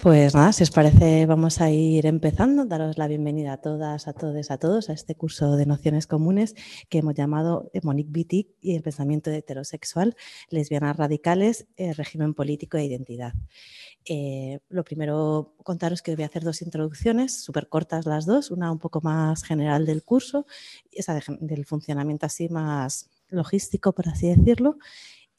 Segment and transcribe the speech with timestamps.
[0.00, 2.64] Pues nada, si os parece, vamos a ir empezando.
[2.64, 6.54] Daros la bienvenida a todas, a todos, a todos a este curso de nociones comunes
[6.88, 10.14] que hemos llamado Monique Wittig y el pensamiento heterosexual,
[10.50, 13.32] lesbianas radicales, el régimen político e identidad.
[14.04, 18.70] Eh, lo primero, contaros que voy a hacer dos introducciones, súper cortas las dos, una
[18.70, 20.46] un poco más general del curso,
[20.92, 24.78] esa del funcionamiento así más logístico, por así decirlo,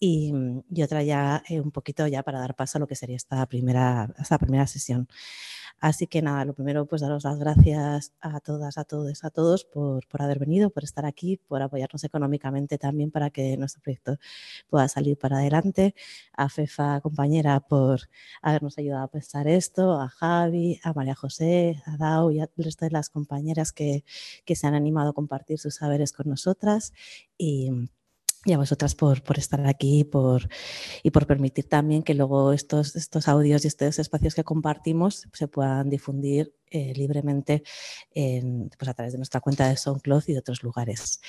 [0.02, 3.17] Mm, y, otra ya eh, un poquito ya para dar paso a lo que sería
[3.17, 5.08] esta primera, esta primera sesión.
[5.81, 9.66] Así que nada, lo primero pues daros las gracias a todas, a todos, a todos
[9.66, 14.17] por, por, haber venido, por estar aquí, por apoyarnos económicamente también para que nuestro proyecto
[14.69, 15.95] pueda salir para adelante,
[16.34, 18.02] a FEFA compañera por
[18.41, 22.86] habernos ayudado a pensar esto, a Javi, a María José, a Dao y al resto
[22.86, 24.03] de las compañeras que,
[24.45, 26.94] que se han animado a compartir sus saberes con nosotras
[27.38, 27.89] y
[28.45, 30.49] y a vosotras por, por estar aquí por,
[31.03, 35.47] y por permitir también que luego estos, estos audios y estos espacios que compartimos se
[35.47, 37.64] puedan difundir eh, libremente
[38.14, 41.22] pues a través de nuestra cuenta de SoundCloud y de otros lugares.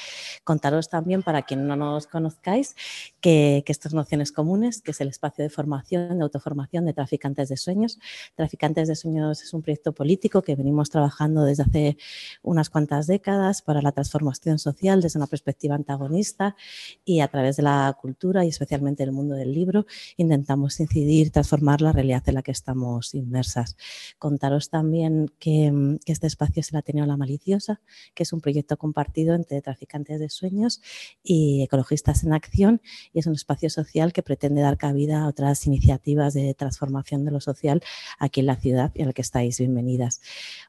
[0.44, 2.74] Contaros también, para quien no nos conozcáis,
[3.20, 7.48] que, que estas nociones comunes, que es el espacio de formación, de autoformación de Traficantes
[7.48, 7.98] de Sueños.
[8.34, 11.96] Traficantes de Sueños es un proyecto político que venimos trabajando desde hace
[12.42, 16.56] unas cuantas décadas para la transformación social desde una perspectiva antagonista
[17.04, 21.80] y a través de la cultura y especialmente el mundo del libro intentamos incidir, transformar
[21.80, 23.76] la realidad en la que estamos inmersas.
[24.18, 27.80] Contaros también Mm, que, este espacio se la tenido La Maliciosa,
[28.14, 30.80] que es un proyecto compartido entre traficantes de sueños
[31.22, 32.80] y ecologistas en acción
[33.12, 37.30] y es un espacio social que pretende dar cabida a otras iniciativas de transformación de
[37.30, 37.82] lo social
[38.18, 40.20] aquí en la ciudad y en la que estáis bienvenidas.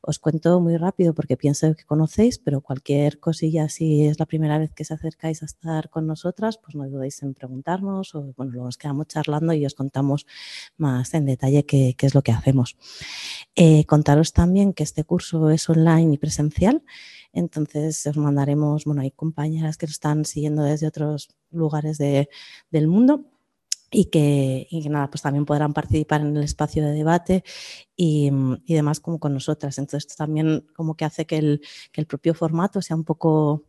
[0.02, 4.58] Os cuento muy rápido porque pienso que conocéis, pero cualquier cosilla, si es la primera
[4.58, 8.52] vez que se acercáis a estar con nosotras, pues no dudéis en preguntarnos o bueno,
[8.52, 10.26] luego nos quedamos charlando y os contamos
[10.78, 12.78] más en detalle qué, es lo que hacemos.
[13.56, 16.84] Eh, contaros también también que este curso es online y presencial,
[17.32, 22.28] entonces os mandaremos, bueno, hay compañeras que lo están siguiendo desde otros lugares de,
[22.70, 23.24] del mundo
[23.90, 27.46] y que, y nada, pues también podrán participar en el espacio de debate
[27.96, 28.30] y,
[28.66, 29.78] y, demás como con nosotras.
[29.78, 31.62] Entonces también como que hace que el,
[31.94, 33.64] que el propio formato sea un poco,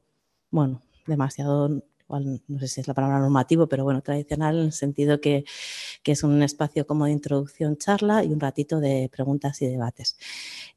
[0.50, 1.84] bueno, demasiado
[2.20, 5.44] no sé si es la palabra normativo, pero bueno, tradicional en el sentido que,
[6.04, 10.18] es un espacio como de introducción, charla y un ratito de preguntas y debates.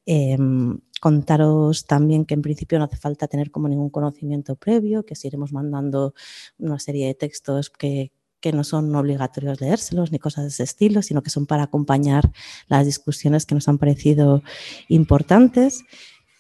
[0.06, 5.16] Em, contaros también que en principio no hace falta tener como ningún conocimiento previo, que
[5.16, 6.14] si iremos mandando
[6.58, 11.02] una serie de textos que, que no son obligatorios leérselos ni cosas de ese estilo,
[11.02, 12.32] sino que son para acompañar
[12.68, 14.44] las discusiones que nos han parecido
[14.88, 15.84] importantes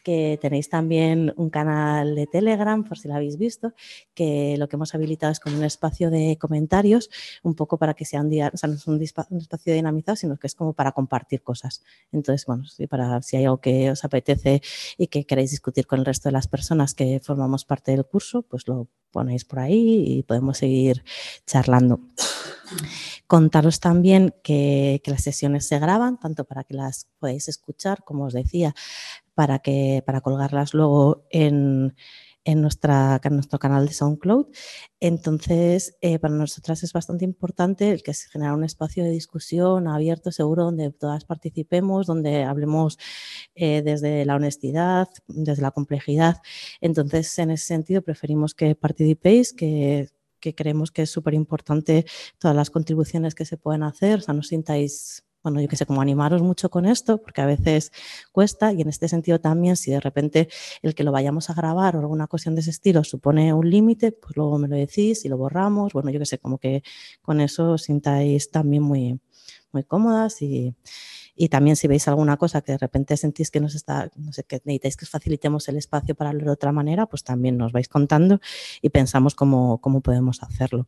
[0.06, 3.74] que tenéis también un canal de Telegram, por si lo habéis visto,
[4.14, 7.10] que lo que hemos habilitado es como un espacio de comentarios,
[7.42, 10.38] un poco para que sea un día, o sea, no es un, espacio dinamizado, sino
[10.38, 11.84] que es como para compartir cosas.
[12.12, 14.62] Entonces, bueno, si hay algo que os apetece
[14.96, 18.44] y que queréis discutir con el resto de las personas que formamos parte del curso,
[18.44, 21.04] pues lo ponéis por ahí y podemos seguir
[21.48, 22.00] charlando.
[23.28, 28.34] Contaros también que, las sesiones se graban, tanto para que las podáis escuchar, como os
[28.34, 28.76] decía,
[29.36, 31.96] para, que, para colgarlas luego en,
[32.46, 34.48] en, nuestra, en nuestro canal de SoundCloud.
[35.00, 39.88] Entonces, eh, para nosotras es bastante importante el que se genere un espacio de discusión
[39.88, 42.98] abierto, seguro, donde todas participemos, donde hablemos
[43.56, 46.38] eh, desde la honestidad, desde la complejidad.
[46.82, 50.10] Entonces, en ese sentido, preferimos que participéis, que
[50.46, 52.06] que creemos que es súper importante
[52.38, 55.86] todas las contribuciones que se pueden hacer, o sea, no sintáis bueno, yo que sé,
[55.86, 57.92] como animaros mucho con esto, porque a veces
[58.32, 60.50] cuesta y en este sentido también, si de repente
[60.82, 64.12] el que lo vayamos a grabar o alguna cuestión de ese estilo supone un límite,
[64.12, 66.82] pues luego me lo decís y lo borramos, bueno, yo que sé, como que
[67.22, 69.20] con eso os sintáis también muy,
[69.72, 70.74] muy cómodas y,
[71.36, 74.46] y también si veis alguna cosa que de repente sentís que nos está, no sé,
[74.46, 77.72] que necesitáis que os facilitemos el espacio para hablar de otra manera, pues también nos
[77.72, 78.40] vais contando
[78.82, 80.88] y pensamos cómo, cómo podemos hacerlo.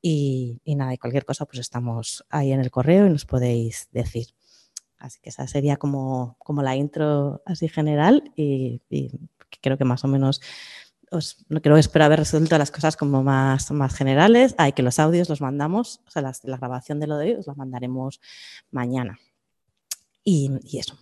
[0.00, 4.28] Y, nada, y cualquier cosa, pues estamos ahí en el correo y nos podéis decir.
[4.98, 8.80] Así que esa sería como, como la intro así general y,
[9.60, 10.40] creo que más o menos
[11.10, 14.54] os, creo espero haber resuelto las cosas como más, más generales.
[14.58, 17.46] Hay que los audios los mandamos, o sea, la grabación de lo de hoy os
[17.46, 18.20] la mandaremos
[18.70, 19.18] mañana.
[20.22, 20.98] Y, y eso.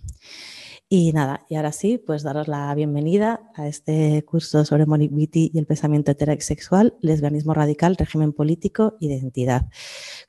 [0.88, 5.58] Y nada, y ahora sí, pues daros la bienvenida a este curso sobre Monique y
[5.58, 9.66] el pensamiento heterosexual, lesbianismo radical, régimen político, identidad.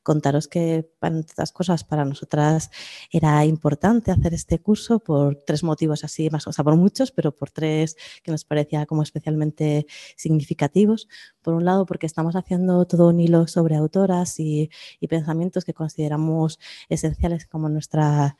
[0.02, 2.72] Contaros que para estas cosas para nosotras
[3.12, 7.36] era importante hacer este curso por tres motivos así, más o sea, por muchos, pero
[7.36, 11.08] por tres que nos parecía como especialmente significativos.
[11.44, 14.72] Por un lado, porque estamos haciendo todo un hilo sobre autoras y
[15.08, 16.58] pensamientos que consideramos
[16.90, 18.38] esenciales como nuestra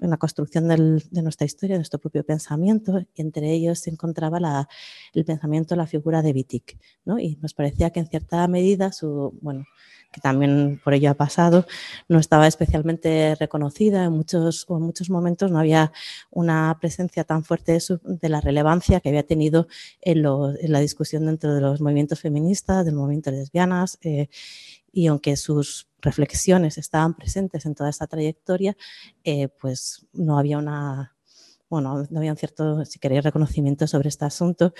[0.00, 4.38] en la construcción de nuestra historia, de nuestro propio pensamiento, y entre ellos se encontraba
[4.40, 4.68] la,
[5.14, 7.18] el pensamiento, la figura de Wittig, ¿no?
[7.18, 9.64] Y nos parecía que en cierta medida su, bueno,
[10.12, 11.66] que también por ello ha pasado,
[12.08, 15.92] no estaba especialmente reconocida en muchos, en muchos momentos, no había
[16.30, 19.68] una presencia tan fuerte de, la relevancia que había tenido
[20.00, 24.28] en, la discusión dentro de los movimientos feministas, del movimiento lesbianas, eh,
[24.92, 28.76] y aunque sus reflexiones estaban presentes en toda esta trayectoria,
[29.24, 31.17] eh, pues no había una,
[31.68, 34.72] bueno, no había un cierto, si queréis, reconocimiento sobre este asunto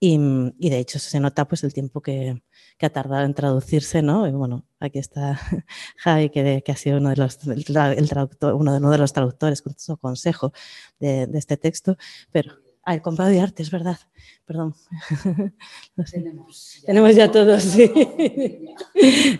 [0.00, 0.18] y,
[0.58, 2.42] y, de hecho se nota pues el tiempo que,
[2.78, 4.26] que, ha tardado en traducirse, ¿no?
[4.28, 5.40] Y bueno, aquí está
[5.98, 7.64] Javi, que, que ha sido uno de los, el,
[7.96, 10.52] el traductor, uno, de, uno de los traductores con su consejo
[11.00, 11.96] de, de este texto,
[12.32, 13.98] pero Ah, el comprado de arte, es verdad.
[14.46, 14.74] Perdón.
[15.96, 16.18] No sé.
[16.20, 17.82] Tenemos, ya, Tenemos ya todos, sí.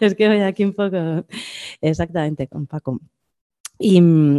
[0.00, 1.24] es que voy aquí un poco.
[1.80, 2.98] Exactamente, con Paco.
[3.78, 3.98] Y,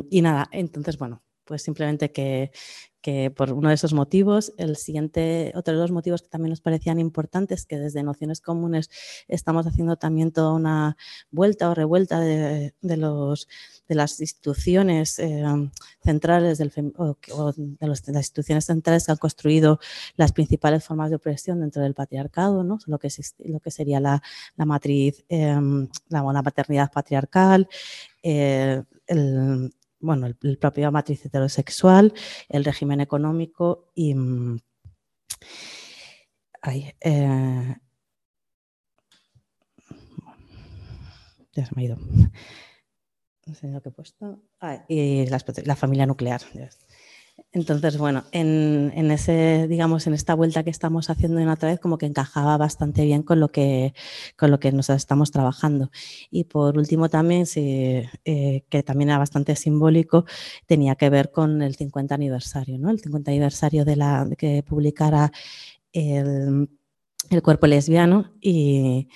[0.09, 2.51] y nada, entonces, bueno, pues simplemente que,
[3.01, 6.59] que por uno de esos motivos, el siguiente, otro de los motivos que también nos
[6.59, 8.89] parecían importantes, que desde Nociones Comunes
[9.29, 10.97] estamos haciendo también toda una
[11.31, 13.47] vuelta o revuelta de, de los,
[13.87, 15.41] de las instituciones eh,
[16.03, 16.65] centrales de,
[17.79, 19.79] las instituciones centrales que han construido
[20.17, 22.77] las principales formas de opresión dentro del patriarcado, ¿no?
[22.87, 23.09] lo, que,
[23.45, 24.21] lo que sería la,
[24.57, 25.61] la matriz, la,
[26.09, 27.69] la, maternidad patriarcal,
[28.21, 32.13] eh, el, bueno, el, propio matriz heterosexual,
[32.49, 34.15] el régimen económico y...
[36.61, 37.75] Ay, eh,
[41.53, 41.97] ya se me ha ido.
[43.45, 44.41] No sé lo que he puesto.
[44.59, 46.41] Ah, y la familia nuclear.
[47.51, 51.97] Entonces, bueno, en, ese, digamos, en esta vuelta que estamos haciendo en otra vez, como
[51.97, 53.93] que encajaba bastante bien con lo que,
[54.35, 55.89] con lo que nos estamos trabajando.
[56.29, 60.25] Y por último también, eh, que también era bastante simbólico,
[60.65, 62.89] tenía que ver con el 50 aniversario, ¿no?
[62.91, 65.31] El 50 aniversario de la que publicara
[65.93, 66.69] el,
[67.29, 69.07] el cuerpo lesbiano y,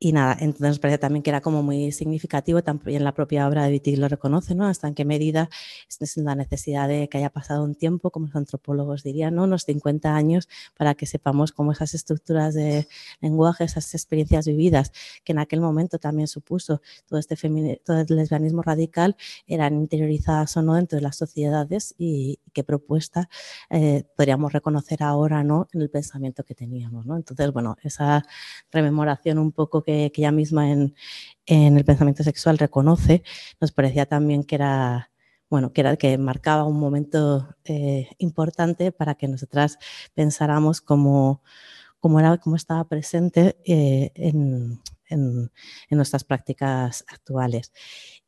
[0.00, 3.64] y nada, entonces nos parece también que era como muy significativo, también la propia obra
[3.64, 4.66] de Wittig lo reconoce, ¿no?
[4.66, 5.50] Hasta en qué medida
[5.88, 9.44] es la necesidad de que haya pasado un tiempo, como los antropólogos dirían, ¿no?
[9.44, 12.86] Unos 50 años para que sepamos cómo esas estructuras de
[13.20, 14.92] lenguaje, esas experiencias vividas
[15.24, 17.36] que en aquel momento también supuso todo este
[17.84, 19.16] todo el lesbianismo radical,
[19.48, 23.28] eran interiorizadas o no dentro de las sociedades y, qué propuesta
[23.70, 25.68] eh, podríamos reconocer ahora, ¿no?
[25.72, 27.16] En el pensamiento que teníamos, ¿no?
[27.16, 28.24] Entonces, bueno, esa
[28.72, 30.94] rememoración un poco que, ella misma en,
[31.46, 33.22] en, el pensamiento sexual reconoce,
[33.60, 35.10] nos parecía también que era,
[35.48, 39.78] bueno, que era que marcaba un momento eh, importante para que nosotras
[40.14, 41.42] pensáramos cómo,
[42.00, 44.80] cómo, era, cómo estaba presente eh, en,
[45.88, 47.72] en, nuestras prácticas actuales.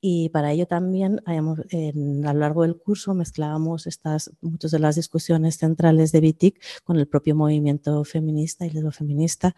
[0.01, 4.97] Y para ello también en, a lo largo del curso mezclábamos estas, muchas de las
[4.97, 9.55] discusiones centrales de BITIC con el propio movimiento feminista y feminista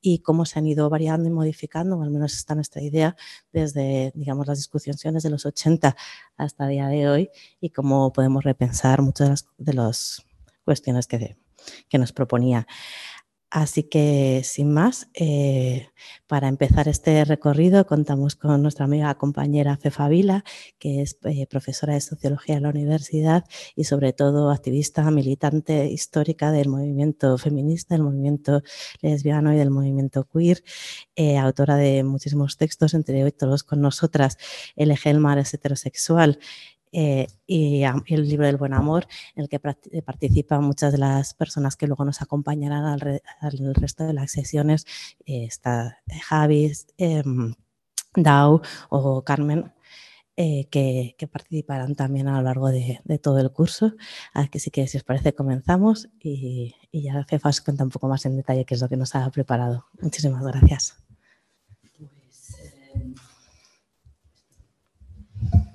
[0.00, 3.16] y cómo se han ido variando y modificando, o al menos está nuestra idea,
[3.52, 5.96] desde digamos, las discusiones de los 80
[6.36, 7.30] hasta el día de hoy
[7.60, 10.26] y cómo podemos repensar muchas de las, de las
[10.64, 11.36] cuestiones que,
[11.88, 12.66] que nos proponía.
[13.56, 15.88] Así que, sin más, eh,
[16.26, 20.44] para empezar este recorrido contamos con nuestra amiga compañera Fefa Vila,
[20.78, 26.52] que es eh, profesora de Sociología en la universidad y sobre todo activista, militante histórica
[26.52, 28.60] del movimiento feminista, del movimiento
[29.00, 30.62] lesbiano y del movimiento queer,
[31.14, 34.36] eh, autora de muchísimos textos, entre otros con nosotras,
[34.76, 36.38] El eje mar es heterosexual,
[36.92, 39.60] eh, y, y, el libro del buen amor, en el que
[39.92, 44.12] eh, participan muchas de las personas que luego nos acompañarán al, re, al resto de
[44.12, 44.86] las sesiones.
[45.26, 47.22] Eh, está Javi, eh,
[48.14, 49.72] Dau o Carmen,
[50.38, 53.94] eh, que, que, participarán también a lo largo de, de, todo el curso.
[54.34, 58.26] Así que, si os parece, comenzamos y, y ya Fefa os cuenta un poco más
[58.26, 59.86] en detalle qué es lo que nos ha preparado.
[60.00, 60.96] Muchísimas gracias.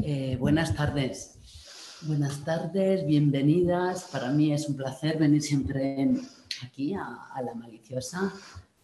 [0.03, 1.37] Eh, buenas tardes.
[2.01, 4.05] Buenas tardes, bienvenidas.
[4.11, 6.15] Para mí es un placer venir siempre
[6.65, 8.33] aquí a, La Maliciosa,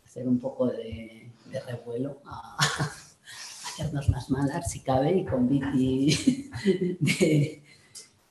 [0.06, 1.32] hacer un poco de,
[1.65, 2.58] revuelo, a,
[3.65, 6.51] hacernos más malas si cabe y con Vicky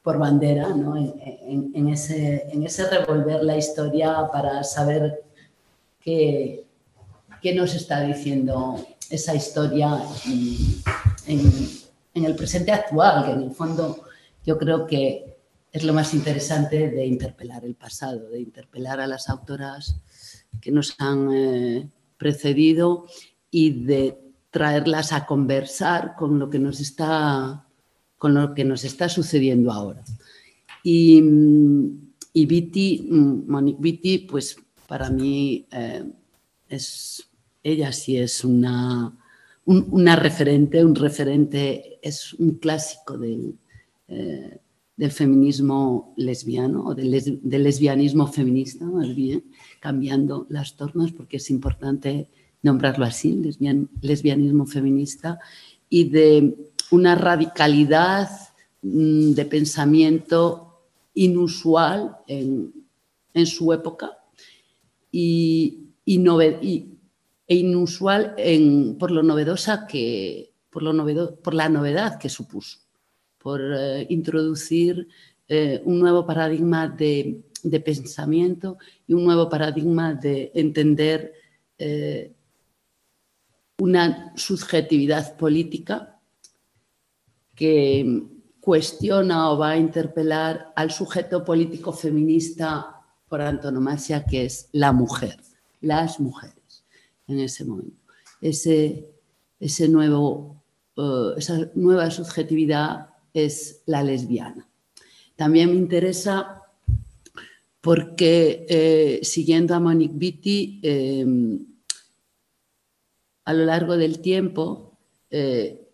[0.02, 0.96] por bandera, ¿no?
[0.96, 5.24] en, ese, revolver la historia para saber
[6.00, 6.64] qué,
[7.42, 10.00] qué nos está diciendo esa historia
[11.26, 11.42] en,
[12.24, 14.04] el presente actual, que en el fondo
[14.44, 15.36] yo creo que
[15.72, 20.00] es lo más interesante de interpelar el pasado, de interpelar a las autoras
[20.60, 23.06] que nos han eh, precedido
[23.50, 24.18] y de
[24.50, 27.66] traerlas a conversar con lo que nos está,
[28.16, 30.02] con lo que nos está sucediendo ahora.
[30.82, 31.22] Y,
[32.32, 34.56] y Viti, Monique Viti, pues
[34.86, 36.04] para mí eh,
[36.68, 37.28] es,
[37.62, 39.12] ella sí es una,
[39.66, 43.54] una referente, un referente, es un clásico del,
[44.08, 44.60] eh,
[45.10, 47.10] feminismo lesbiano o del,
[47.42, 49.44] lesbianismo feminista, más bien,
[49.80, 52.28] cambiando las tornas porque es importante
[52.62, 53.42] nombrarlo así,
[54.00, 55.38] lesbianismo feminista,
[55.88, 56.56] y de
[56.90, 58.30] una radicalidad
[58.82, 60.66] mm, de pensamiento
[61.14, 62.72] inusual en,
[63.44, 64.16] su época
[65.12, 65.90] y,
[67.46, 68.34] e inusual
[68.98, 72.78] por lo novedosa que, por, lo por la novedad que supuso,
[73.38, 75.08] por eh, introducir
[75.48, 77.42] eh, un nuevo paradigma de,
[77.84, 81.32] pensamiento y un nuevo paradigma de entender
[81.78, 82.32] eh,
[83.78, 86.18] una subjetividad política
[87.54, 88.22] que
[88.60, 95.40] cuestiona o va a interpelar al sujeto político feminista por antonomasia, que es la mujer,
[95.80, 96.55] las mujeres
[97.26, 97.96] en ese momento.
[98.40, 99.08] Ese,
[99.58, 100.62] ese nuevo,
[100.96, 104.68] eh, esa nueva subjetividad es la lesbiana.
[105.36, 106.62] También me interesa
[107.80, 111.24] porque, eh, siguiendo a Monique Vitti, eh,
[113.44, 114.98] a lo largo del tiempo
[115.30, 115.88] eh,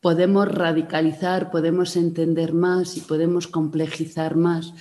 [0.00, 4.74] podemos radicalizar, podemos entender más y podemos complejizar más.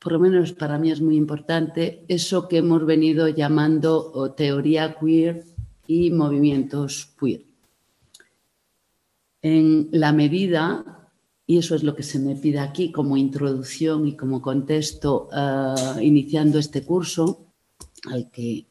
[0.00, 5.44] Por lo menos para mí es muy importante eso que hemos venido llamando teoría queer
[5.86, 7.42] y movimientos queer.
[9.42, 11.10] En la medida,
[11.46, 16.02] y eso es lo que se me pide aquí como introducción y como contexto, eh,
[16.02, 17.52] iniciando este curso,
[18.10, 18.69] al que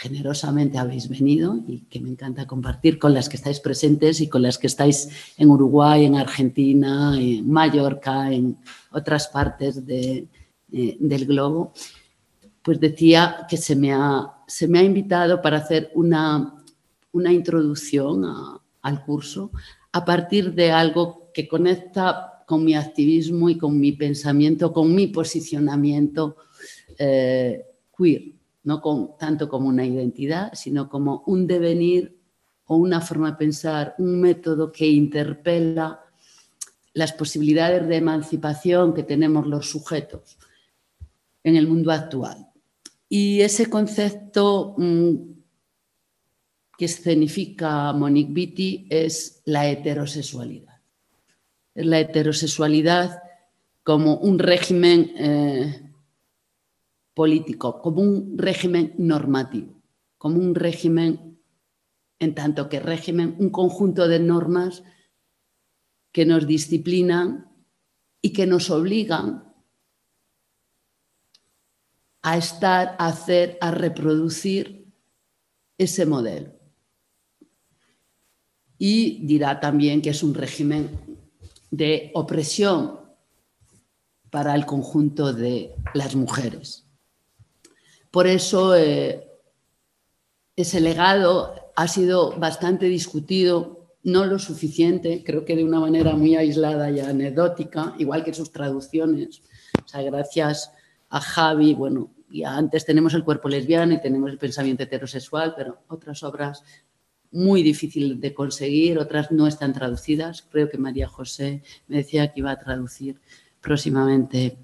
[0.00, 4.40] generosamente habéis venido y que me encanta compartir con las que estáis presentes y con
[4.40, 8.56] las que estáis en Uruguay, en Argentina, en Mallorca, en
[8.92, 10.26] otras partes eh,
[10.70, 11.74] del globo,
[12.62, 16.54] pues decía que se me ha, se me ha invitado para hacer una,
[17.12, 18.24] una introducción
[18.80, 19.50] al curso
[19.92, 25.08] a partir de algo que conecta con mi activismo y con mi pensamiento, con mi
[25.08, 26.36] posicionamiento
[26.98, 32.18] eh, queer no con, tanto como una identidad, sino como un devenir
[32.66, 36.04] o una forma de pensar, un método que interpela
[36.92, 40.38] las posibilidades de emancipación que tenemos los sujetos
[41.42, 42.48] en el mundo actual.
[43.08, 45.14] Y ese concepto mm,
[46.78, 50.80] que escenifica Monique Vitti es la heterosexualidad.
[51.74, 53.22] Es la heterosexualidad
[53.82, 55.89] como un régimen eh,
[57.14, 59.82] político, como un régimen normativo,
[60.18, 61.38] como un régimen,
[62.18, 64.82] en tanto que régimen, un conjunto de normas
[66.12, 67.48] que nos disciplinan
[68.20, 69.50] y que nos obligan
[72.22, 74.92] a estar, a hacer, a reproducir
[75.78, 76.52] ese modelo.
[78.76, 80.90] Y dirá también que es un régimen
[81.70, 83.00] de opresión
[84.30, 86.89] para el conjunto de las mujeres.
[88.10, 89.28] Por eso eh,
[90.56, 96.36] ese legado ha sido bastante discutido, no lo suficiente, creo que de una manera muy
[96.36, 99.42] aislada y anecdótica, igual que sus traducciones.
[99.84, 100.72] O sea, gracias
[101.08, 105.82] a Javi, bueno, ya antes tenemos el cuerpo lesbiano y tenemos el pensamiento heterosexual, pero
[105.88, 106.64] otras obras
[107.32, 110.42] muy difíciles de conseguir, otras no están traducidas.
[110.50, 113.20] Creo que María José me decía que iba a traducir
[113.60, 114.58] próximamente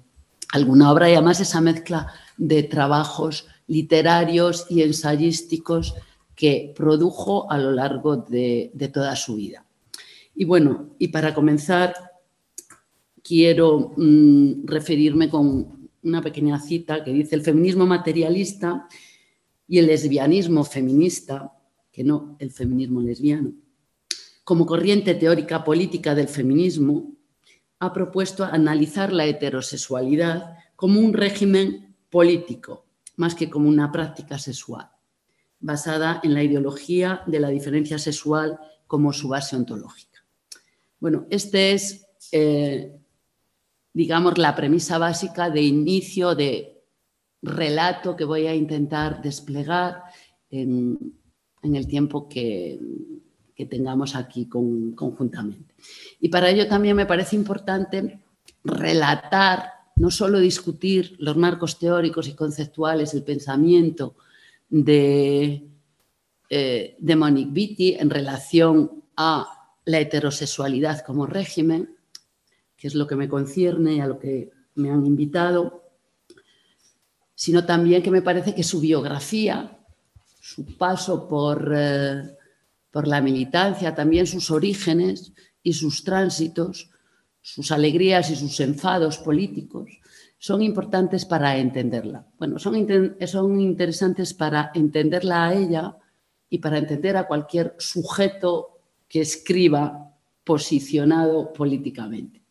[0.53, 5.95] alguna obra y además esa mezcla de trabajos literarios y ensayísticos
[6.35, 9.65] que produjo a lo largo de, toda su vida.
[10.35, 11.95] Y bueno, y para comenzar,
[13.23, 18.87] quiero mm, referirme con una pequeña cita que dice el feminismo materialista
[19.67, 21.51] y el lesbianismo feminista,
[21.91, 23.53] que no el feminismo lesbiano,
[24.43, 27.16] como corriente teórica política del feminismo,
[27.79, 34.89] ha propuesto analizar la heterosexualidad como un régimen político, más que como una práctica sexual,
[35.59, 40.25] basada en la ideología de la diferencia sexual como su base ontológica.
[40.99, 42.97] Bueno, este es, eh,
[43.93, 46.77] digamos, la premisa básica de inicio de
[47.41, 50.03] relato que voy a intentar desplegar
[50.49, 51.13] en,
[51.61, 52.79] el tiempo que,
[53.65, 55.73] tengamos aquí conjuntamente.
[56.19, 58.19] Y para ello también me parece importante
[58.63, 64.15] relatar, no solo discutir los marcos teóricos y conceptuales, el pensamiento
[64.69, 65.67] de,
[66.49, 71.95] eh, de Monique Vitti en relación a la heterosexualidad como régimen,
[72.75, 75.83] que es lo que me concierne y a lo que me han invitado,
[77.33, 79.79] sino también que me parece que su biografía,
[80.39, 82.36] su paso por, eh,
[82.97, 86.89] por la militancia, también sus orígenes y sus tránsitos,
[87.43, 89.99] sus alegrías y sus enfados políticos,
[90.39, 92.25] son importantes para entenderla.
[92.39, 92.87] Bueno, son,
[93.27, 95.95] son interesantes para entenderla a ella
[96.49, 102.41] y para entender a cualquier sujeto que escriba posicionado políticamente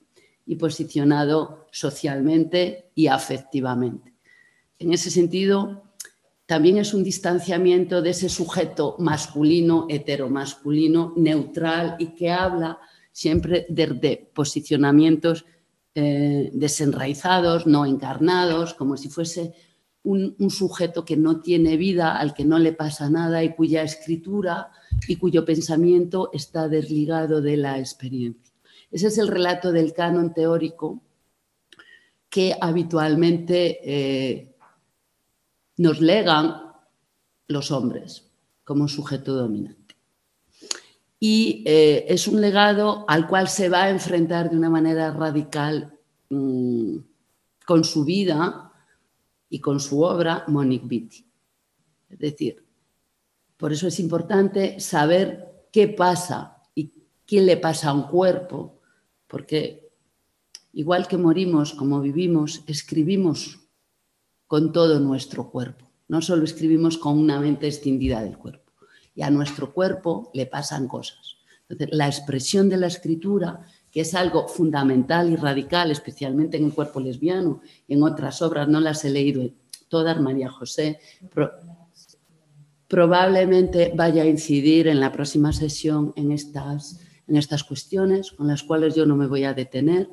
[0.46, 4.14] y posicionado socialmente y afectivamente.
[4.78, 5.85] En ese sentido,
[6.46, 12.78] también es un distanciamiento de ese sujeto masculino, heteromasculino, neutral y que habla
[13.10, 15.44] siempre desde posicionamientos
[15.94, 19.54] eh, desenraizados, no encarnados, como si fuese
[20.04, 24.70] un, sujeto que no tiene vida, al que no le pasa nada y cuya escritura
[25.08, 28.54] y cuyo pensamiento está desligado de la experiencia.
[28.92, 31.02] Ese es el relato del canon teórico
[32.28, 34.55] que habitualmente eh,
[35.76, 36.62] nos legan
[37.48, 38.30] los hombres
[38.64, 39.96] como sujeto dominante.
[41.18, 45.98] Y eh, es un legado al cual se va a enfrentar de una manera radical
[46.28, 46.96] mm,
[47.64, 48.72] con su vida
[49.48, 51.26] y con su obra Monique Vitti.
[52.10, 52.64] Es decir,
[53.56, 56.92] por eso es importante saber qué pasa y
[57.24, 58.80] qué le pasa a un cuerpo,
[59.26, 59.90] porque
[60.72, 63.65] igual que morimos como vivimos, escribimos
[64.46, 65.90] con todo nuestro cuerpo.
[66.08, 68.72] No solo escribimos con una mente extendida del cuerpo.
[69.14, 71.36] Y a nuestro cuerpo le pasan cosas.
[71.68, 76.72] Entonces, la expresión de la escritura, que es algo fundamental y radical, especialmente en el
[76.72, 79.50] cuerpo lesbiano, en otras obras, no las he leído
[79.88, 81.00] todas, María José,
[82.88, 88.62] probablemente vaya a incidir en la próxima sesión en estas, en estas cuestiones, con las
[88.62, 90.08] cuales yo no me voy a detener,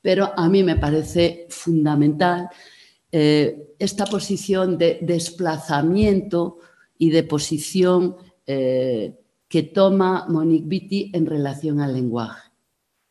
[0.00, 2.48] pero a mí me parece fundamental
[3.14, 6.60] eh, esta posición de desplazamiento
[6.96, 12.50] y de posición eh, que toma Monique Vitti en relación al lenguaje.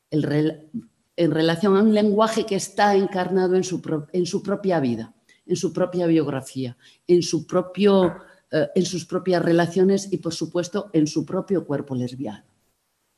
[0.09, 5.13] en relación a un lenguaje que está encarnado en su, propia vida,
[5.45, 11.23] en su propia biografía, en, eh, en sus propias relaciones y, por supuesto, en su
[11.25, 12.43] propio cuerpo lesbiano.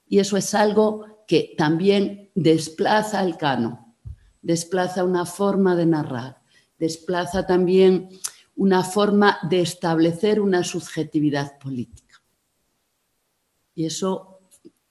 [0.06, 3.96] Y eso es algo que también desplaza el cano,
[4.42, 6.43] desplaza una forma de narrar,
[6.84, 8.10] desplaza también
[8.58, 12.22] una forma de establecer una subjetividad política.
[13.74, 14.42] Y eso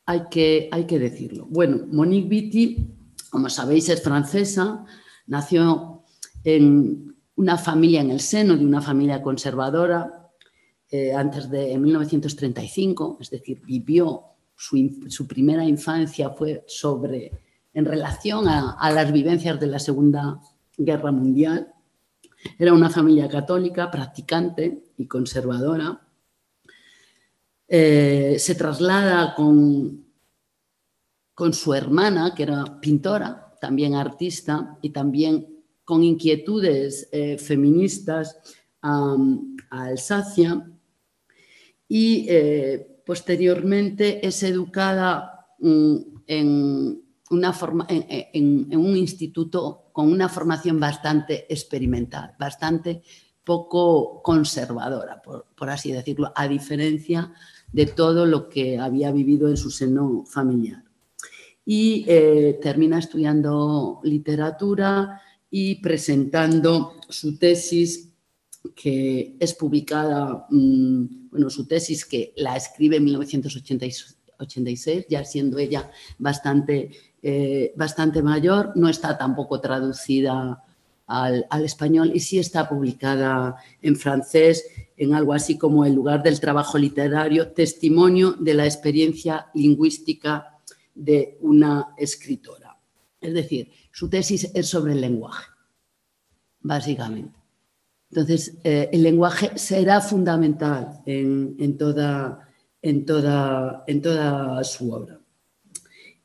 [0.07, 1.47] hay que, hay que decirlo.
[1.51, 2.89] Bueno, Monique Vitti,
[3.31, 4.85] como sabéis, es francesa,
[5.27, 6.03] nació
[6.45, 10.31] en una familia, en el seno de una familia conservadora,
[10.91, 14.25] eh, antes de 1935, es decir, vivió
[14.57, 17.33] su, primera infancia fue sobre,
[17.75, 20.41] en relación a las vivencias de la Segunda
[20.77, 21.72] Guerra Mundial
[22.59, 26.01] era una familia católica, practicante y conservadora.
[27.69, 30.05] Eh, se traslada con,
[31.35, 35.53] con su hermana, que era pintora, también artista y también
[35.85, 38.39] con inquietudes eh, feministas
[38.83, 39.17] a,
[39.71, 40.71] Alsacia
[41.89, 47.02] y eh, posteriormente es educada mm, en,
[47.33, 53.03] una forma, en, un instituto con una formación bastante experimental, bastante
[53.45, 57.33] poco conservadora, por, así decirlo, a diferencia
[57.73, 60.85] de todo lo que había vivido en su seno familiar.
[61.65, 68.11] Y eh, termina estudiando literatura y presentando su tesis
[68.75, 75.91] que es publicada, mm, bueno, su tesis que la escribe en 1986, ya siendo ella
[76.19, 76.91] bastante
[77.23, 80.63] eh, bastante mayor, no está tampoco traducida
[81.07, 84.65] al, español y sí está publicada en francés
[84.97, 90.59] en algo así como El lugar del trabajo literario, testimonio de la experiencia lingüística
[90.95, 92.77] de una escritora.
[93.21, 95.47] Es decir, su tesis es sobre el lenguaje,
[96.61, 97.39] básicamente.
[98.11, 102.49] Entonces, eh, el lenguaje será fundamental en, toda,
[102.83, 105.22] en, toda, en toda su obra.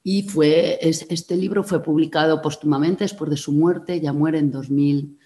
[0.10, 5.20] Y fue, este libro fue publicado póstumamente después de su muerte, ya muere en, 2000,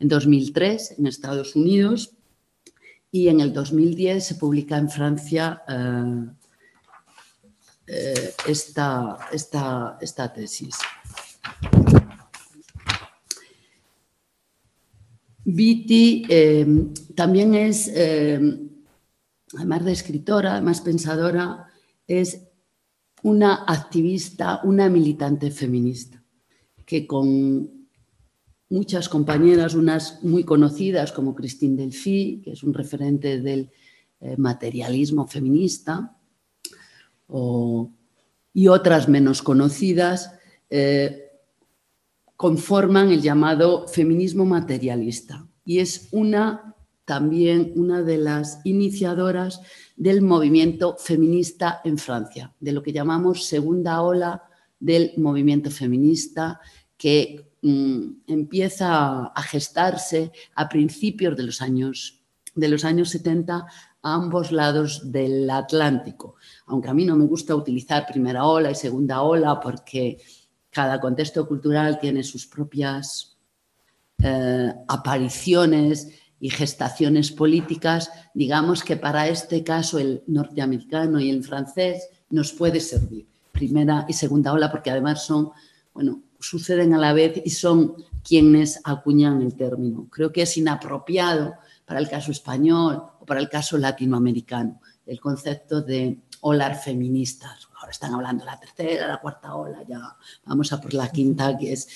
[0.00, 2.16] en 2003 en Estados Unidos
[3.12, 6.26] y en el 2010 se publica en Francia eh,
[7.86, 10.78] eh, esta, esta, esta tesis.
[15.44, 16.66] Viti eh,
[17.14, 17.88] también es,
[19.56, 21.68] además de escritora, además pensadora,
[22.08, 22.48] es
[23.24, 26.22] una activista, una militante feminista,
[26.84, 27.88] que con
[28.68, 33.70] muchas compañeras, unas muy conocidas como Christine Delphi, que es un referente del
[34.20, 36.16] eh, materialismo feminista,
[38.52, 40.34] y otras menos conocidas,
[40.68, 41.30] eh,
[42.36, 45.48] conforman el llamado feminismo materialista.
[45.64, 46.73] Y es una
[47.04, 49.60] también una de las iniciadoras
[49.96, 54.44] del movimiento feminista en Francia, de lo que llamamos segunda ola
[54.80, 56.60] del movimiento feminista
[56.96, 62.20] que mm, empieza a gestarse a principios de los años
[62.54, 63.66] de los años 70 a
[64.02, 66.36] ambos lados del Atlántico.
[66.66, 70.18] Aunque a mí no me gusta utilizar primera ola y segunda ola porque
[70.70, 73.36] cada contexto cultural tiene sus propias
[74.22, 76.08] eh, apariciones
[76.40, 82.80] y gestaciones políticas, digamos que para este caso el norteamericano y el francés nos puede
[82.80, 83.26] servir.
[83.52, 85.50] Primera y segunda ola, porque además son,
[85.92, 90.08] bueno, suceden a la vez y son quienes acuñan el término.
[90.10, 95.82] Creo que es inapropiado para el caso español o para el caso latinoamericano el concepto
[95.82, 97.68] de olas feministas.
[97.74, 101.72] Ahora están hablando la tercera, la cuarta ola, ya vamos a por la quinta, que
[101.72, 101.88] es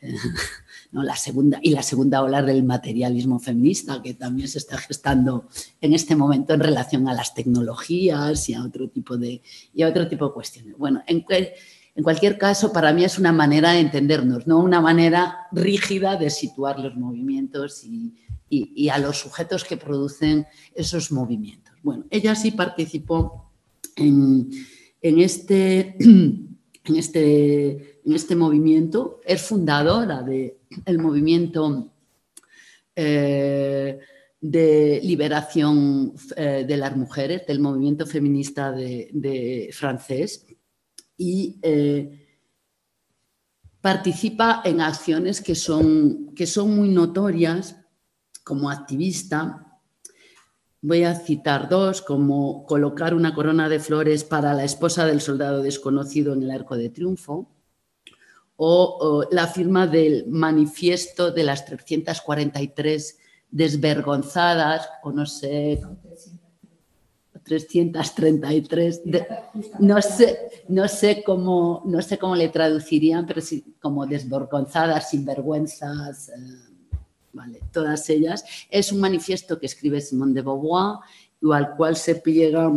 [0.00, 0.14] eh,
[0.92, 1.02] ¿no?
[1.02, 5.48] la segunda, y la segunda ola del materialismo feminista, que también se está gestando
[5.80, 9.42] en este momento en relación a las tecnologías y a otro tipo de,
[9.74, 10.78] y otro tipo de cuestiones.
[10.78, 15.48] Bueno, en, en cualquier caso, para mí es una manera de entendernos, no una manera
[15.50, 18.14] rígida de situar los movimientos y,
[18.48, 21.74] y a los sujetos que producen esos movimientos.
[21.82, 23.45] Bueno, ella sí participó
[23.96, 24.50] en,
[25.00, 31.92] este, en, este, en este movimiento, es fundadora del movimiento
[32.94, 33.98] eh,
[34.40, 40.46] de liberación eh, de las mujeres, del movimiento feminista de, francés,
[41.16, 42.26] y eh,
[43.80, 47.76] participa en acciones que son, que son muy notorias
[48.44, 49.65] como activista
[50.82, 55.62] Voy a citar dos, como colocar una corona de flores para la esposa del soldado
[55.62, 57.48] desconocido en el Arco de Triunfo,
[58.56, 63.18] o, la firma del manifiesto de las 343
[63.50, 65.80] desvergonzadas, o no sé,
[67.46, 69.02] 333,
[69.78, 76.30] no, sé, no, sé cómo, no sé cómo le traducirían, pero sí, como desvergonzadas, sinvergüenzas.
[76.30, 76.65] Eh,
[77.72, 78.44] todas ellas.
[78.70, 80.98] Es un manifiesto que escribe Simone de Beauvoir
[81.52, 82.72] al cual se pliega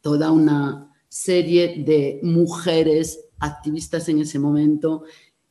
[0.00, 5.04] toda una serie de mujeres activistas en ese momento,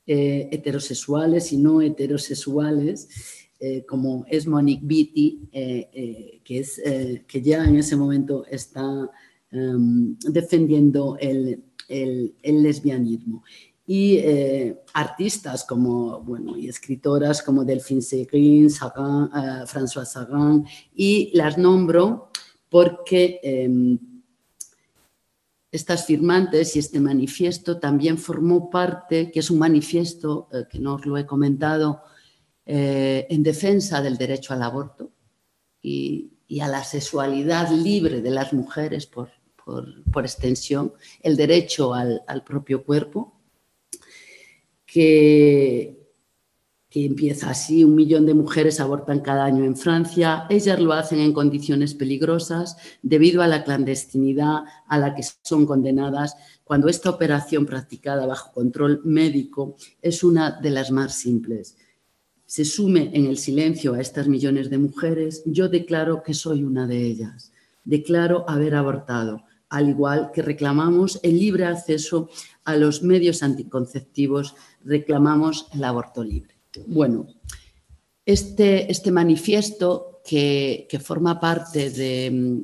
[0.05, 3.09] eh, heterosexuales y no heterosexuales,
[3.59, 6.81] eh, como es Monique Beatty, eh, que, es,
[7.27, 9.09] que ya en ese momento está
[9.51, 13.43] em, defendiendo el, el lesbianismo
[13.89, 21.31] y eh, artistas como, bueno, y escritoras como Delphine Seguin, Sagan, uh, François Sagan, y
[21.33, 22.29] las nombro
[22.67, 23.97] porque em,
[25.71, 30.95] estas firmantes y este manifiesto también formó parte, que es un manifiesto eh, que no
[30.95, 32.03] os lo he comentado,
[32.69, 35.13] en defensa del derecho al aborto
[35.81, 39.29] y, a la sexualidad libre de las mujeres por,
[39.63, 43.36] por, extensión, el derecho al propio cuerpo
[44.87, 45.93] que,
[46.91, 51.33] empieza así, un millón de mujeres abortan cada año en Francia, ellas lo hacen en
[51.33, 58.25] condiciones peligrosas debido a la clandestinidad a la que son condenadas cuando esta operación practicada
[58.25, 61.77] bajo control médico es una de las más simples.
[62.47, 66.87] Se sume en el silencio a estas millones de mujeres, yo declaro que soy una
[66.87, 67.51] de ellas.
[67.83, 72.29] Declaro haber abortado, al igual que reclamamos el libre acceso
[72.63, 76.55] a los medios anticonceptivos reclamamos el aborto libre.
[76.85, 77.27] Bueno,
[78.25, 82.63] este, este manifiesto que, forma parte de,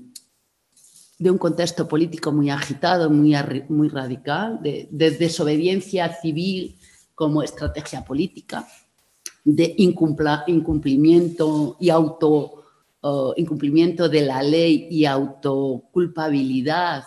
[1.18, 3.36] de, un contexto político muy agitado, muy,
[3.70, 6.78] muy radical, de, desobediencia civil
[7.16, 8.68] como estrategia política,
[9.46, 12.63] de incumplimiento y auto
[13.36, 17.04] incumplimiento de la ley y autoculpabilidad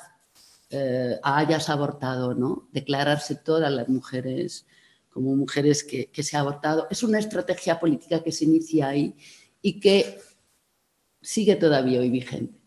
[0.69, 2.69] eh, hayas abortado, ¿no?
[2.73, 4.67] Declararse todas las mujeres
[5.11, 6.87] como mujeres que, se ha abortado.
[6.91, 9.15] Es una estrategia política que se inicia ahí
[9.63, 10.19] y que
[11.23, 12.61] sigue todavía hoy vigente,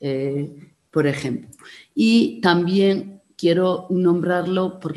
[0.00, 0.52] eh,
[0.90, 1.50] por ejemplo.
[1.94, 4.94] Y también quiero nombrarlo por,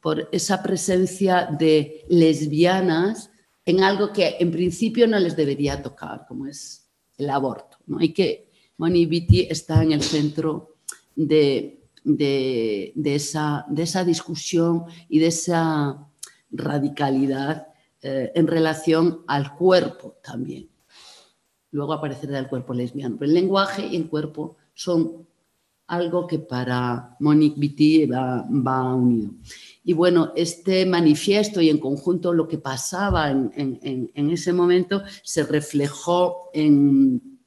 [0.00, 3.30] por esa presencia de lesbianas
[3.66, 7.78] en algo que en principio no les debería tocar, como es el aborto.
[7.86, 8.00] ¿no?
[8.00, 10.76] Y que Moni Vitti está en el centro
[11.14, 11.80] de,
[13.04, 16.08] esa, de esa discusión y de esa
[16.50, 17.68] radicalidad
[18.02, 20.68] eh, en relación al cuerpo también.
[21.70, 23.16] Luego aparecerá el cuerpo lesbiano.
[23.18, 25.26] Pero el lenguaje y el cuerpo son
[25.86, 29.32] algo que para Monique Vitti va, va unido.
[29.84, 36.50] Y bueno, este manifiesto y en conjunto lo que pasaba en, ese momento se reflejó
[36.54, 37.38] en,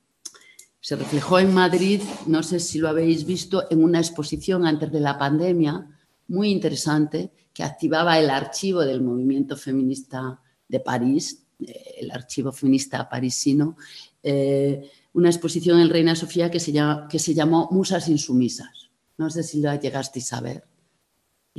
[0.80, 5.00] se reflejó en Madrid, no sé si lo habéis visto, en una exposición antes de
[5.00, 5.88] la pandemia
[6.28, 13.10] muy interesante que activaba el archivo del movimiento feminista de París, eh, el archivo feminista
[13.10, 13.78] parisino,
[14.22, 16.74] eh, una exposición en Reina Sofía que se,
[17.10, 18.90] que se llamó Musas Insumisas.
[19.18, 20.64] No sé si lo llegasteis a ver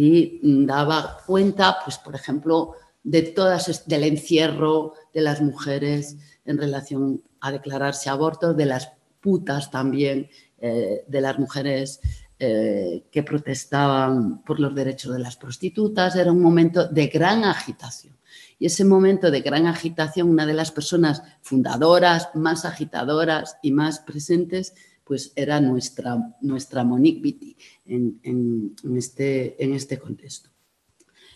[0.00, 7.20] y daba cuenta, pues, por ejemplo, de todas, del encierro de las mujeres en relación
[7.40, 12.00] a declararse abortos, de las putas también, eh, de las mujeres
[12.38, 16.14] eh, que protestaban por los derechos de las prostitutas.
[16.14, 18.16] Era un momento de gran agitación.
[18.58, 24.00] Y ese momento de gran agitación, una de las personas fundadoras, más agitadoras y más
[24.00, 24.74] presentes
[25.08, 30.50] pues era nuestra, nuestra Monique Vitti en, este, en este contexto.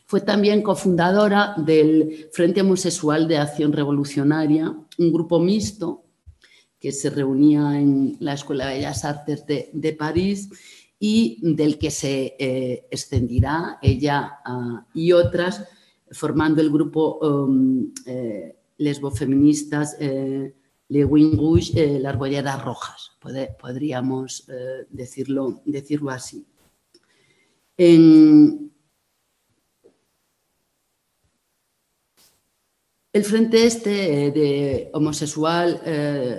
[0.05, 6.05] Fue también cofundadora del Frente Homosexual de Acción Revolucionaria, un grupo mixto
[6.79, 10.51] que se reunía en la Escuela de Bellas Artes de, París
[10.99, 15.65] y del que se eh, extendirá ella ah, y otras,
[16.13, 20.55] formando el grupo um, eh, lesbofeministas eh,
[20.93, 23.13] Le Wing Rouge, eh, las bolleras rojas,
[23.59, 26.47] podríamos eh, decirlo, decirlo así.
[27.79, 28.71] En
[33.15, 35.81] el frente este eh, de homosexual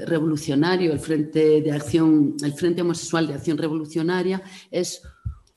[0.05, 5.01] revolucionario, el frente de acción, el frente homosexual de acción revolucionaria es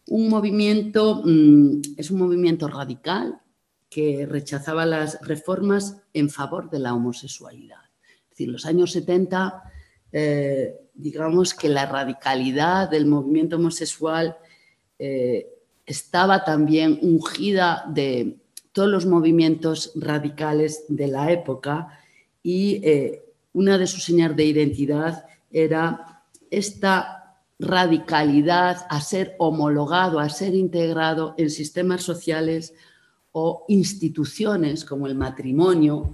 [0.09, 3.43] un movimiento, mm, es un movimiento radical
[3.97, 7.81] que rechazaba las reformas en favor de la homosexualidad.
[8.29, 9.63] Decir, los años 70,
[10.13, 14.37] eh, digamos que la radicalidad del movimiento homosexual
[14.99, 15.49] eh,
[15.87, 18.37] estaba también ungida de
[18.73, 21.99] todos los movimientos radicales de la época
[22.43, 30.29] y eh, una de sus señas de identidad era esta radicalidad a ser homologado, a
[30.29, 32.75] ser integrado en sistemas sociales
[33.39, 36.13] o instituciones como el matrimonio,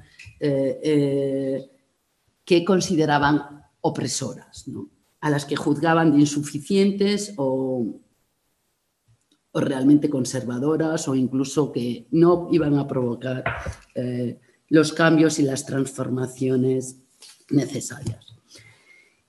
[2.45, 4.65] que consideraban opresoras,
[5.21, 8.01] a las que juzgaban de insuficientes o,
[9.55, 13.45] realmente conservadoras o incluso que no iban a provocar
[13.95, 16.97] eh, los cambios y las transformaciones
[17.51, 18.35] necesarias.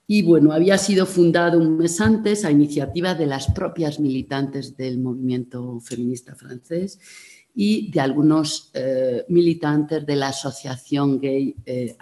[0.07, 4.97] Y bueno, había sido fundado un mes antes a iniciativa de las propias militantes del
[4.99, 6.99] movimiento feminista francés
[7.55, 11.95] y de algunos eh, militantes de la Asociación Gay eh.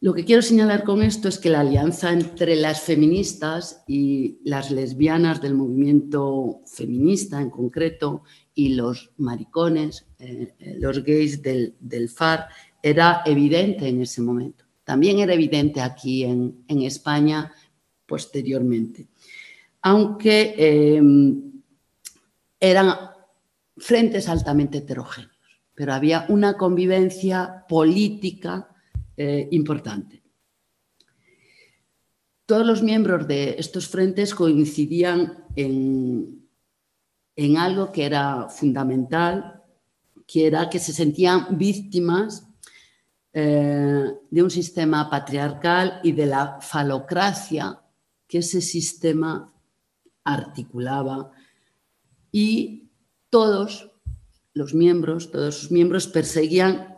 [0.00, 4.70] Lo que quiero señalar con esto es que la alianza entre las feministas y las
[4.70, 8.22] lesbianas del movimiento feminista en concreto
[8.54, 11.74] y los maricones, eh, eh, los gays del,
[12.08, 12.48] FAR,
[12.82, 14.64] era evidente en ese momento.
[14.84, 17.52] También era evidente aquí en, España
[18.06, 19.08] posteriormente.
[19.82, 21.00] Aunque
[22.60, 22.88] eran
[23.76, 25.36] frentes altamente heterogéneos,
[25.74, 28.68] pero había una convivencia política
[29.16, 30.22] eh, importante.
[32.46, 36.46] Todos los miembros de estos frentes coincidían en,
[37.58, 39.62] algo que era fundamental,
[40.26, 42.46] que era que se sentían víctimas
[43.32, 47.80] eh, de un sistema patriarcal y de la falocracia
[48.28, 49.52] que ese sistema
[50.24, 51.32] articulaba
[52.30, 52.85] y
[53.30, 53.90] todos
[54.54, 56.96] los miembros, todos sus miembros perseguían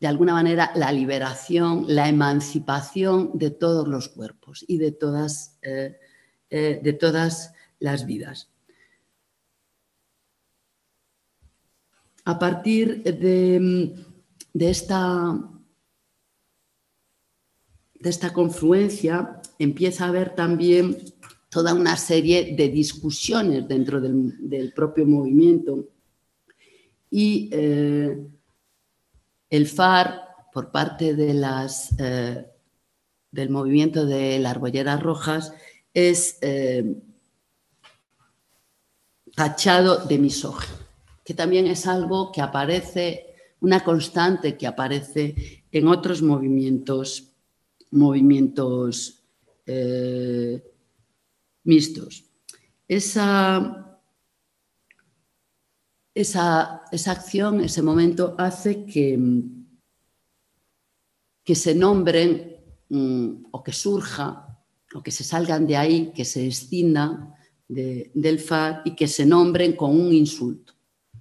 [0.00, 5.98] de alguna manera la liberación, la emancipación de todos los cuerpos y de todas, eh,
[6.50, 8.50] eh, de todas las vidas.
[12.26, 13.94] A partir de,
[14.54, 15.38] esta,
[17.94, 21.13] de esta confluencia empieza a haber también
[21.54, 25.86] toda una serie de discusiones dentro del, propio movimiento.
[27.08, 28.26] Y eh,
[29.50, 30.20] el FAR,
[30.52, 32.44] por parte de las, eh,
[33.30, 35.52] del movimiento de las arbolleras rojas,
[35.94, 36.96] es eh,
[39.36, 40.74] tachado de misógino,
[41.24, 43.26] que también es algo que aparece,
[43.60, 47.30] una constante que aparece en otros movimientos,
[47.92, 49.20] movimientos
[51.64, 52.24] mixtos.
[52.86, 54.00] Esa,
[56.14, 59.18] esa, esa, acción, ese momento, hace que,
[61.42, 62.56] que se nombren
[62.88, 64.44] mm, o que surja
[64.94, 67.34] o que se salgan de ahí, que se escindan
[67.66, 70.74] del FAR y que se nombren con un insulto,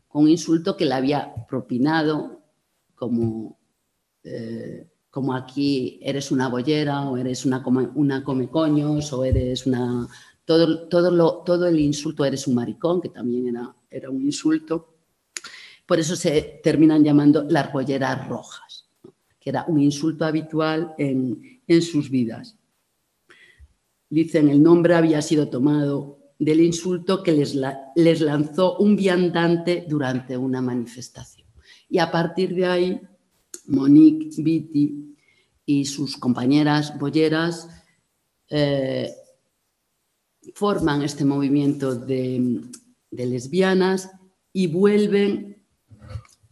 [0.07, 2.43] con un insulto que le había propinado
[2.93, 3.57] como,
[4.23, 7.63] eh, como aquí eres una bollera o eres una,
[7.95, 10.07] una come coños o eres una
[10.45, 14.95] todo, todo, lo, todo el insulto, eres un maricón, que también era, era un insulto.
[15.85, 18.89] Por eso se terminan llamando las bolleras rojas,
[19.39, 22.57] que era un insulto habitual en, en sus vidas.
[24.09, 27.57] Dicen, el nombre había sido tomado del insulto que les,
[27.95, 31.47] les lanzó un viandante durante una manifestación.
[31.89, 33.01] Y a partir de ahí,
[33.67, 35.15] Monique Vitti
[35.65, 37.69] y sus compañeras bolleras
[38.49, 39.09] eh,
[40.53, 42.61] forman este movimiento de,
[43.11, 44.09] lesbianas
[44.51, 45.63] y vuelven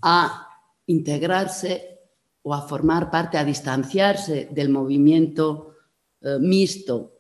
[0.01, 0.47] a
[0.87, 1.99] integrarse
[2.41, 5.75] o a formar parte, a distanciarse del movimiento
[6.21, 7.19] eh, mixto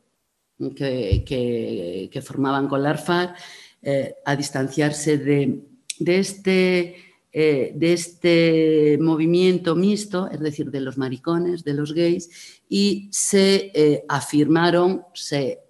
[0.75, 3.35] que, formaban con la ARFAR,
[3.81, 5.63] eh, a distanciarse de,
[6.05, 6.95] este,
[7.31, 14.03] eh, de este movimiento mixto, es decir, de los maricones, de los gays, y se
[14.07, 15.61] afirmaron, se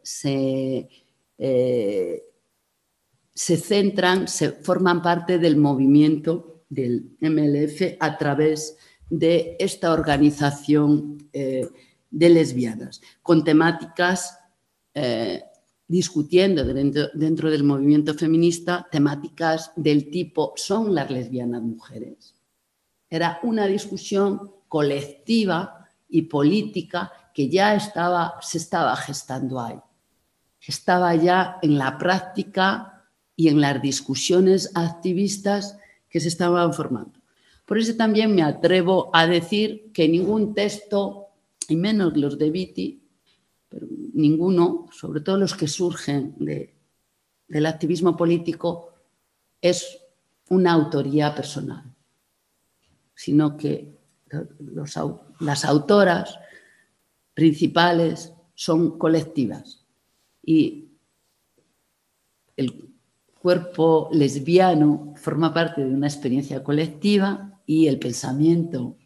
[1.44, 2.24] eh,
[3.34, 8.78] se centran, se forman parte del movimiento del MLF a través
[9.10, 11.68] de esta organización eh,
[12.12, 14.38] de lesbianas, con temáticas
[14.94, 15.42] eh,
[15.88, 22.36] discutiendo dentro, dentro, del movimiento feminista, temáticas del tipo ¿son las lesbianas mujeres?
[23.10, 29.80] Era una discusión colectiva y política que ya estaba, se estaba gestando ahí
[30.70, 35.78] estaba ya en la práctica y en las discusiones activistas
[36.10, 37.20] que se estaban formando.
[37.66, 41.28] Por eso también me atrevo a decir que ningún texto,
[41.68, 43.02] y menos los de Viti,
[44.14, 46.36] ninguno, sobre todo los que surgen
[47.48, 48.94] del activismo político,
[49.62, 49.98] es
[50.50, 51.84] una autoría personal,
[53.16, 53.98] sino que
[55.40, 56.38] las autoras
[57.34, 59.81] principales son colectivas
[60.44, 60.90] y
[62.58, 62.92] el
[63.42, 68.98] cuerpo lesbiano forma parte de una experiencia colectiva y el pensamiento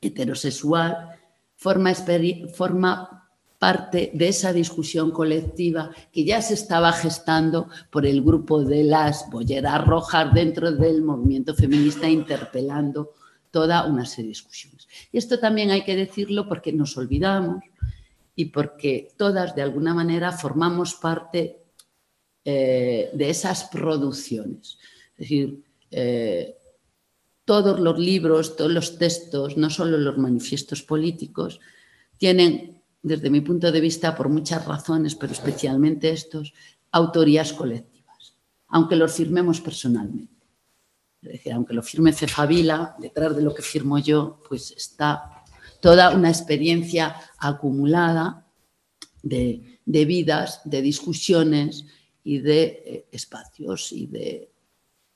[0.00, 1.08] heterosexual
[1.56, 8.82] forma, parte de esa discusión colectiva que ya se estaba gestando por el grupo de
[8.82, 13.12] las bolleras rojas dentro del movimiento feminista interpelando
[13.52, 14.88] toda una serie de discusiones.
[15.12, 17.62] Y esto también hay que decirlo porque nos olvidamos
[18.34, 21.62] y porque todas de alguna manera formamos parte
[22.44, 24.78] eh, de esas producciones.
[25.12, 26.56] Es decir, eh,
[27.44, 31.60] todos los libros, todos los textos, no solo los manifiestos políticos,
[32.16, 36.54] tienen, desde mi punto de vista, por muchas razones, pero especialmente estos,
[36.92, 38.36] autorías colectivas,
[38.68, 40.46] aunque los firmemos personalmente.
[41.22, 45.31] Es decir, aunque lo firme Cefavila, detrás de lo que firmo yo, pues está
[45.82, 48.46] toda una experiencia acumulada
[49.22, 51.84] de, vidas, de discusiones
[52.22, 54.48] y de eh, espacios y de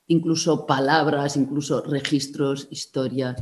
[0.07, 3.41] incluso palabras, incluso registros, historias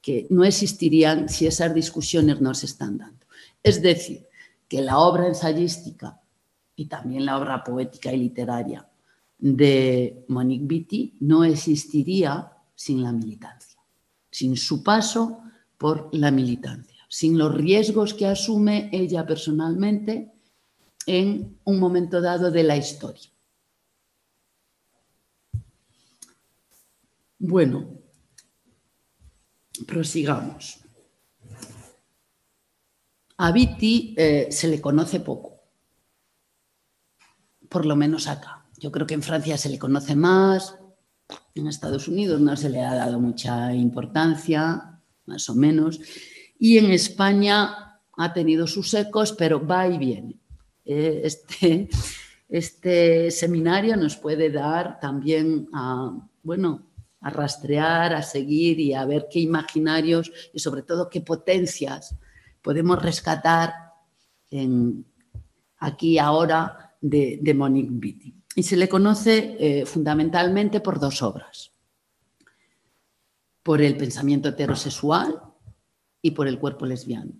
[0.00, 3.26] que no existirían si esas discusiones no se están dando.
[3.62, 4.28] Es decir,
[4.68, 6.20] que la obra ensayística
[6.76, 8.88] y también la obra poética y literaria
[9.38, 13.80] de Monique Vitti no existiría sin la militancia,
[14.30, 15.42] sin su paso
[15.80, 20.30] por la militancia, sin los riesgos que asume ella personalmente
[21.06, 23.30] en un momento dado de la historia.
[27.38, 27.94] Bueno,
[29.86, 30.80] prosigamos.
[33.38, 35.62] A Viti eh, se le conoce poco,
[37.70, 38.66] por lo menos acá.
[38.76, 40.76] Yo creo que en Francia se le conoce más,
[41.54, 44.99] en Estados Unidos no se le ha dado mucha importancia,
[45.30, 46.00] más o menos,
[46.58, 50.38] y en España ha tenido sus ecos, pero va y viene.
[50.84, 51.88] eh, este,
[52.48, 56.12] este seminario nos puede dar también a,
[56.42, 62.16] bueno, a rastrear, a seguir y a ver qué imaginarios y sobre todo qué potencias
[62.60, 63.72] podemos rescatar
[64.50, 65.06] en,
[65.78, 68.34] aquí ahora de, Monique Beatty.
[68.56, 71.70] Y se le conoce eh, fundamentalmente por dos obras,
[73.70, 75.40] por el pensamiento heterosexual
[76.20, 77.30] y por el cuerpo lesbiano.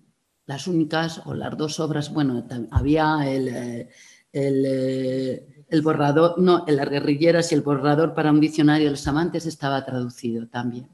[0.47, 3.89] Las únicas o las dos obras, bueno, había el, eh,
[4.33, 9.09] eh, el, borrador, no, en las guerrilleras y el borrador para un diccionario de los
[9.09, 10.87] amantes estaba traducido también.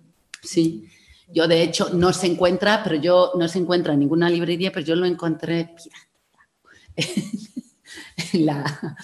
[0.43, 0.89] Sí,
[1.30, 4.87] yo de hecho no se encuentra, pero yo no se encuentra en ninguna librería, pero
[4.87, 5.74] yo lo encontré
[8.32, 8.97] en la,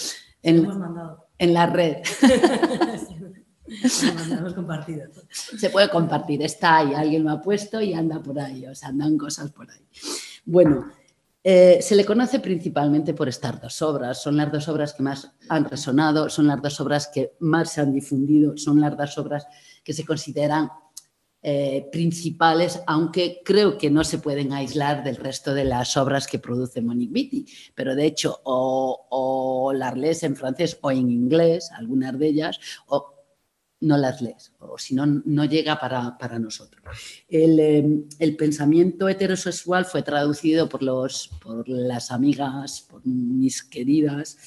[0.42, 1.96] en, la red.
[3.70, 4.10] Se
[5.70, 9.16] puede compartir, está ahí, alguien lo ha puesto y anda por ahí, o sea, andan
[9.16, 9.80] cosas por ahí.
[10.44, 10.90] Bueno,
[11.44, 15.32] eh, se le conoce principalmente por estas dos obras, son las dos obras que más
[15.48, 19.46] han resonado, son las dos obras que más se han difundido, son las dos obras
[19.82, 20.70] que se consideran
[21.44, 26.38] eh, principales, aunque creo que no se pueden aislar del resto de las obras que
[26.38, 27.46] produce Monique Beatty.
[27.74, 32.60] Pero de hecho, o, o las lees en francés o en inglés, algunas de ellas,
[32.86, 33.11] o
[33.82, 36.82] no las lees, o si no, no llega para, nosotros.
[37.28, 44.38] Em, el, pensamiento heterosexual fue traducido por, los, por las amigas, por mis queridas,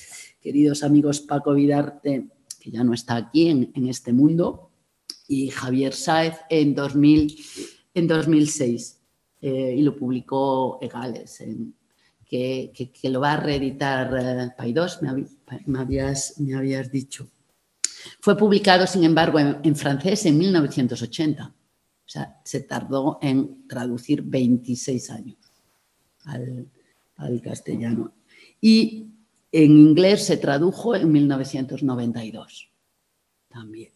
[0.42, 2.30] queridos amigos Paco Vidarte,
[2.60, 4.72] que ya no está aquí en, este mundo,
[5.28, 7.36] y Javier Sáez en, 2000,
[7.94, 9.02] en 2006,
[9.42, 11.44] eh, y lo publicó Egales,
[12.26, 12.72] que,
[13.04, 15.10] lo va a reeditar eh, Paidós, me
[15.80, 17.30] habías, me habías dicho.
[18.20, 21.46] Fue publicado, sin embargo, en, francés en 1980.
[21.46, 21.54] O
[22.08, 25.38] sea, se tardó en traducir 26 años
[26.26, 28.14] al, castellano.
[28.62, 29.08] Y
[29.52, 32.70] en inglés se tradujo en 1992
[33.50, 33.92] también.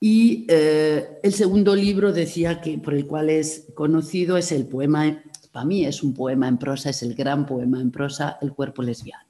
[0.00, 5.22] Y eh, el segundo libro decía que por el cual es conocido es el poema,
[5.50, 8.82] para mí es un poema en prosa, es el gran poema en prosa, El cuerpo
[8.82, 9.27] lesbiano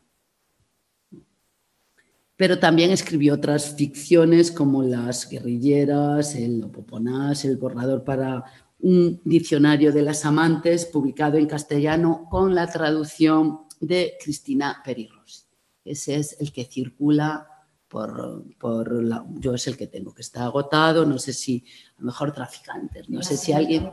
[2.38, 8.44] pero también escribió otras ficciones como Las guerrilleras, El Opoponás, El borrador para
[8.78, 15.46] un diccionario de las amantes, publicado en castellano con la traducción de Cristina Perirrosi.
[15.84, 17.48] Ese es el que circula
[17.88, 21.64] por, por la, yo es el que tengo, que está agotado, no sé si,
[21.96, 23.90] a lo mejor traficantes, no sé si alguien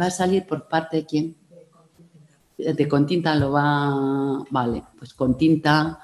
[0.00, 1.36] va a salir por parte de quién.
[2.56, 6.00] De Continta lo va, vale, pues Continta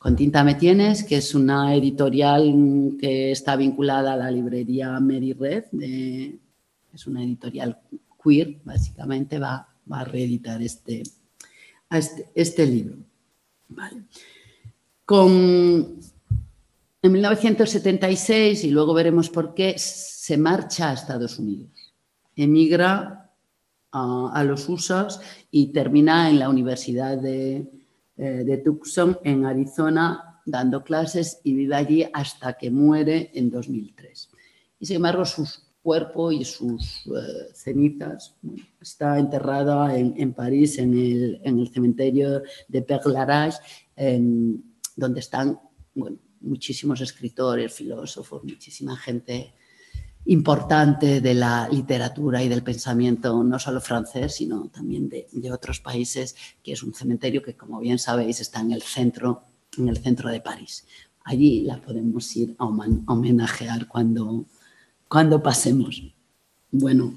[0.00, 5.34] con Tinta Me Tienes, que es una editorial que está vinculada a la librería Mary
[5.34, 5.64] Red,
[6.94, 7.78] es una editorial
[8.24, 11.02] queer, básicamente va, a reeditar este,
[11.90, 12.96] este, este, libro.
[15.04, 16.00] Con,
[17.02, 21.92] en 1976, y luego veremos por qué, se marcha a Estados Unidos.
[22.36, 23.30] Emigra
[23.92, 25.08] a, a los USA
[25.50, 27.79] y termina en la Universidad de,
[28.22, 34.30] eh, de Tucson en Arizona dando clases y vive allí hasta que muere en 2003.
[34.78, 35.48] Y sin embargo, su
[35.82, 38.36] cuerpo y sus eh, cenizas
[38.78, 43.58] está enterrada en, París, en el, cementerio de Père Lachaise,
[44.96, 45.58] donde están
[46.40, 49.54] muchísimos escritores, filósofos, muchísima gente
[50.26, 56.36] importante de la literatura y del pensamiento, no solo francés, sino también de, otros países,
[56.62, 59.42] que es un cementerio que, como bien sabéis, está en el centro,
[59.78, 60.86] en el centro de París.
[61.24, 64.44] Allí la podemos ir a homenajear cuando,
[65.08, 66.02] cuando pasemos.
[66.70, 67.14] Bueno.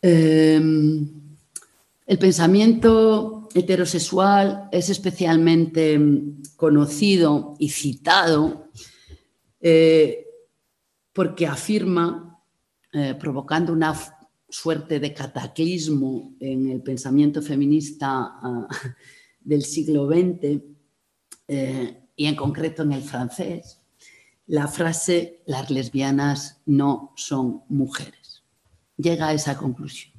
[0.00, 1.08] Em,
[2.06, 6.00] el pensamiento heterosexual es especialmente
[6.56, 8.68] conocido y citado
[9.64, 10.26] eh,
[11.12, 12.42] porque afirma,
[12.92, 13.94] eh, provocando una
[14.48, 18.68] suerte de cataclismo en el pensamiento feminista ah,
[19.40, 20.62] del siglo XX
[21.46, 23.80] eh, y en concreto en el francés,
[24.46, 28.42] la frase las lesbianas no son mujeres.
[28.96, 30.12] Llega a esa conclusión.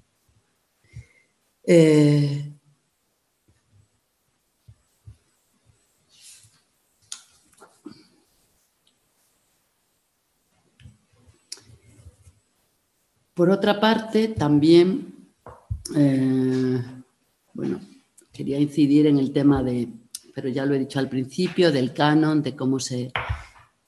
[13.34, 15.16] Por otra parte, también,
[15.96, 16.82] eh,
[17.54, 17.82] bueno,
[18.32, 19.90] quería incidir en el tema de,
[20.36, 23.12] pero ya lo he dicho al principio, del canon, de cómo se,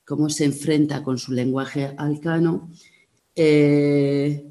[0.05, 2.71] cómo se enfrenta con su lenguaje al canon.
[3.35, 4.45] Eh,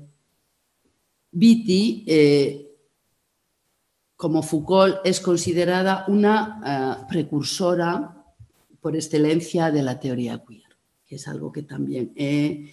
[1.33, 2.65] Beatty, eh,
[4.15, 8.25] como Foucault, es considerada una eh, precursora
[8.81, 10.63] por excelencia de la teoría queer,
[11.07, 12.73] que es algo que también he,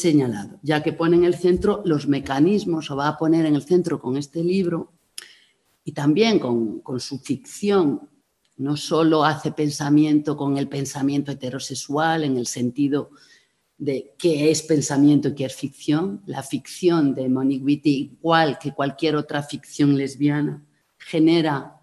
[0.00, 3.62] señalado, ya que pone en el centro los mecanismos, o va a poner en el
[3.62, 4.92] centro con este libro,
[5.84, 8.10] y también con, su ficción,
[8.56, 13.10] no solo hace pensamiento con el pensamiento heterosexual en el sentido
[13.78, 16.22] de qué es pensamiento y qué es ficción.
[16.26, 20.62] La ficción de Monique Wittig, igual que cualquier otra ficción lesbiana,
[20.98, 21.78] genera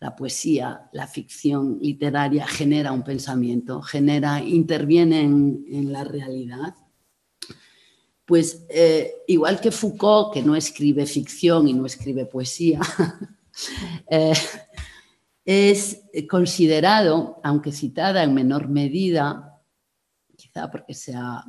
[0.00, 6.74] la poesía, la ficción literaria genera un pensamiento, genera, interviene en, la realidad.
[8.30, 12.78] Pues eh, igual que Foucault, que no escribe ficción y no escribe poesía,
[14.08, 14.34] eh,
[15.44, 19.60] es considerado, aunque citada en menor medida,
[20.36, 21.44] quizá porque sea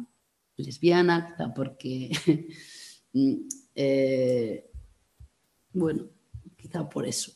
[0.57, 2.09] lesbiana, quizá porque,
[3.13, 3.35] mm,
[3.75, 4.71] eh,
[5.73, 6.05] bueno,
[6.57, 7.31] quizá por eso.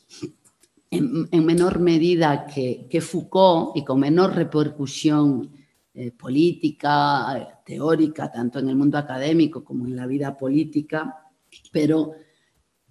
[0.90, 5.52] En, menor medida que, Foucault y con menor repercusión
[5.98, 11.24] eh, política, teórica, tanto en el mundo académico como en la vida política,
[11.72, 12.12] pero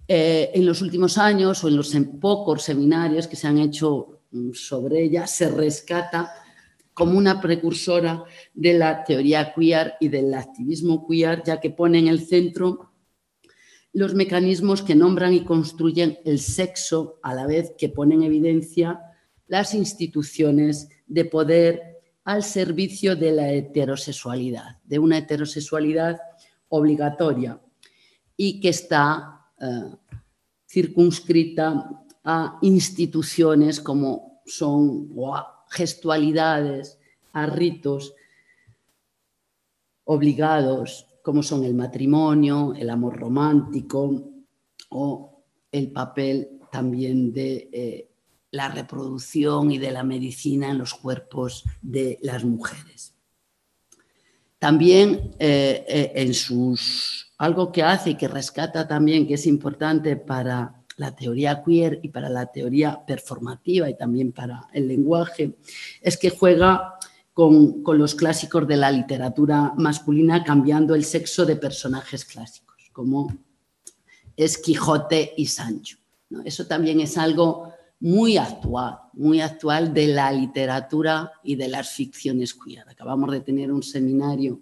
[0.08, 4.50] eh, en los últimos años o en los pocos seminarios que se han hecho mm,
[4.54, 6.32] sobre ella, se rescata
[6.94, 12.08] como una precursora de la teoría queer y del activismo queer, ya que pone en
[12.08, 12.90] el centro
[13.92, 19.00] los mecanismos que nombran y construyen el sexo, a la vez que pone en evidencia
[19.46, 21.95] las instituciones de poder
[22.26, 26.20] al servicio de la heterosexualidad, de una heterosexualidad
[26.68, 27.60] obligatoria
[28.36, 29.94] y que está eh,
[30.68, 31.88] circunscrita
[32.24, 35.08] a instituciones como son
[35.70, 36.98] gestualidades,
[37.32, 38.12] a ritos
[40.04, 44.32] obligados, como son el matrimonio, el amor romántico
[44.90, 48.08] o el papel también de eh,
[48.56, 53.14] la reproducción y de la medicina en los cuerpos de las mujeres.
[54.58, 60.16] También eh, eh, en sus algo que hace y que rescata también que es importante
[60.16, 65.58] para la teoría queer y para la teoría performativa y también para el lenguaje,
[66.00, 66.94] es que juega
[67.34, 73.36] con, los clásicos de la literatura masculina cambiando el sexo de personajes clásicos, como
[74.34, 75.98] es Quijote y Sancho.
[76.44, 82.54] Eso también es algo muy actual, muy actual de la literatura y de las ficciones
[82.54, 82.88] queer.
[82.88, 84.60] Acabamos de tener un seminario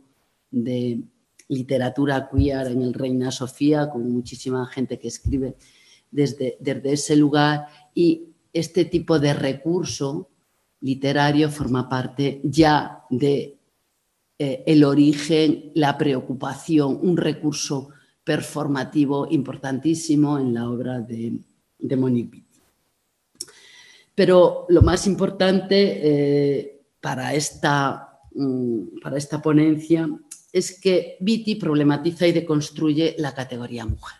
[0.51, 1.03] de
[1.49, 5.57] literatura queer en el Reina Sofía con muchísima gente que escribe
[6.11, 10.31] desde, ese lugar y este tipo de recurso
[10.81, 13.59] literario forma parte ya de
[14.39, 17.89] eh, el origen, la preocupación, un recurso
[18.23, 21.41] performativo importantísimo en la obra de,
[21.79, 22.45] de Monique.
[24.15, 30.09] Pero lo más importante eh, para, esta, mm, para esta ponencia
[30.53, 34.19] es que Beatty problematiza y deconstruye la categoría mujer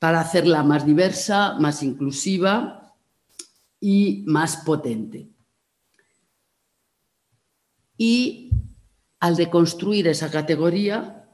[0.00, 2.94] para hacerla más diversa, más inclusiva
[3.78, 5.28] y más potente.
[7.98, 8.50] Y
[9.20, 11.28] al deconstruir esa categoría,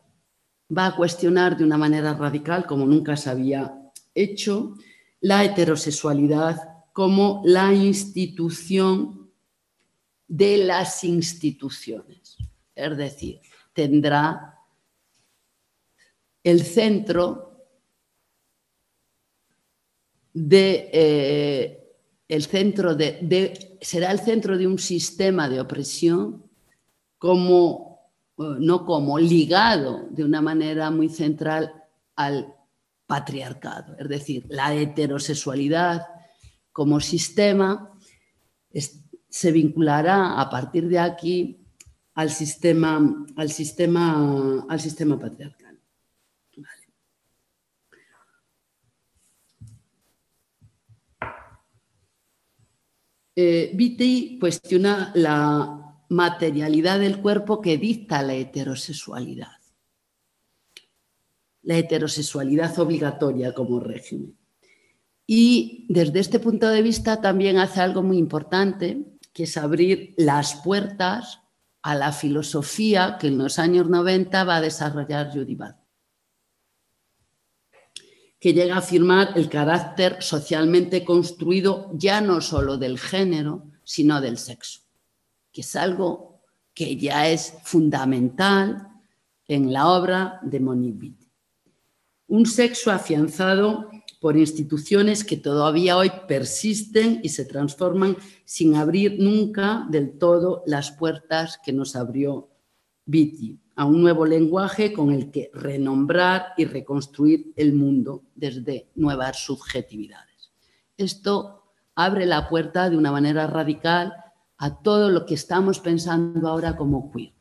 [0.77, 4.75] va a cuestionar de una manera radical, como nunca se había hecho,
[5.21, 9.31] la heterosexualidad como la institución
[10.27, 12.39] de las instituciones.
[12.75, 13.39] Es decir,
[13.75, 14.59] tendrá
[16.43, 17.69] el centro
[20.33, 21.97] de, eh,
[22.29, 26.51] el centro de, será el centro de un sistema de opresión
[27.19, 31.75] como, eh, no como, ligado de una manera muy central
[32.15, 32.55] al
[33.07, 36.16] patriarcado, es decir, la heterosexualidad
[36.77, 37.91] como sistema
[39.31, 41.65] se vinculará a partir de aquí
[42.13, 45.81] al sistema, al sistema, al sistema patriarcal.
[53.35, 59.57] eh, cuestiona la materialidad del cuerpo que dicta la heterosexualidad.
[61.63, 64.37] La heterosexualidad obligatoria como régimen.
[65.27, 70.57] Y desde este punto de vista también hace algo muy importante, que es abrir las
[70.57, 71.41] puertas
[71.83, 75.57] a la filosofía que en los años 90 va a desarrollar Judy
[78.39, 84.39] que llega a afirmar el carácter socialmente construido ya no solo del género, sino del
[84.39, 84.81] sexo,
[85.53, 86.43] que es algo
[86.75, 88.89] que ya es fundamental
[89.49, 91.15] en la obra de Monique.
[92.29, 93.91] Un sexo afianzado
[94.27, 100.91] por instituciones que todavía hoy persisten y se transforman sin abrir nunca del todo las
[100.91, 102.49] puertas que nos abrió
[103.05, 109.45] Vitti a un nuevo lenguaje con el que renombrar y reconstruir el mundo desde nuevas
[109.45, 110.51] subjetividades.
[110.97, 111.63] Esto
[111.95, 114.13] abre la puerta de una manera radical
[114.59, 117.36] a todo lo que estamos pensando ahora como queer.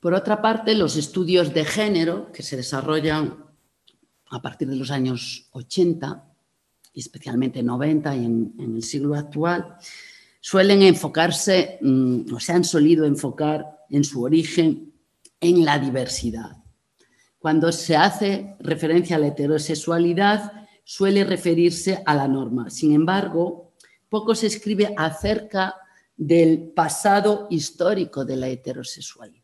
[0.00, 3.44] Por otra parte, los estudios de género que se desarrollan
[4.30, 6.30] a partir de los años 80
[6.94, 9.76] especialmente 90 y en, el siglo actual,
[10.40, 14.92] suelen enfocarse mm, o se han solido enfocar en su origen
[15.40, 16.56] en la diversidad.
[17.38, 20.52] Cuando se hace referencia a la heterosexualidad,
[20.84, 22.68] suele referirse a la norma.
[22.68, 23.72] Sin embargo,
[24.08, 25.76] poco se escribe acerca
[26.16, 29.39] del pasado histórico de la heterosexualidad.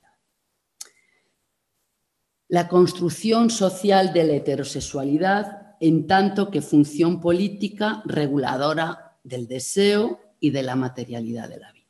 [2.49, 10.51] La construcción social de la heterosexualidad en tanto que función política reguladora del deseo y
[10.51, 11.86] de la materialidad de la vida.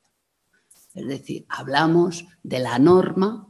[0.95, 3.47] Es decir, hablamos de la norma,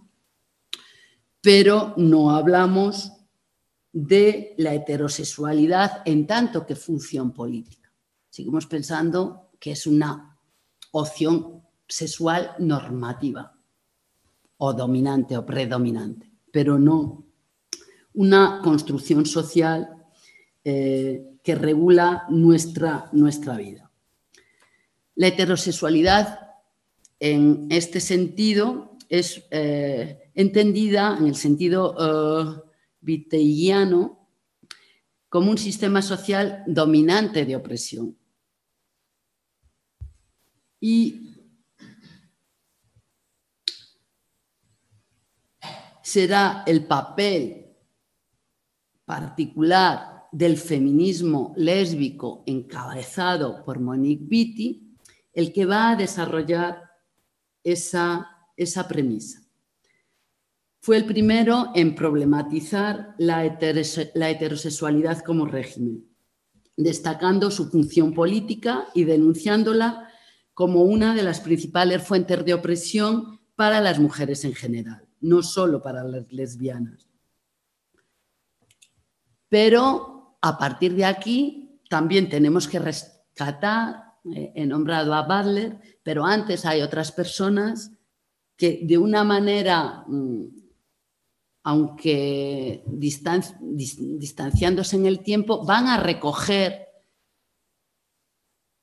[1.41, 3.13] pero no hablamos
[3.93, 7.93] de la heterosexualidad en tanto que función política.
[8.29, 10.37] Seguimos pensando que es una
[10.91, 13.57] opción sexual normativa
[14.59, 17.27] o dominante o predominante, pero no
[18.15, 20.07] una construcción social
[20.65, 23.91] eh, que regula nuestra, nuestra vida.
[25.17, 26.55] La heterosexualidad,
[27.21, 32.63] en este sentido, es eh, entendida en el sentido uh,
[35.29, 38.17] como un sistema social dominante de opresión.
[40.81, 41.26] Y
[46.17, 47.77] será el papel
[49.05, 54.97] particular del feminismo lésbico encabezado por Monique Vitti,
[55.35, 56.91] el que va a desarrollar
[57.63, 59.43] esa, esa premisa.
[60.81, 63.59] Fue el primero en problematizar la,
[64.15, 66.03] la heterosexualidad como régimen,
[66.79, 70.09] destacando su función política y denunciándola
[70.55, 75.83] como una de las principales fuentes de opresión para las mujeres en general, no solo
[75.83, 77.09] para las lesbianas.
[79.49, 86.25] Pero a partir de aquí también tenemos que rescatar, eh, he nombrado a Butler, pero
[86.25, 87.93] antes hay otras personas
[88.57, 90.47] que de una manera, mm,
[91.65, 96.87] aunque distanciándose en el tiempo, van a recoger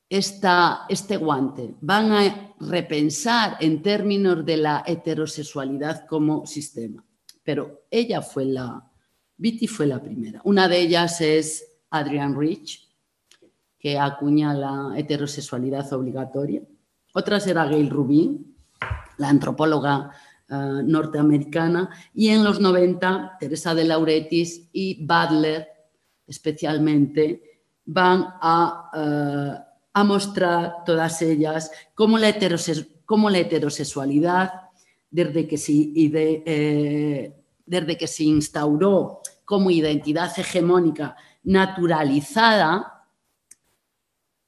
[0.08, 7.04] este guante, van a repensar en términos de la heterosexualidad como sistema.
[7.42, 8.90] Pero ella fue la,
[9.36, 10.40] Vitti fue la primera.
[10.44, 12.88] Una de ellas es Adrian Rich,
[13.78, 16.62] que acuña la heterosexualidad obligatoria.
[17.12, 18.56] Otra será Gail Rubin,
[19.18, 20.10] la antropóloga
[20.48, 21.90] eh, norteamericana.
[22.12, 25.68] Y en los 90, Teresa de Lauretis y Butler,
[26.26, 34.52] especialmente, van a, eh, mostrar todas ellas cómo la, heterosexualidad,
[35.10, 37.34] desde que se, eh,
[37.64, 43.06] desde que se instauró como identidad hegemónica naturalizada,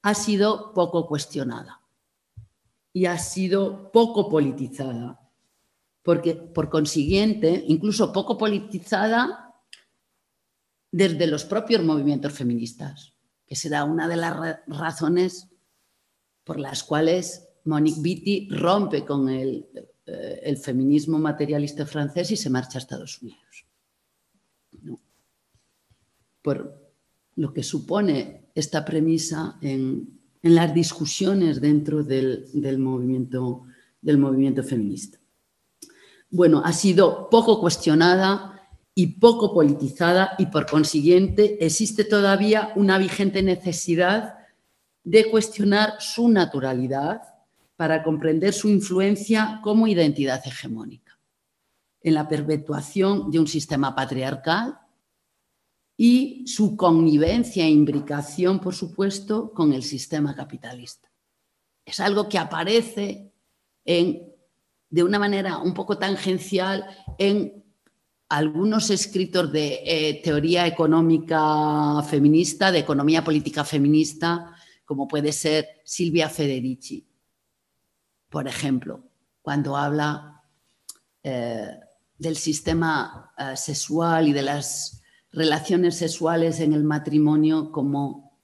[0.01, 1.81] ha sido poco cuestionada
[2.93, 5.19] y ha sido poco politizada.
[6.01, 9.55] Porque, por consiguiente, incluso poco politizada
[10.91, 13.13] desde los propios movimientos feministas,
[13.47, 15.47] que será una de las razones
[16.43, 19.67] por las cuales Monique Vitti rompe con el,
[20.05, 23.67] eh, el feminismo materialista francés y se marcha a Estados Unidos
[26.47, 26.79] por
[27.35, 33.65] lo que supone esta premisa en, las discusiones dentro del movimiento
[34.63, 35.19] feminista.
[36.29, 38.56] Bueno, ha sido poco cuestionada
[38.99, 44.39] y poco politizada y por consiguiente existe todavía una vigente necesidad
[45.03, 47.21] de cuestionar su naturalidad
[47.75, 51.19] para comprender su influencia como identidad hegemónica
[52.01, 54.79] en la perpetuación de un sistema patriarcal
[55.95, 61.07] y su connivencia e imbricación, por supuesto, con el sistema capitalista.
[61.85, 63.31] Es algo que aparece
[63.85, 66.83] de una manera un poco tangencial
[67.19, 67.66] en
[68.29, 74.53] algunos escritos de eh, teoría económica feminista, de economía política feminista,
[74.85, 77.07] como puede ser Silvia Federici,
[78.29, 79.03] por ejemplo,
[79.41, 80.43] cuando habla
[81.23, 81.79] eh,
[82.17, 85.01] del sistema eh, sexual y de las
[85.31, 88.39] relaciones sexuales en el matrimonio como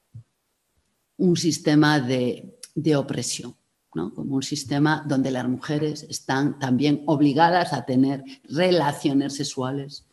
[1.18, 2.60] un sistema de,
[2.96, 3.56] opresión,
[3.94, 10.06] como un sistema donde las mujeres están también obligadas a tener relaciones sexuales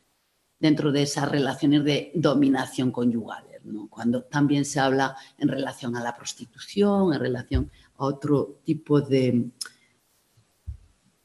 [0.59, 3.45] dentro de esas relaciones de dominación conyugal
[3.89, 9.51] cuando también se habla en relación a la prostitución, en relación a otro tipo de,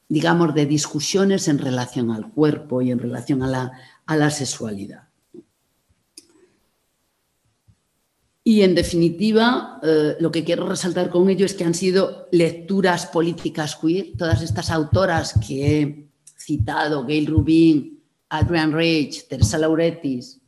[0.07, 5.09] digamos, de discusiones en relación al cuerpo y en relación a la, sexualidad.
[8.47, 13.07] Y en definitiva, eh, lo que quiero resaltar con ello es que han sido lecturas
[13.07, 20.41] políticas queer, todas estas autoras que he citado, Gail Rubin, Adrian Rich, Teresa Lauretis,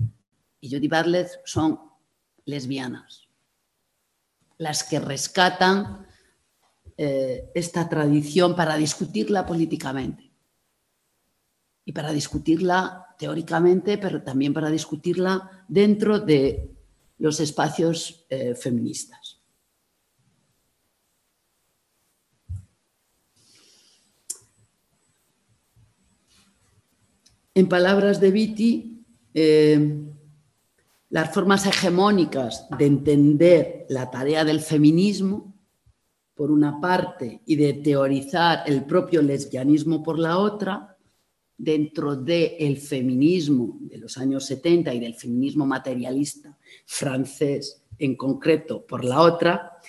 [0.61, 1.79] y Judy Bartlett son
[2.45, 3.27] lesbianas,
[4.59, 6.05] las que rescatan
[6.97, 10.31] eh, esta tradición para discutirla políticamente.
[11.83, 16.76] Y para discutirla teóricamente, pero también para discutirla dentro de
[17.19, 19.41] los espacios eh, feministas.
[27.53, 29.03] En palabras de Vitti,
[29.33, 30.03] eh,
[31.09, 35.55] las formas hegemónicas de entender la tarea del feminismo,
[36.35, 40.96] por una parte, y de teorizar el propio lesbianismo por la otra,
[41.57, 49.03] dentro del feminismo de los años 70 y del feminismo materialista francés en concreto por
[49.03, 49.79] la otra,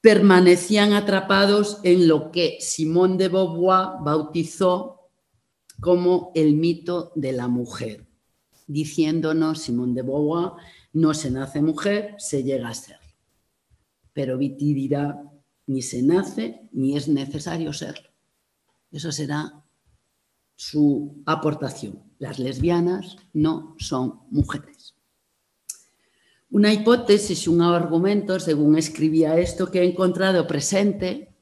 [0.00, 5.10] permanecían atrapados en lo que Simone de Beauvoir bautizó
[5.80, 8.08] como el mito de la mujer
[8.68, 10.52] diciéndonos Simón de Beauvoir,
[10.92, 12.98] no se nace mujer, se llega a ser.
[14.12, 15.20] Pero Viti dirá,
[15.66, 18.10] ni se nace ni es necesario serlo.
[18.92, 19.64] Eso será
[20.58, 22.02] su aportación.
[22.18, 24.96] Las lesbianas no son mujeres.
[26.50, 31.32] Una hipótesis, un argumento, según escribía esto, que he encontrado presente,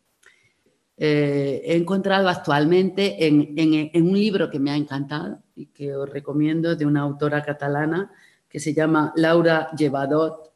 [0.98, 6.76] eh, he encontrado actualmente en un libro que me ha encantado, y que os recomiendo
[6.76, 8.12] de una autora catalana
[8.46, 10.52] que se llama Laura Llevadot,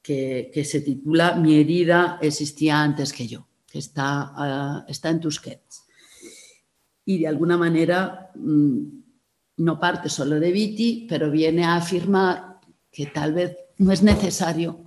[0.00, 5.85] que, se titula Mi herida existía antes que yo, que está, ah, está en Tusquets.
[7.06, 8.80] Y de alguna manera mm,
[9.56, 12.60] no parte solo de Viti, pero viene a afirmar
[12.92, 14.80] que tal vez no es necesario,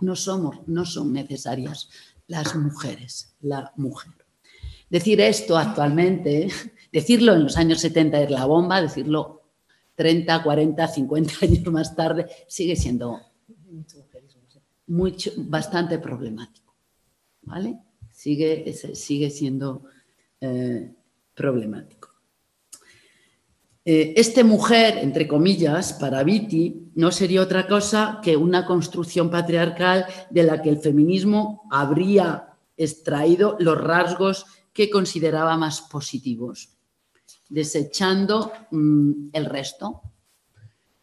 [0.00, 1.88] no somos, no son necesarias
[2.26, 4.12] las mujeres, la mujer.
[4.90, 6.48] Decir esto actualmente
[6.94, 9.42] Decirlo en los años 70 es la bomba, decirlo
[9.96, 13.20] 30, 40, 50 años más tarde sigue siendo
[14.86, 16.72] mucho, bastante problemático.
[17.42, 17.80] ¿Vale?
[18.12, 19.86] Sigue, sigue siendo
[20.40, 20.94] eh,
[21.34, 22.10] problemático.
[23.84, 30.06] Eh, este mujer, entre comillas, para Viti, no sería otra cosa que una construcción patriarcal
[30.30, 36.74] de la que el feminismo habría extraído los rasgos que consideraba más positivos
[37.48, 40.02] desechando mm, el resto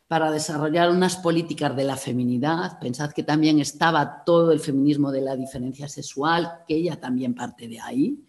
[0.07, 2.77] para desarrollar unas políticas de la feminidad.
[2.79, 7.69] Pensad que también estaba todo el feminismo de la diferencia sexual, que ella también parte
[7.69, 8.25] de ahí,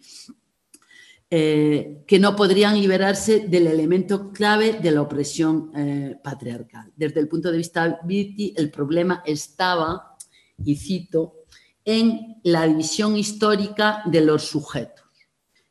[1.35, 6.93] eh, que no podrían liberarse del elemento clave de la opresión eh, patriarcal.
[6.95, 10.15] Desde el punto de vista Vitti, el problema estaba,
[10.63, 11.45] y cito,
[11.83, 15.03] en la división histórica de los sujetos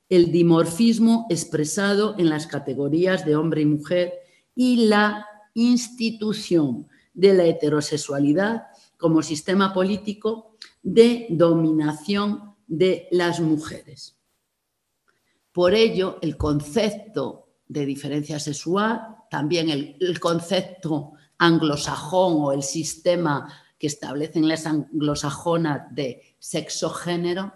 [0.09, 4.13] el dimorfismo expresado en las categorías de hombre y mujer
[4.55, 8.65] y la institución de la heterosexualidad
[8.99, 14.22] como sistema político de dominación de las mujeres.
[15.53, 23.87] Por ello, el concepto de diferencia sexual, también el, concepto anglosajón o el sistema que
[23.87, 27.53] establecen las anglosajonas de sexo-género,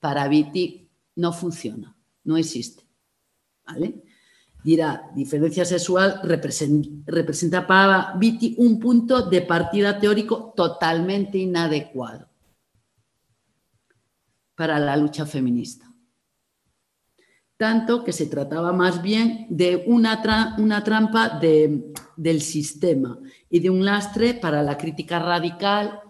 [0.00, 2.84] para Vitti no funciona, no existe.
[3.66, 4.02] ¿Vale?
[4.62, 12.28] Dirá, diferencia sexual representa, para Vitti un punto de partida teórico totalmente inadecuado
[14.54, 15.85] para la lucha feminista.
[17.56, 23.84] Tanto que se trataba más bien de una, una trampa del sistema y de un
[23.84, 26.00] lastre para la crítica radical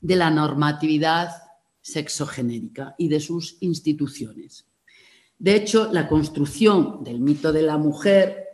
[0.00, 1.30] de la normatividad
[1.80, 4.66] sexogenérica y de sus instituciones.
[5.38, 8.44] De hecho, la construcción del mito de la mujer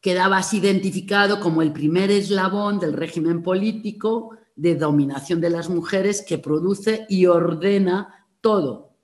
[0.00, 6.22] quedaba así identificado como el primer eslabón del régimen político de dominación de las mujeres
[6.22, 8.96] que produce y ordena todo,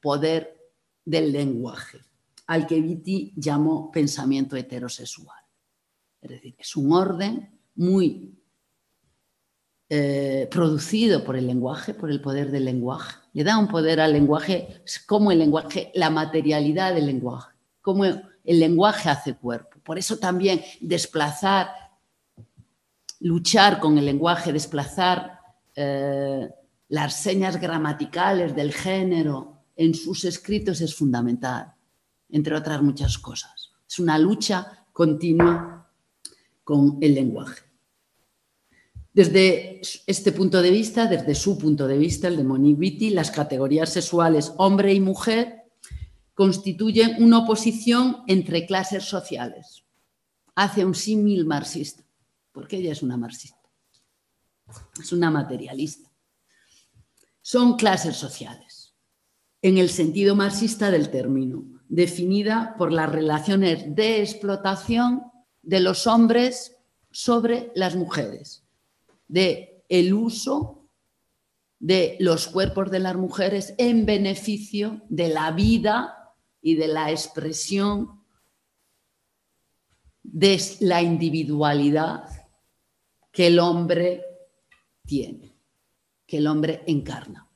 [0.00, 0.57] poder
[1.08, 2.00] del lenguaje,
[2.48, 5.42] al que Vitti llamó pensamiento heterosexual.
[6.20, 8.34] Es decir, es un orden muy
[9.88, 13.16] eh, producido por el lenguaje, por el poder del lenguaje.
[13.32, 18.20] Le da un poder al lenguaje, como el lenguaje, la materialidad del lenguaje, como el
[18.44, 19.78] lenguaje hace cuerpo.
[19.82, 21.68] Por eso también desplazar,
[23.20, 25.40] luchar con el lenguaje, desplazar
[25.74, 26.50] eh,
[26.88, 31.72] las señas gramaticales del género en sus escritos es fundamental,
[32.28, 33.72] entre otras muchas cosas.
[33.88, 35.88] Es una lucha continua
[36.64, 37.62] con el lenguaje.
[39.14, 43.30] Desde este punto de vista, desde su punto de vista, el de Monique Vitti, las
[43.30, 45.62] categorías sexuales hombre y mujer
[46.34, 49.84] constituyen una oposición entre clases sociales.
[50.56, 52.02] Hace un símil marxista,
[52.52, 53.62] porque ella es una marxista,
[55.00, 56.10] es una materialista.
[57.40, 58.67] Son clases sociales,
[59.62, 65.22] en el sentido marxista del término, definida por las relaciones de explotación
[65.62, 66.76] de los hombres
[67.10, 68.64] sobre las mujeres
[69.28, 70.88] de el uso
[71.78, 78.24] de los cuerpos de las mujeres en beneficio de la vida y de la expresión
[80.22, 82.24] de la individualidad
[83.30, 84.24] que el hombre
[85.06, 85.56] tiene,
[86.26, 87.47] que el hombre encarna.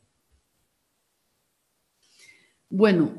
[2.75, 3.13] Bueno,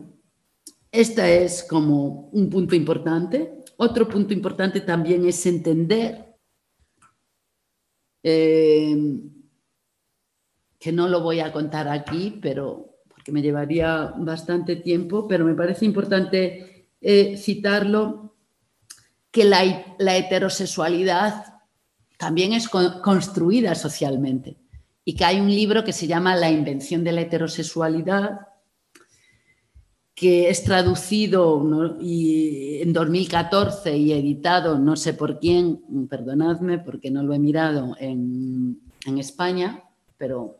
[0.91, 3.63] este es como un punto importante.
[3.77, 6.25] Otro punto importante también es entender
[8.23, 8.97] eh,
[10.79, 15.53] que no lo voy a contar aquí, pero porque me llevaría bastante tiempo, pero me
[15.53, 18.35] parece importante eh, citarlo,
[19.29, 19.63] que la,
[20.17, 21.61] heterosexualidad
[22.17, 24.57] también es construida socialmente
[25.05, 28.47] y que hay un libro que se llama La invención de la heterosexualidad,
[30.15, 37.23] que es traducido y, en 2014 y editado, no sé por quién, perdonadme porque no
[37.23, 38.79] lo he mirado, en,
[39.17, 39.83] España,
[40.17, 40.59] pero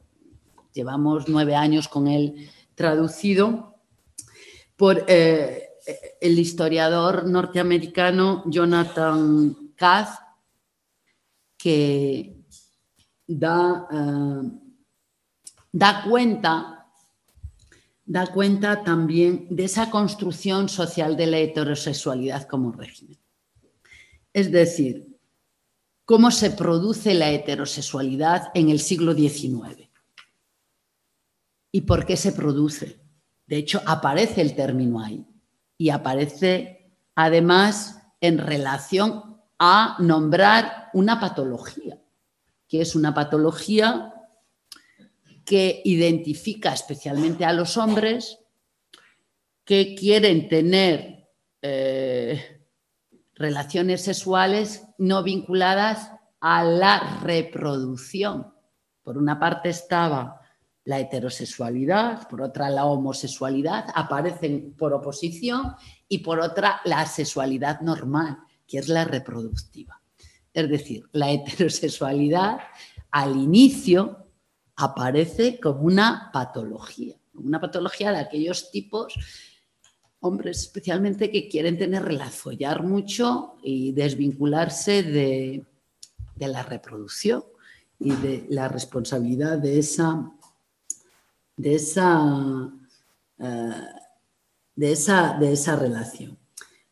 [0.74, 3.78] llevamos nueve años con él traducido
[4.76, 5.70] por eh,
[6.20, 10.20] el historiador norteamericano Jonathan Katz,
[11.58, 12.36] que
[13.26, 14.52] da, eh,
[15.72, 16.83] da cuenta
[18.06, 23.18] da cuenta también de esa construcción social de la heterosexualidad como régimen.
[24.34, 25.18] Es decir,
[26.06, 29.90] cómo se produce la heterosexualidad en el siglo XIX
[31.72, 33.00] y por qué se produce.
[33.48, 35.26] De hecho, aparece el término ahí
[35.78, 42.02] y aparece además en relación a nombrar una patología,
[42.68, 44.13] que es una patología
[45.46, 48.40] que identifica especialmente a los hombres
[49.66, 51.30] que quieren tener
[51.62, 52.62] eh,
[53.36, 58.54] relaciones sexuales no vinculadas a la reproducción.
[59.02, 60.42] Por una parte estaba
[60.86, 65.76] la heterosexualidad, por otra la homosexualidad, aparecen por oposición,
[66.14, 68.38] y por otra la sexualidad normal,
[68.68, 70.00] que es la reproductiva.
[70.54, 72.60] Es decir, la heterosexualidad
[73.10, 74.23] al inicio
[74.76, 79.14] aparece como una patología, una patología de aquellos tipos,
[80.20, 85.66] hombres especialmente, que quieren tener follar mucho y desvincularse de,
[86.38, 87.44] la reproducción
[88.00, 90.30] y de la responsabilidad de esa,
[91.56, 92.70] de esa,
[93.40, 93.72] eh,
[94.76, 96.38] de esa, de esa relación.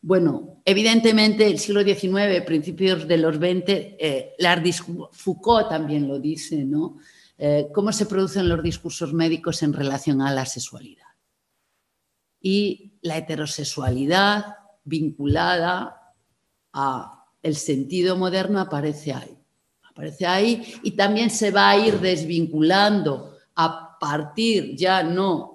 [0.00, 4.34] Bueno, evidentemente el siglo XIX, principios de los XX, eh,
[5.12, 6.98] Foucault también lo dice, ¿no?
[7.38, 11.06] Eh, cómo se producen los discursos médicos en relación a la sexualidad.
[12.40, 16.14] Y la heterosexualidad vinculada
[16.72, 19.36] a el sentido moderno aparece ahí.
[19.82, 25.52] Aparece ahí y también se va a ir desvinculando a partir ya no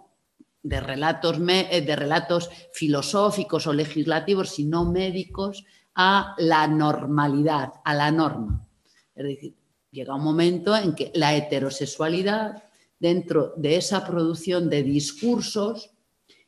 [0.62, 5.64] de relatos, eh, de relatos filosóficos o legislativos, sino médicos,
[5.96, 8.68] a la normalidad, a la norma.
[9.16, 9.56] Es decir,
[9.92, 12.64] llega un momento en que la heterosexualidad,
[13.00, 15.92] dentro de esa producción de discursos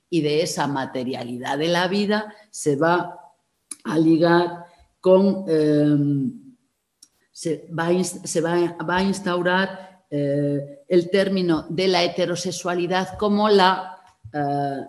[0.09, 3.19] y de esa materialidad de la vida, se va
[3.83, 4.65] a ligar
[4.99, 6.55] con, em,
[7.31, 13.97] se, va a, instaurar eh, el término de la heterosexualidad como la,
[14.33, 14.85] eh,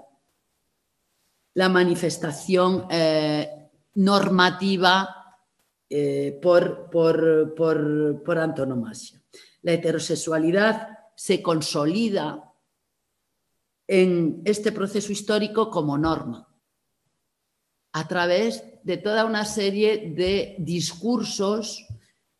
[1.54, 5.19] la manifestación eh, normativa
[5.92, 9.20] eh, por, antonomasia.
[9.62, 12.54] La heterosexualidad se consolida
[13.88, 16.48] en este proceso histórico como norma,
[17.92, 21.84] a través de toda una serie de discursos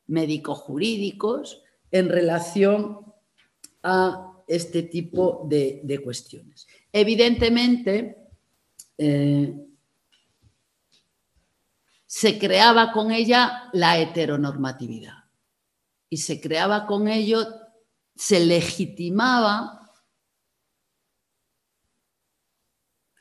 [0.06, 3.00] médico-jurídicos en relación
[3.82, 6.68] a este tipo de, cuestiones.
[6.92, 8.16] Evidentemente,
[8.96, 9.52] eh,
[12.10, 15.26] se creaba con ella la heteronormatividad
[16.08, 17.46] y se creaba con ello,
[18.16, 19.92] se legitimaba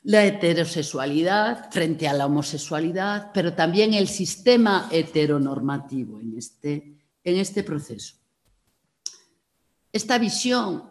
[0.02, 7.62] la heterosexualidad frente a la homosexualidad, pero también el sistema heteronormativo en este, en este
[7.62, 8.16] proceso.
[9.92, 10.90] Esta visión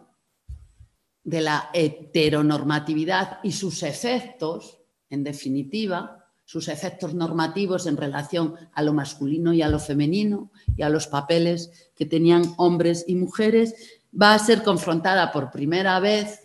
[1.22, 4.78] de la heteronormatividad y sus efectos,
[5.10, 6.19] en definitiva,
[6.50, 11.06] sus efectos normativos en relación a lo masculino y a lo femenino y a los
[11.06, 16.40] papeles que tenían hombres y mujeres, va a ser confrontada por primera vez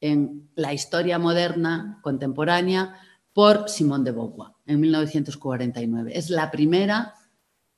[0.00, 2.94] en la historia moderna contemporánea
[3.32, 6.12] por Simone de Beauvoir en 1949.
[6.14, 7.14] Es la primera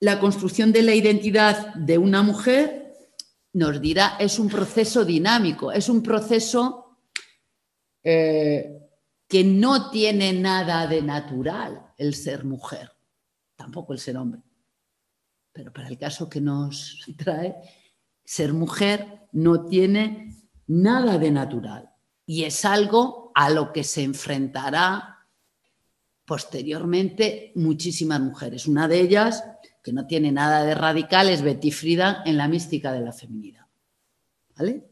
[0.00, 2.83] La construcción de la identidad de una mujer,
[3.54, 6.98] nos dirá, es un proceso dinámico, es un proceso
[8.02, 8.80] eh,
[9.26, 12.92] que no tiene nada de natural el ser mujer,
[13.56, 14.42] tampoco el ser hombre.
[15.52, 17.54] Pero para el caso que nos trae,
[18.24, 21.90] ser mujer no tiene nada de natural
[22.26, 25.28] y es algo a lo que se enfrentará
[26.24, 28.66] posteriormente muchísimas mujeres.
[28.66, 29.44] Una de ellas,
[29.84, 33.66] que no tiene nada de radical, es Betty Frida en la mística de la feminidad.
[34.56, 34.90] ¿Vale?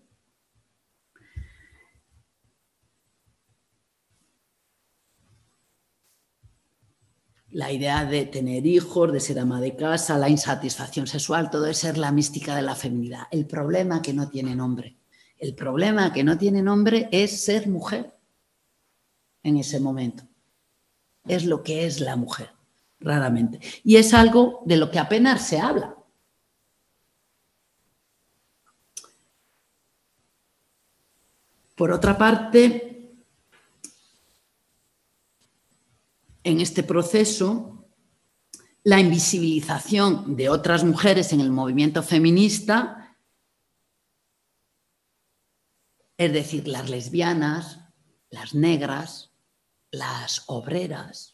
[7.53, 11.77] la idea de tener hijos, de ser ama de casa, la insatisfacción sexual, todo es
[11.77, 13.25] ser la mística de la feminidad.
[13.31, 14.97] El problema que no tiene nombre.
[15.37, 18.17] El problema que no tiene nombre es ser mujer
[19.43, 20.25] en ese momento.
[21.27, 22.51] Es lo que es la mujer,
[23.03, 23.61] raramente.
[23.85, 25.97] Y es algo de lo que apenas se habla.
[31.75, 33.13] Por otra parte,
[36.45, 37.73] en este proceso
[38.85, 43.17] la invisibilización de otras mujeres en el movimiento feminista,
[46.17, 47.79] es decir, las lesbianas,
[48.31, 49.33] las negras,
[49.91, 51.32] las obreras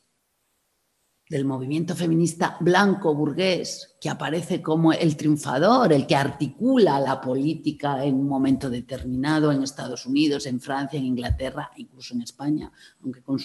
[1.28, 8.04] del movimiento feminista blanco burgués, que aparece como el triunfador, el que articula la política
[8.04, 12.72] en un momento determinado en Estados Unidos, en Francia, en Inglaterra, incluso en España,
[13.02, 13.38] aunque con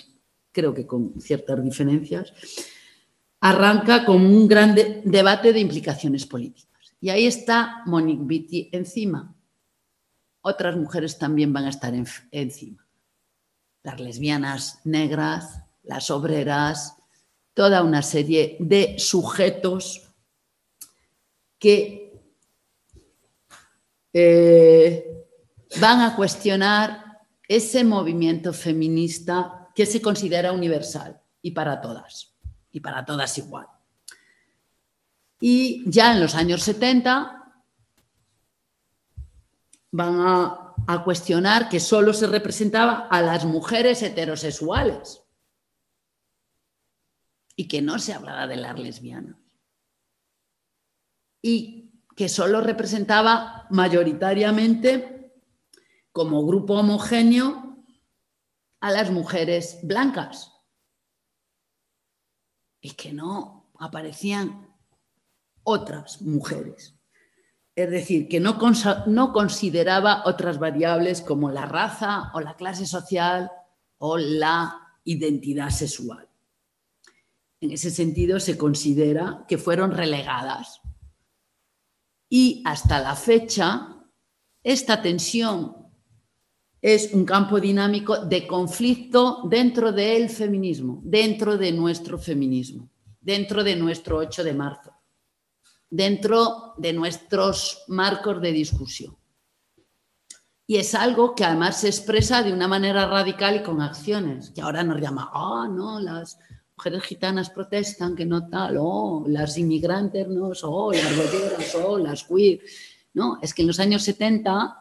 [0.53, 2.31] creo que con ciertas diferencias,
[3.41, 4.73] arranca con un gran
[5.03, 6.95] debate de implicaciones políticas.
[7.01, 9.35] Y ahí está Monique Vitti encima.
[10.41, 11.93] Otras mujeres también van a estar
[12.31, 12.87] encima.
[13.81, 16.95] Las lesbianas negras, las obreras,
[17.53, 20.09] toda una serie de sujetos
[21.59, 22.21] que
[24.11, 25.25] eh,
[25.79, 32.33] van a cuestionar ese movimiento feminista que se considera universal y para todas,
[32.71, 33.67] y para todas igual.
[35.39, 37.43] Y ya en los años 70
[39.91, 40.59] van a,
[41.03, 45.22] cuestionar que solo se representaba a las mujeres heterosexuales
[47.55, 49.37] y que no se hablaba de las lesbianas.
[51.41, 55.33] Y que solo representaba mayoritariamente
[56.11, 57.83] como grupo homogéneo
[58.79, 60.51] a las mujeres blancas.
[62.81, 64.67] Y que no aparecían
[65.63, 66.95] otras mujeres.
[67.75, 68.59] Es decir, que no,
[69.07, 73.51] no consideraba otras variables como la raza o la clase social
[73.97, 76.29] o la identidad sexual.
[77.63, 80.81] En ese sentido, se considera que fueron relegadas.
[82.27, 84.03] Y hasta la fecha,
[84.61, 85.73] esta tensión
[86.81, 92.89] es un campo dinámico de conflicto dentro del feminismo, dentro de nuestro feminismo,
[93.21, 94.93] dentro de nuestro 8 de marzo,
[95.89, 99.15] dentro de nuestros marcos de discusión.
[100.67, 104.59] Y es algo que además se expresa de una manera radical y con acciones, que
[104.59, 106.37] ahora nos llama, ah, no, las
[106.83, 112.25] mujeres gitanas protestan, que no tal, oh, las inmigrantes no, oh, las bolleras, oh, las
[112.25, 112.59] queer.
[113.13, 114.77] No, es que en los años 70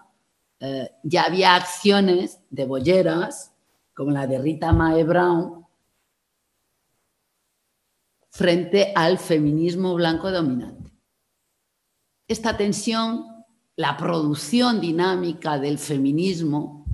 [0.59, 3.53] eh, ya había acciones de bolleras,
[3.94, 5.64] como la de Rita Mae Brown,
[8.30, 10.90] frente al feminismo blanco dominante.
[12.26, 13.26] Esta tensión,
[13.76, 16.84] la producción dinámica del feminismo,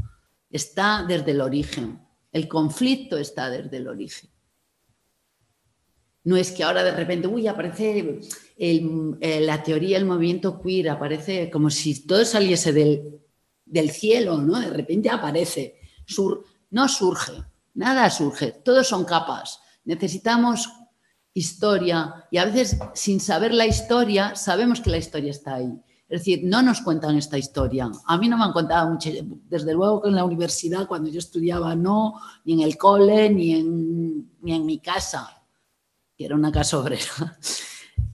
[0.51, 1.99] está desde el origen.
[2.31, 4.29] El conflicto está desde el origen.
[6.29, 8.21] No es que ahora de repente, uy, aparece
[8.59, 13.19] eh, la teoría del movimiento queer, aparece como si todo saliese del,
[13.65, 14.61] del cielo, ¿no?
[14.61, 15.81] De repente aparece.
[16.05, 17.33] Sur, no surge,
[17.73, 19.61] nada surge, todos son capas.
[19.87, 20.69] Necesitamos
[21.33, 25.73] historia y a veces sin saber la historia sabemos que la historia está ahí.
[26.11, 27.91] Es decir, no nos cuentan esta historia.
[28.07, 29.09] A mí no me han contado mucho,
[29.49, 33.55] desde luego que en la universidad, cuando yo estudiaba, no, ni en el cole, ni
[33.55, 35.38] en, ni en mi casa,
[36.19, 37.39] que era una casa obrera.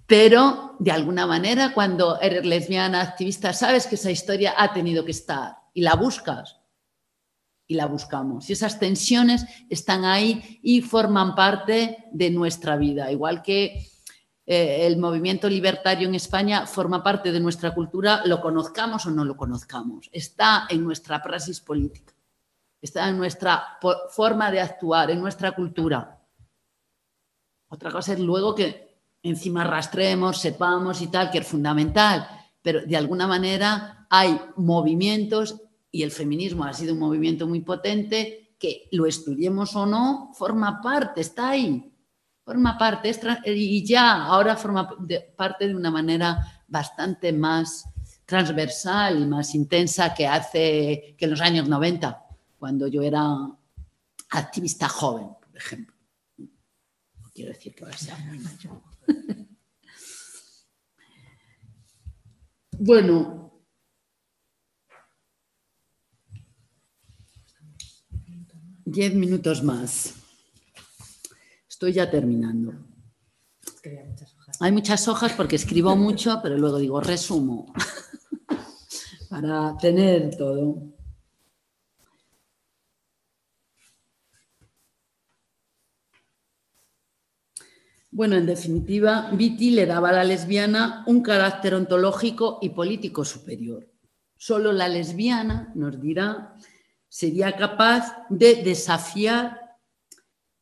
[0.06, 5.12] Pero de alguna manera, cuando eres lesbiana, activista, sabes que esa historia ha tenido que
[5.12, 6.60] estar y la buscas
[7.66, 8.50] y la buscamos.
[8.50, 13.88] Y esas tensiones están ahí y forman parte de nuestra vida, igual que
[14.44, 19.24] eh, el movimiento libertario en España forma parte de nuestra cultura, lo conozcamos o no
[19.24, 20.10] lo conozcamos.
[20.12, 22.12] Está en nuestra praxis política,
[22.82, 23.78] está en nuestra
[24.10, 26.20] forma de actuar, en nuestra cultura.
[27.74, 32.28] Otra cosa es luego que encima rastremos, sepamos y tal, que es fundamental,
[32.62, 35.60] pero de alguna manera hay movimientos
[35.90, 40.80] y el feminismo ha sido un movimiento muy potente que lo estudiemos o no, forma
[40.80, 41.92] parte, está ahí,
[42.44, 43.10] forma parte
[43.46, 44.88] y ya ahora forma
[45.36, 47.86] parte de una manera bastante más
[48.24, 52.24] transversal y más intensa que hace que en los años 90,
[52.56, 53.20] cuando yo era
[54.30, 55.93] activista joven, por ejemplo.
[57.34, 58.80] Quiero decir que ahora sea muy mayor.
[62.76, 63.62] Bueno,
[68.84, 70.14] diez minutos más.
[71.68, 72.74] Estoy ya terminando.
[74.60, 77.72] Hay muchas hojas porque escribo mucho, pero luego digo resumo
[79.30, 80.93] para tener todo.
[88.14, 93.90] Bueno, en definitiva, Viti le daba a la lesbiana un carácter ontológico y político superior.
[94.36, 96.54] Solo la lesbiana, nos dirá,
[97.08, 99.78] sería capaz de desafiar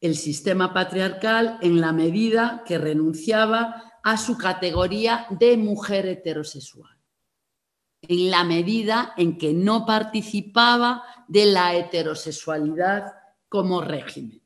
[0.00, 6.96] el sistema patriarcal en la medida que renunciaba a su categoría de mujer heterosexual,
[8.00, 13.12] en la medida en que no participaba de la heterosexualidad
[13.50, 14.41] como régimen.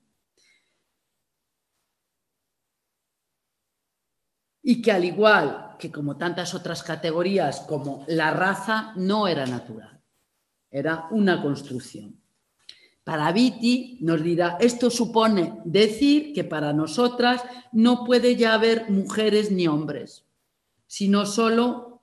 [4.68, 10.02] Y que al igual que como tantas otras categorías como la raza, no era natural,
[10.68, 12.20] era una construcción.
[13.04, 19.52] Para Viti nos dirá, esto supone decir que para nosotras no puede ya haber mujeres
[19.52, 20.24] ni hombres,
[20.88, 22.00] sino solo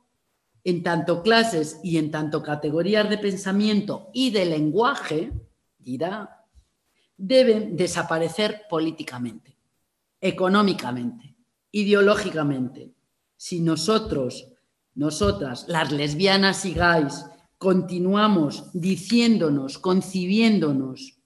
[0.63, 5.33] en tanto clases y en tanto categorías de pensamiento y de lenguaje,
[5.79, 6.45] dirá,
[7.17, 9.57] deben desaparecer políticamente,
[10.21, 11.32] económicamente,
[11.73, 12.93] ideológicamente.
[13.35, 14.47] Si nosotros,
[14.95, 17.25] nosotras, las lesbianas y gays,
[17.57, 21.19] continuamos diciéndonos, concibiéndonos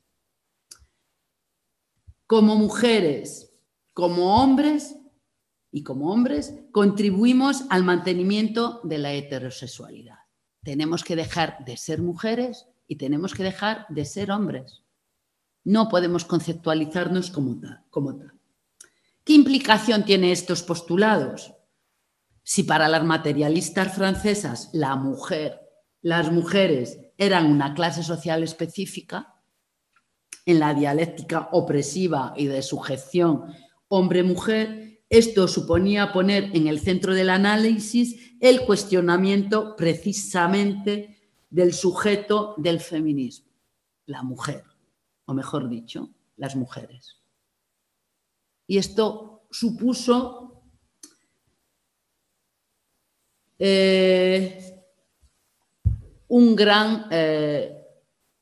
[2.26, 3.54] como mujeres,
[3.94, 4.96] como hombres
[5.72, 10.20] y como hombres, contribuimos al mantenimiento de la heterosexualidad.
[10.64, 14.84] Tenemos que dejar de ser mujeres y tenemos que dejar de ser hombres.
[15.64, 17.84] No podemos conceptualizarnos como tal.
[17.90, 18.37] Como tal.
[19.28, 21.54] ¿Qué implicación tiene estos postulados?
[22.44, 25.60] Si para las materialistas francesas la mujer,
[26.02, 29.36] las mujeres eran una clase social específica,
[30.46, 33.54] en la dialéctica opresiva y de sujeción
[33.90, 42.80] hombre-mujer, esto suponía poner en el centro del análisis el cuestionamiento precisamente del sujeto del
[42.80, 43.52] feminismo,
[44.06, 44.64] la mujer,
[45.26, 47.17] o mejor dicho, las mujeres.
[48.68, 50.62] Y esto supuso
[53.58, 54.84] eh,
[56.28, 57.78] un gran eh,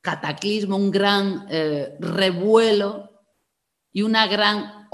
[0.01, 3.11] cataclismo, un gran eh, revuelo
[3.91, 4.87] y una gran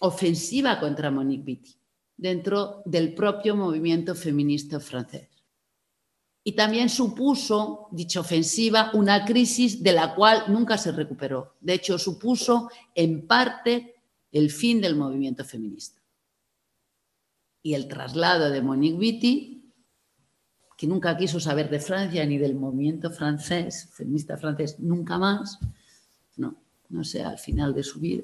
[0.00, 1.76] ofensiva contra Monique Wittig
[2.16, 5.28] dentro del propio movimiento feminista francés.
[6.44, 11.56] Y también supuso, dicha ofensiva, una crisis de la cual nunca se recuperó.
[11.60, 13.97] De hecho, supuso en parte
[14.32, 16.00] el fin del movimiento feminista.
[17.62, 19.58] Y el traslado de Monique Wittig
[20.78, 25.58] que nunca quiso saber de Francia ni del movimiento francés, feminista francés, nunca más.
[26.36, 26.54] No,
[26.90, 28.22] no sé, al final de su vida.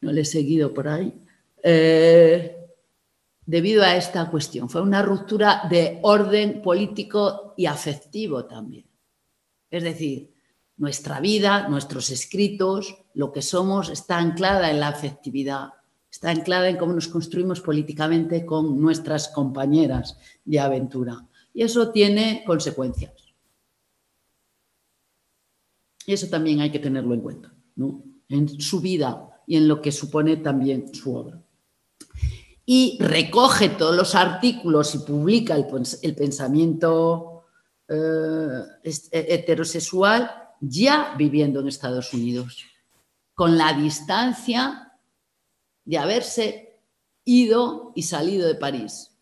[0.00, 1.14] No le he seguido por ahí.
[1.62, 2.56] Eh,
[3.46, 4.68] debido a esta cuestión.
[4.68, 8.86] Fue una ruptura de orden político y afectivo también.
[9.70, 10.34] Es decir,
[10.78, 15.70] nuestra vida, nuestros escritos, lo que somos, está anclada en la afectividad,
[16.10, 21.26] está anclada en cómo nos construimos políticamente con nuestras compañeras de aventura.
[21.54, 23.12] Y eso tiene consecuencias.
[26.06, 28.02] Y eso también hay que tenerlo en cuenta, ¿no?
[28.28, 31.40] En su vida y en lo que supone también su obra.
[32.64, 37.44] Y recoge todos los artículos y publica el, pensamiento
[37.88, 38.62] eh,
[39.10, 40.30] heterosexual
[40.60, 42.64] ya viviendo en Estados Unidos,
[43.34, 44.92] con la distancia
[45.84, 46.80] de haberse
[47.24, 49.12] ido y salido de París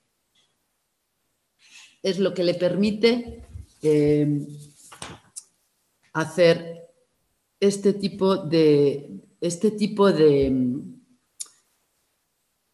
[2.02, 3.44] es lo que le permite
[3.82, 4.46] eh,
[6.12, 6.88] hacer
[7.58, 10.72] este tipo de, este tipo de,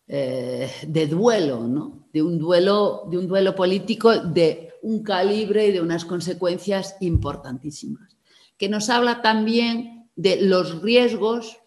[0.06, 2.08] eh, de duelo, ¿no?
[2.12, 8.16] de, un duelo, de un duelo político de un calibre y de unas consecuencias importantísimas,
[8.56, 11.58] que nos habla también de los riesgos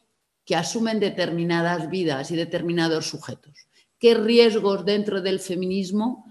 [0.43, 3.67] que asumen determinadas vidas y determinados sujetos.
[3.97, 6.29] ¿Qué riesgos dentro del feminismo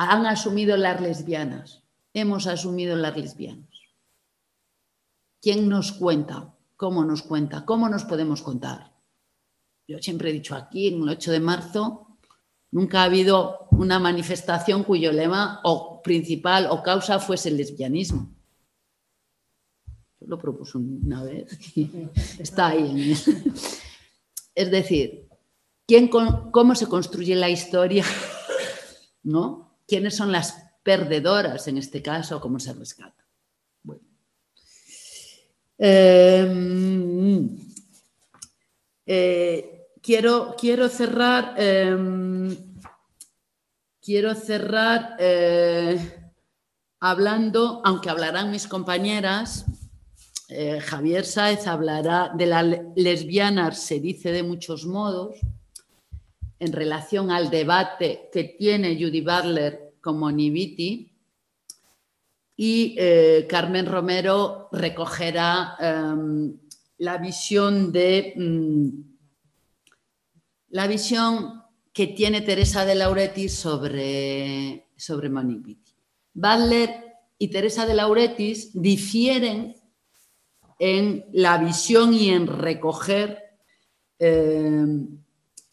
[0.00, 1.82] han asumido las lesbianas,
[2.14, 3.68] hemos asumido las lesbianas.
[5.42, 6.54] ¿Quién nos cuenta?
[6.76, 7.64] ¿Cómo nos cuenta?
[7.64, 8.92] ¿Cómo nos podemos contar?
[9.88, 12.16] Yo siempre he dicho aquí, en el 8 de marzo,
[12.70, 18.37] nunca ha habido una manifestación cuyo lema o principal o causa fuese el lesbianismo.
[20.20, 21.58] Lo propuso una vez
[22.38, 23.14] está ahí.
[24.54, 25.28] Es decir,
[25.86, 28.04] ¿quién, ¿cómo se construye la historia?
[29.22, 29.68] ¿No?
[29.88, 30.54] quiénes son las
[30.84, 33.24] perdedoras en este caso, cómo se rescata.
[35.80, 37.56] Em,
[39.06, 42.56] eh, quiero, quiero cerrar, em,
[44.02, 46.32] quiero cerrar eh,
[47.00, 49.66] hablando, aunque hablarán mis compañeras,
[50.48, 55.36] eh, Javier Sáez hablará de la lesbiana, se dice de muchos modos,
[56.58, 61.12] en relación al debate que tiene Judy Butler con Moniviti
[62.56, 66.58] y eh, Carmen Romero recogerá em,
[66.98, 68.88] la visión de mm,
[70.70, 71.62] la visión
[71.92, 75.30] que tiene Teresa de Lauretis sobre, sobre.
[76.34, 76.90] Butler
[77.38, 79.77] y Teresa de Lauretis difieren
[80.78, 83.42] en la visión y en recoger
[84.18, 85.18] em,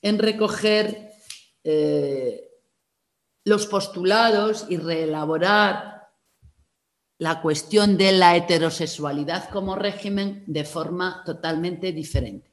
[0.01, 1.09] en recoger
[1.63, 2.47] eh,
[3.43, 6.09] los postulados y reelaborar
[7.17, 12.51] la cuestión de la heterosexualidad como régimen de forma totalmente diferente.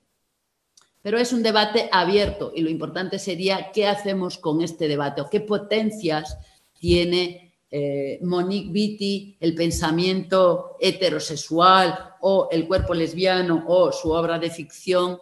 [1.02, 5.28] Pero es un debate abierto y lo importante sería qué hacemos con este debate o
[5.28, 6.38] qué potencias
[6.78, 14.50] tiene eh, Monique Vitti, el pensamiento heterosexual o el cuerpo lesbiano o su obra de
[14.50, 15.18] ficción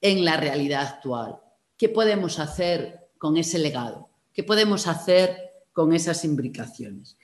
[0.00, 1.36] en la realidad actual.
[1.76, 4.08] ¿Qué podemos hacer con ese legado?
[4.32, 5.36] ¿Qué podemos hacer
[5.74, 7.18] con esas imbricaciones?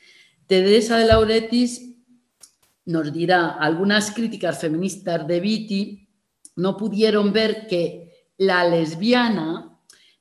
[0.47, 1.95] Teresa de Lauretis
[2.85, 6.09] nos dirá, algunas críticas feministas de Viti
[6.57, 9.70] no pudieron ver que la lesbiana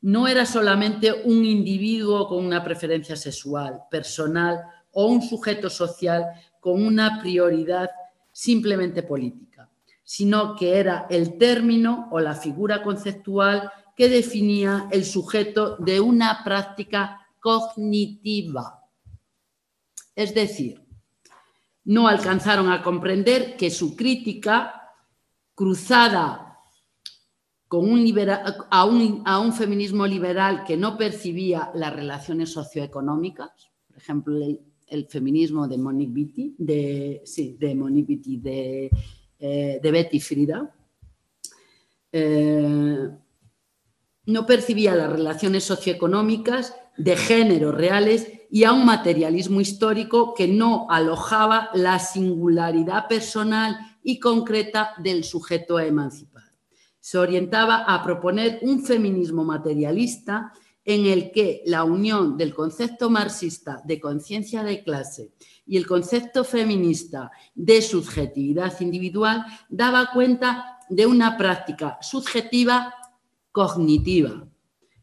[0.02, 4.62] no era solamente un individuo con una preferencia sexual, personal
[4.92, 6.26] o un sujeto social
[6.60, 7.90] con una prioridad
[8.32, 9.50] simplemente política
[10.10, 16.44] sino que era el término o la figura conceptual que definía el sujeto de una
[16.44, 18.90] práctica cognitiva.
[20.16, 20.84] Es decir,
[21.84, 24.96] no alcanzaron a comprender que su crítica,
[25.54, 26.49] cruzada
[27.70, 28.04] con un
[28.72, 33.52] a, un, feminismo liberal que no percibía las relaciones socioeconómicas,
[33.88, 34.36] por ejemplo,
[34.88, 40.76] el, feminismo de Monique Vitti, de, sí, de Monique eh, de Betty Frida,
[42.12, 43.08] eh,
[44.26, 50.88] no percibía las relaciones socioeconómicas de género reales y a un materialismo histórico que no
[50.90, 56.49] alojaba la singularidad personal y concreta del sujeto a emancipar.
[57.00, 60.54] Se orientaba a proponer un feminismo materialista
[60.86, 65.32] en el que la unión del concepto marxista de conciencia de clase
[65.66, 72.96] y el concepto feminista de subjetividad individual daba cuenta de una práctica subjetiva
[73.52, 74.48] cognitiva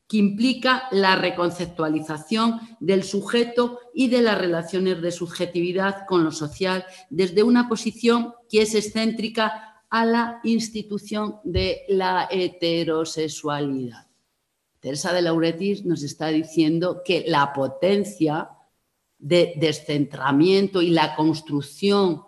[0.08, 6.84] que implica la reconceptualización del sujeto y de las relaciones de subjetividad con lo social
[7.10, 14.06] desde una posición que es excéntrica a la institución de la heterosexualidad.
[14.80, 18.50] Teresa de Lauretis nos está diciendo que la potencia
[19.18, 22.22] de descentramiento y la construcción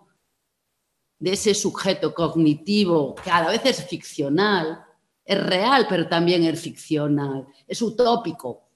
[1.18, 4.84] de ese sujeto cognitivo que a la vez es ficcional,
[5.24, 8.68] es real, pero también es ficcional, es utópico.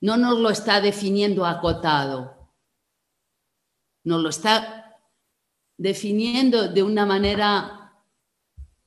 [0.00, 2.50] No nos lo está definiendo acotado,
[4.04, 4.85] nos lo está
[5.76, 7.92] definiendo de una manera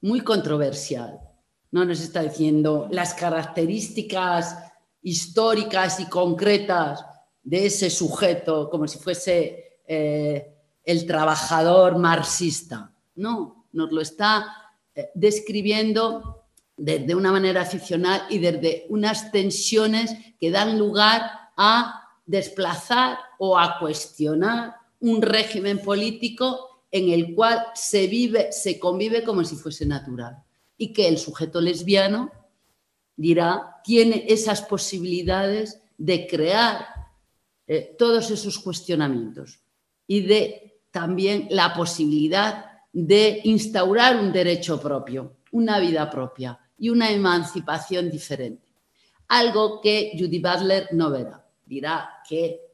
[0.02, 1.20] muy controversial.
[1.72, 4.58] No nos está diciendo las características
[5.02, 7.06] históricas y concretas
[7.44, 12.92] de ese sujeto como si fuese eh, el trabajador marxista.
[13.16, 16.46] No, nos lo está eh, describiendo
[16.76, 23.78] desde una manera ficcional y desde unas tensiones que dan lugar a desplazar o a
[23.80, 30.38] cuestionar un régimen político en el cual se vive, se convive como si fuese natural
[30.78, 32.32] y que el sujeto lesbiano
[33.16, 36.88] dirá tiene esas posibilidades de crear
[37.68, 39.60] eh, todos esos cuestionamientos
[40.08, 47.12] y de también la posibilidad de instaurar un derecho propio, una vida propia y una
[47.12, 48.68] emancipación diferente.
[49.28, 51.46] Algo que Judy Butler no verá.
[51.66, 52.69] Dirá que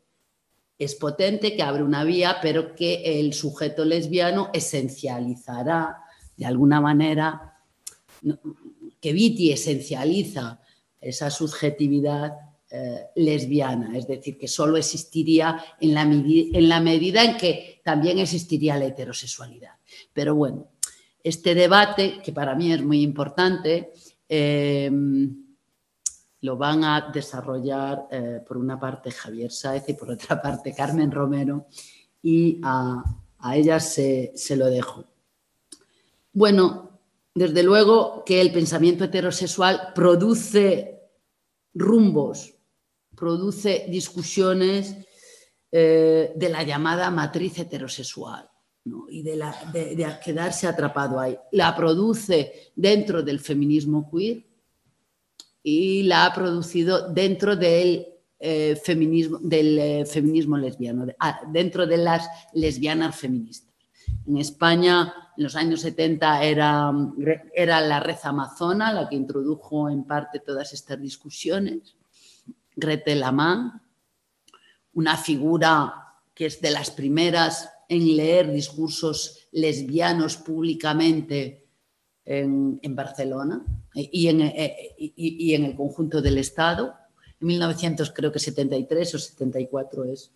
[0.78, 6.06] es potente, que abre una vía, pero que el sujeto lesbiano esencializará
[6.38, 7.60] de alguna manera,
[9.00, 10.60] que Viti esencializa
[11.00, 12.34] esa subjetividad
[12.72, 18.86] eh, lesbiana, es decir, que solo existiría en la, medida en que también existiría la
[18.86, 19.74] heterosexualidad.
[20.12, 20.72] Pero bueno,
[21.24, 23.92] este debate, que para mí es muy importante,
[24.28, 25.45] em,
[26.42, 31.12] lo van a desarrollar eh, por una parte Javier Sáez y por otra parte Carmen
[31.12, 31.68] Romero
[32.22, 33.04] y a,
[33.54, 35.06] ellas se, se lo dejo.
[36.34, 37.00] Bueno,
[37.34, 40.96] desde luego que el pensamiento heterosexual produce
[41.74, 42.56] rumbos,
[43.16, 44.96] produce discusiones
[45.72, 48.50] eh, de la llamada matriz heterosexual
[49.10, 51.38] y de, quedarse atrapado ahí.
[51.52, 54.45] La produce dentro del feminismo queer
[55.68, 58.06] y la ha producido dentro del
[58.38, 63.74] eh, feminismo, del eh, feminismo lesbiano, ah, dentro de las lesbianas feministas.
[64.28, 66.94] En España, en los años 70, era,
[67.56, 71.96] era la red amazona la que introdujo en parte todas estas discusiones.
[72.76, 73.82] Gretel Laman,
[74.94, 81.66] una figura que es de las primeras en leer discursos lesbianos públicamente
[82.24, 83.66] en, Barcelona
[83.96, 86.94] y en, eh, y, en, el conjunto del Estado.
[87.40, 90.32] En 1973 o 74 es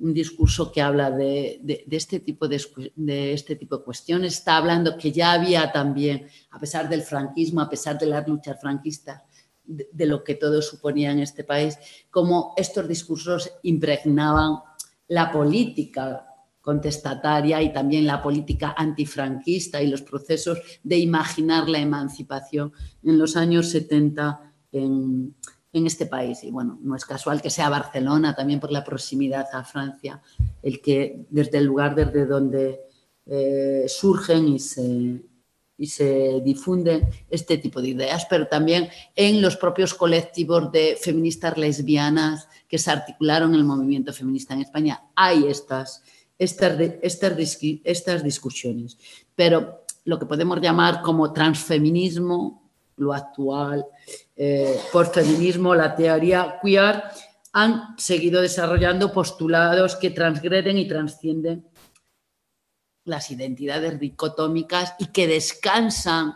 [0.00, 1.60] un discurso que habla de,
[1.90, 2.62] este tipo de,
[2.96, 4.34] de, este tipo de cuestiones.
[4.34, 8.60] Está hablando que ya había también, a pesar del franquismo, a pesar de las luchas
[8.60, 9.22] franquistas,
[9.64, 11.78] de, lo que todo suponía en este país,
[12.10, 14.56] como estos discursos impregnaban
[15.08, 16.27] la política
[16.68, 23.38] contestataria y también la política antifranquista y los procesos de imaginar la emancipación en los
[23.38, 25.34] años 70 en,
[25.72, 26.44] este país.
[26.44, 30.20] Y bueno, no es casual que sea Barcelona, también por la proximidad a Francia,
[30.62, 32.80] el que desde el lugar desde donde
[33.24, 35.22] eh, surgen y se,
[35.78, 41.56] y se difunden este tipo de ideas, pero también en los propios colectivos de feministas
[41.56, 45.04] lesbianas que se articularon en el movimiento feminista en España.
[45.14, 46.02] Hay estas
[46.38, 46.78] estas,
[47.84, 48.96] estas, discusiones.
[49.34, 53.84] Pero lo que podemos llamar como transfeminismo, lo actual,
[54.36, 57.02] eh, por feminismo, la teoría queer,
[57.52, 61.66] han seguido desarrollando postulados que transgreden y trascienden
[63.04, 66.34] las identidades dicotómicas y que descansan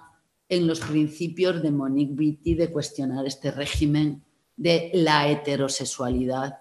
[0.48, 4.24] en los principios de Monique Vitti de cuestionar este régimen
[4.56, 6.58] de la heterosexualidad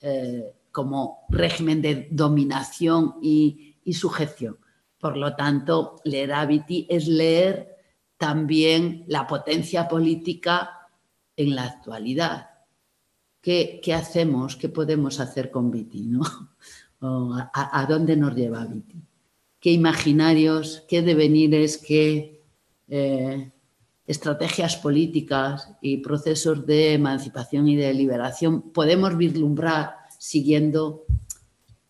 [0.00, 4.58] eh, como régimen de dominación y, sujeción.
[4.98, 7.76] Por lo tanto, leer a Vitti es leer
[8.16, 10.88] también la potencia política
[11.36, 12.48] en la actualidad.
[13.40, 14.56] ¿Qué, hacemos?
[14.56, 16.10] ¿Qué podemos hacer con Vitti?
[17.00, 19.00] a, dónde nos lleva Vitti?
[19.60, 22.42] ¿Qué imaginarios, qué devenires, qué
[22.88, 23.52] eh,
[24.08, 31.04] estrategias políticas y procesos de emancipación y de liberación podemos vislumbrar siguiendo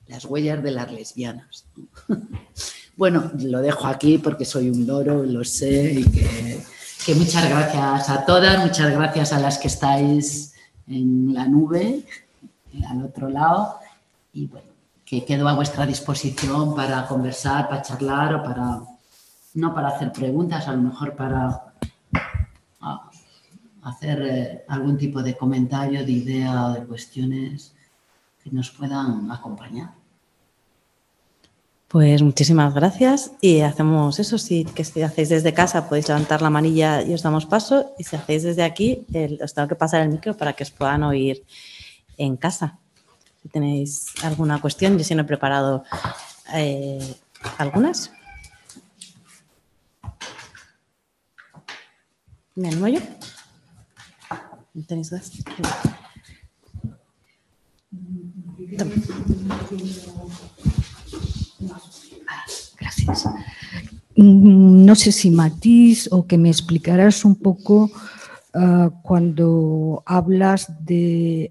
[0.08, 1.66] las huellas de las lesbianas?
[2.96, 8.26] bueno, lo dejo aquí porque soy un loro, lo sé, y que muchas gracias a
[8.26, 10.54] todas, muchas gracias a las que estáis
[10.88, 12.04] en la nube,
[12.88, 13.78] al otro lado.
[14.32, 14.66] Y bueno,
[15.04, 18.80] que quedo a vuestra disposición para conversar, para charlar o para,
[19.54, 21.72] no para hacer preguntas, a lo mejor para
[23.82, 27.73] hacer eh, algún tipo de comentario, de idea o de cuestiones
[28.44, 29.94] que nos puedan acompañar.
[31.88, 34.36] Pues muchísimas gracias y hacemos eso.
[34.36, 38.04] Si, que si hacéis desde casa podéis levantar la manilla y os damos paso y
[38.04, 39.06] si hacéis desde aquí
[39.42, 41.42] os tengo que pasar el micro para que os puedan oír
[42.18, 42.78] en casa.
[43.42, 45.84] Si tenéis alguna cuestión, yo sí no he preparado
[46.52, 47.16] eh,
[47.58, 48.12] algunas.
[52.56, 53.00] ¿Me animo yo?
[54.86, 55.30] ¿Tenéis gas?
[62.78, 63.24] Gracias.
[64.16, 67.90] Mm, no sé si Matiz o que me explicarás un poco
[68.54, 71.50] ah, cuando hablas de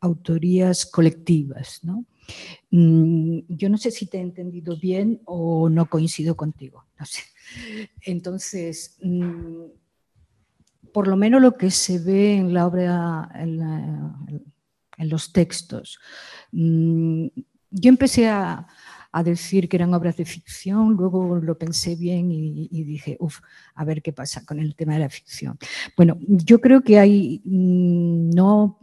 [0.00, 1.80] autorías colectivas.
[1.82, 2.04] ¿no?
[2.70, 6.84] Mm, yo no sé si te he entendido bien o no coincido contigo.
[8.02, 9.64] Entonces, mm,
[10.92, 13.30] por lo menos lo que se ve en la obra,
[15.04, 15.98] los textos,
[16.50, 18.66] yo empecé a,
[19.12, 23.40] a decir que eran obras de ficción, luego lo pensé bien y, dije, uff,
[23.74, 25.58] a ver qué pasa con el tema de la ficción.
[25.96, 28.78] Bueno, yo creo que hay, mm, no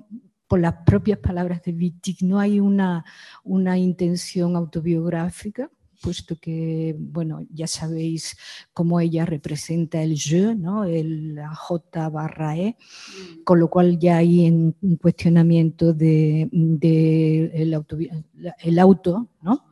[0.48, 3.04] por las propias palabras de Wittig, no hay una,
[3.44, 5.70] una intención autobiográfica,
[6.06, 8.38] puesto que, bueno, ya sabéis
[8.74, 10.84] cómo ella representa el je, ¿no?
[10.84, 13.44] el J barra E, mm.
[13.44, 16.48] con lo cual ya hay un cuestionamiento de,
[17.54, 17.98] el, auto,
[18.60, 19.66] el auto, ¿no?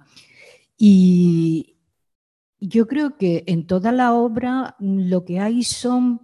[0.75, 1.77] Y
[2.59, 6.21] yo creo que en toda la obra lo que hay son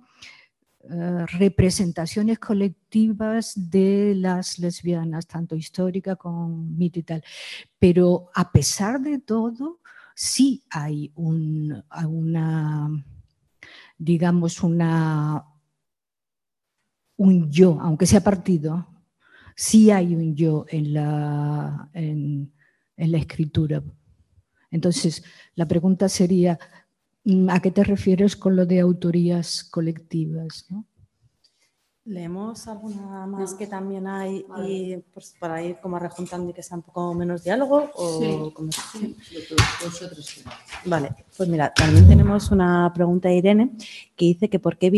[0.91, 7.23] eh, representaciones colectivas de las lesbianas, tanto histórica como mito y tal.
[7.77, 9.81] Pero a pesar de todo,
[10.19, 12.89] sí hay un, una,
[13.97, 15.45] digamos, una,
[17.15, 18.85] un yo, aunque sea partido,
[19.55, 22.51] sí hay un yo en la, en
[22.97, 23.81] la escritura.
[24.69, 25.23] Entonces,
[25.55, 26.59] la pregunta sería,
[27.47, 30.67] ¿a qué te refieres con lo de autorías colectivas?
[32.09, 36.77] ¿Leemos alguna más que también hay y pues, para ir como rejuntando y que sea
[36.77, 37.91] un poco menos diálogo?
[37.93, 38.51] O sí,
[40.85, 43.69] Vale, pues mira, también tenemos una pregunta de Irene
[44.15, 44.89] que dice que por qué,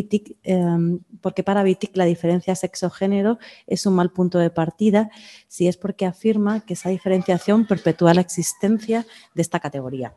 [1.20, 5.10] por qué para Vitic la diferencia sexo-género es un mal punto de partida
[5.50, 9.06] si es porque afirma que esa diferenciación perpetúa la existencia
[9.36, 10.16] de esta categoría.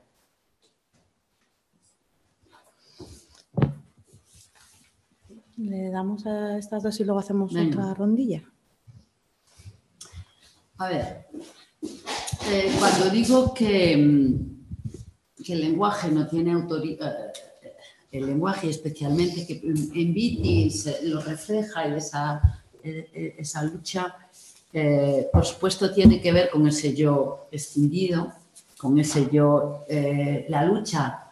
[5.56, 8.43] Le damos a estas dos y luego hacemos otra rondilla.
[10.78, 11.26] A ver,
[12.51, 17.28] eh, cuando digo que, mm, que, el lenguaje no tiene autoridad,
[17.62, 17.72] eh,
[18.10, 24.16] el lenguaje especialmente que en Vitis lo refleja y esa, eh, esa lucha,
[25.32, 28.32] por supuesto tiene que ver con ese yo escindido,
[28.76, 29.85] con ese yo,
[30.48, 31.31] la lucha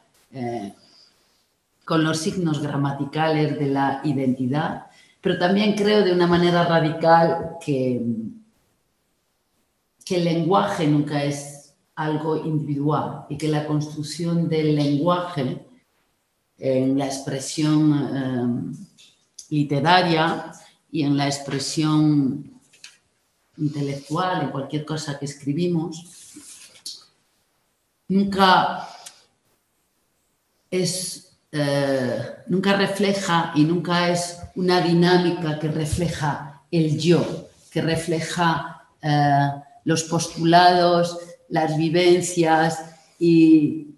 [1.93, 4.87] con los signos gramaticales de la identidad,
[5.21, 8.01] pero también creo de una manera radical que,
[10.09, 15.67] el lenguaje nunca es algo individual y que la construcción del lenguaje
[16.59, 18.77] en la expresión eh,
[19.51, 20.51] literaria
[20.91, 22.59] y en la expresión
[23.59, 26.35] intelectual, en cualquier cosa que escribimos,
[28.09, 28.89] nunca
[30.71, 38.89] es eh, nunca refleja y nunca es una dinámica que refleja el yo, que refleja
[39.03, 39.51] eh,
[39.85, 41.19] los postulados,
[41.51, 42.83] las vivencias
[43.19, 43.89] y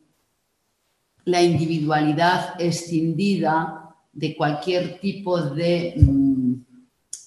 [1.27, 6.55] la individualidad escindida de cualquier tipo de, mm,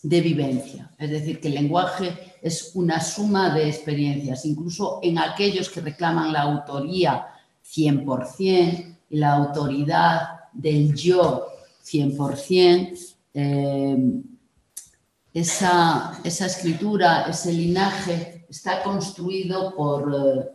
[0.03, 0.91] de vivencia.
[0.97, 6.33] Es decir, que el lenguaje es una suma de experiencias, incluso en aquellos que reclaman
[6.33, 7.27] la autoría
[7.63, 11.47] 100% y la autoridad del yo
[11.83, 14.21] 100%, eh,
[15.33, 20.49] esa, esa, escritura, ese linaje está construido por, eh,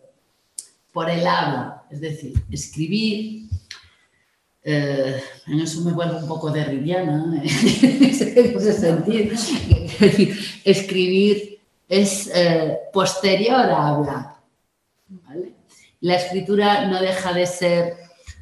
[0.93, 3.49] por el habla, es decir, escribir,
[4.65, 8.33] eh, en eso me vuelvo un poco derribiana, en ese
[10.65, 14.37] escribir es eh, posterior a hablar.
[16.01, 17.97] La escritura no deja de ser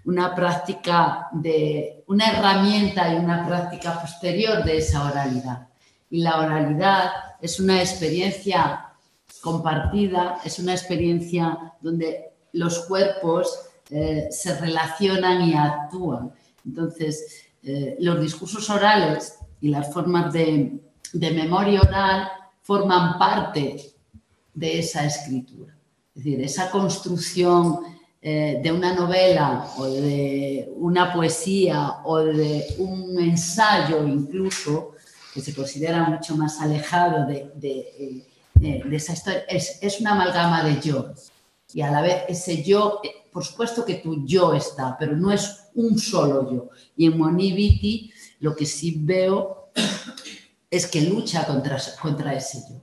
[0.05, 5.69] una práctica de una herramienta y una práctica posterior de esa oralidad.
[6.11, 7.11] Y la oralidad
[7.41, 8.87] es una experiencia
[9.41, 13.61] compartida, es una experiencia donde los cuerpos
[13.91, 16.33] eh, se relacionan y actúan.
[16.65, 20.81] Entonces, eh, los discursos orales y las formas de,
[21.13, 22.29] de memoria oral
[22.63, 23.77] forman parte
[24.55, 25.77] de esa escritura.
[26.15, 27.81] Es decir, esa construcción
[28.23, 34.93] eh, de una novela o de una poesía o de un ensayo incluso,
[35.33, 38.27] que se considera mucho más alejado de, de,
[38.61, 41.15] eh, esa historia, es, es, una amalgama de yo.
[41.73, 45.33] Y a la vez ese yo, eh, por supuesto que tu yo está, pero no
[45.33, 46.69] es un solo yo.
[46.99, 49.71] Y en Moniviti lo que sí veo
[50.71, 52.81] es que lucha contra, contra ese yo.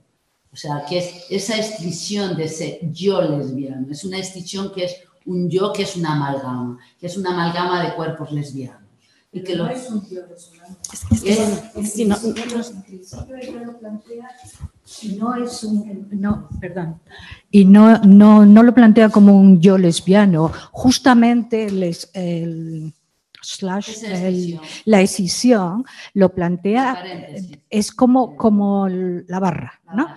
[0.52, 3.86] O sea, que es esa extinción de ese yo lesbiano.
[3.92, 4.96] Es una extinción que es
[5.28, 8.82] un yo que es una amalgama, que es una amalgama de cuerpos lesbianos.
[9.30, 10.76] Y que no es un yo lesbiano.
[10.90, 12.16] Es, que no,
[13.66, 14.30] lo plantea
[15.02, 16.98] y no es un, no, perdón,
[17.50, 22.94] y no, no, no lo plantea como un yo lesbiano, justamente les, el,
[23.42, 23.98] slash
[24.86, 25.84] la escisión
[26.14, 27.04] lo plantea,
[27.68, 30.08] es como, como la barra, ¿no?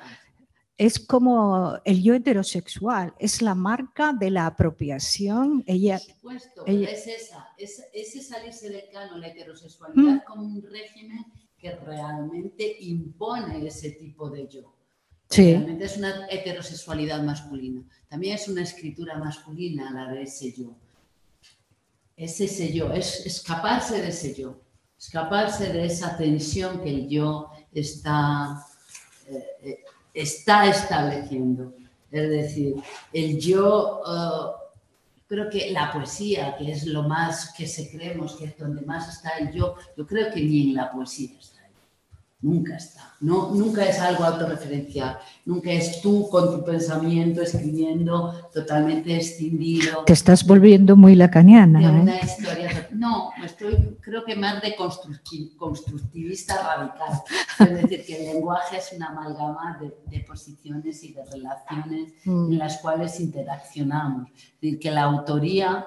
[0.78, 5.64] Es como el yo heterosexual, es la marca de la apropiación.
[5.68, 10.24] Ella, Por supuesto, es esa, es, ese salirse del canon, la heterosexualidad mm.
[10.26, 11.26] como un régimen
[11.58, 14.74] que realmente impone ese tipo de yo.
[15.30, 15.52] Sí.
[15.52, 17.84] Realmente es una heterosexualidad masculina.
[18.10, 20.76] También es una escritura masculina la de ese yo
[22.22, 24.62] es ese yo, es escaparse de ese yo,
[24.96, 28.64] escaparse de esa tensión que el yo está,
[29.28, 29.84] eh, eh,
[30.14, 31.74] está estableciendo.
[32.12, 32.76] Es decir,
[33.14, 34.52] el yo, uh,
[35.28, 39.08] creo que la poesía, que es lo más que se creemos que es donde más
[39.08, 41.51] está el yo, yo creo que ni en la poesía está
[42.42, 43.16] nunca está.
[43.20, 50.04] No, nunca es algo autorreferencial, nunca es tú con tu pensamiento escribiendo totalmente escindido.
[50.06, 51.80] Te estás volviendo muy lacaniana.
[51.80, 52.22] De una ¿eh?
[52.24, 52.90] historia.
[52.92, 57.22] No, estoy, creo que más de constructivista radical.
[57.60, 62.54] Es decir, que el lenguaje es una amalgama de, posiciones y de relaciones mm.
[62.54, 64.30] en las cuales interaccionamos.
[64.32, 65.86] Es decir, que la autoría,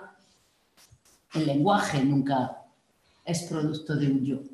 [1.34, 2.58] el lenguaje nunca
[3.24, 4.53] es producto de un yo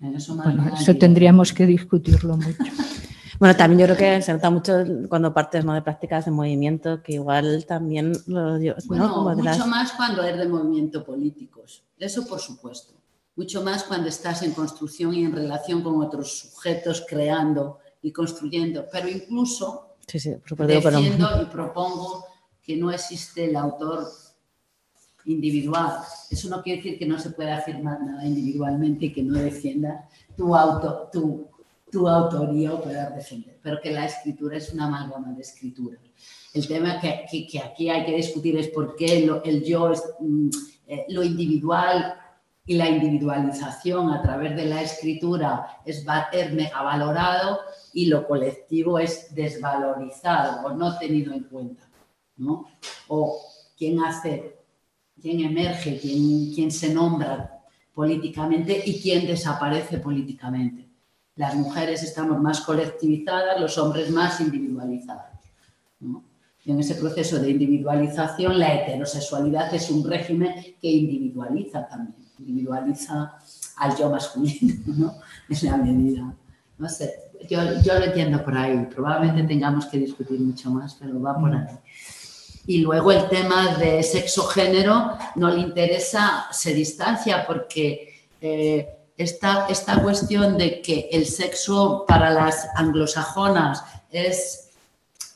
[0.00, 2.58] eso, tendríamos que discutirlo mucho.
[3.38, 4.72] Bueno, también yo creo que se nota mucho
[5.08, 5.72] cuando partes ¿no?
[5.72, 11.04] de prácticas de movimiento, que igual también lo bueno, mucho más cuando es de movimientos
[11.04, 12.94] políticos, eso por supuesto.
[13.36, 18.86] Mucho más cuando estás en construcción y en relación con otros sujetos, creando y construyendo.
[18.90, 20.34] Pero incluso sí, sí,
[20.66, 22.24] defiendo y propongo
[22.60, 24.08] que no existe el autor
[25.28, 25.98] individual.
[26.30, 30.08] Eso no quiere decir que no se pueda afirmar nada individualmente y que no defienda
[30.36, 31.48] tu, auto, tu,
[31.90, 36.00] tu autoría o puedas defender, pero que la escritura es una amalgama de escrituras.
[36.54, 40.48] El tema que, que, aquí hay que discutir es por qué el yo es mm,
[40.86, 42.16] eh, lo individual
[42.68, 47.60] y la individualización a través de la escritura es, valorado
[47.94, 51.88] y lo colectivo es desvalorizado o no tenido en cuenta.
[52.36, 52.66] ¿no?
[53.08, 53.40] O
[53.76, 54.57] quién hace
[55.20, 57.60] quién emerge, quién, quién se nombra
[57.94, 60.88] políticamente y quién desaparece políticamente.
[61.36, 65.24] Las mujeres estamos más colectivizadas, los hombres más individualizados.
[66.64, 73.38] Y en ese proceso de individualización, la heterosexualidad es un régimen que individualiza también, individualiza
[73.76, 75.14] al yo masculino, ¿no?
[75.48, 76.34] En la medida.
[76.76, 77.14] No sé,
[77.48, 78.86] yo, yo lo entiendo por ahí.
[78.94, 81.66] Probablemente tengamos que discutir mucho más, pero va por ahí.
[82.68, 88.86] Y luego el tema de sexo-género no le interesa, se distancia porque eh,
[89.16, 94.68] esta, esta cuestión de que el sexo para las anglosajonas es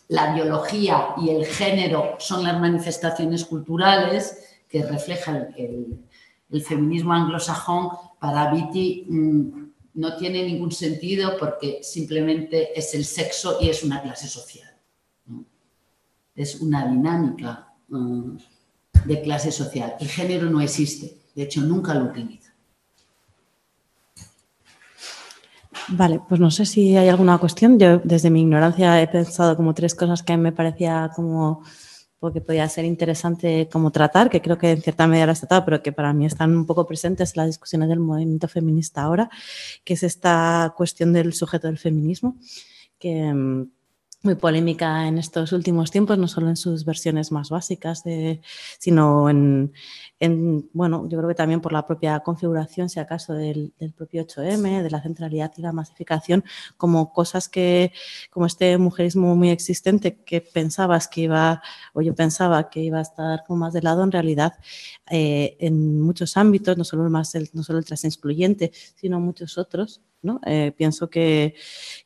[0.08, 6.04] la biología y el género son las manifestaciones culturales, que refleja el,
[6.62, 7.88] feminismo anglosajón,
[8.20, 14.02] para Viti mm, no tiene ningún sentido porque simplemente es el sexo y es una
[14.02, 14.71] clase social.
[16.34, 18.36] Es una dinámica mm,
[19.04, 19.94] de clase social.
[20.00, 22.52] El género no existe, de hecho nunca lo utiliza.
[25.88, 27.78] Vale, pues no sé si hay alguna cuestión.
[27.78, 31.62] Yo desde mi ignorancia he pensado como tres cosas que me parecía como
[32.22, 35.82] porque podía ser interesante como tratar, que creo que en cierta medida las tratado, pero
[35.82, 39.28] que para mí están un poco presentes en las discusiones del movimiento feminista ahora,
[39.82, 42.36] que es esta cuestión del sujeto del feminismo,
[42.96, 43.72] que mm,
[44.22, 48.02] muy polémica en estos últimos tiempos, no solo en sus versiones más básicas,
[48.78, 49.72] sino en,
[50.72, 54.90] bueno, yo creo que también por la propia configuración, si acaso, del, propio 8M, de
[54.90, 56.44] la centralidad y la masificación,
[56.76, 57.92] como cosas que,
[58.30, 61.62] como este mujerismo muy existente que pensabas que iba,
[61.92, 64.54] o yo pensaba que iba a estar como más de lado, en realidad,
[65.10, 70.02] eh, en muchos ámbitos, no solo, más el, no solo el excluyente, sino muchos otros,
[70.46, 71.54] eh, pienso que,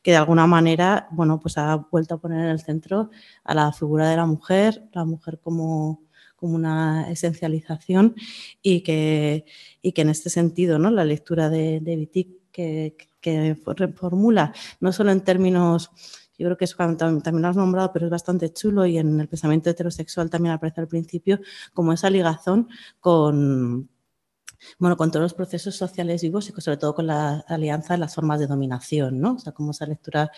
[0.03, 3.09] de alguna manera, bueno, pues ha vuelto a poner en el centro
[3.43, 6.01] a la figura de la mujer, la mujer como,
[6.41, 8.15] una esencialización
[8.61, 9.45] y que,
[9.81, 10.91] que en este sentido, ¿no?
[10.91, 15.91] La lectura de, de Wittig que, que reformula, no solo en términos
[16.37, 19.27] yo creo que eso también lo has nombrado, pero es bastante chulo y en el
[19.27, 21.39] pensamiento heterosexual también aparece al principio
[21.73, 22.69] como esa ligazón
[22.99, 23.89] con,
[24.79, 28.15] bueno, con todos los procesos sociales vivos y sobre todo con la alianza de las
[28.15, 29.33] formas de dominación, ¿no?
[29.33, 30.31] O sea, como esa lectura,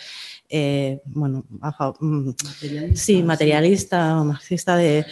[0.49, 5.05] eh, bueno, mm, materialista, sí, materialista o marxista de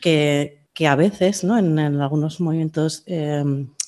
[0.00, 1.58] que, que a veces, ¿no?
[1.58, 3.44] En, algunos movimientos eh,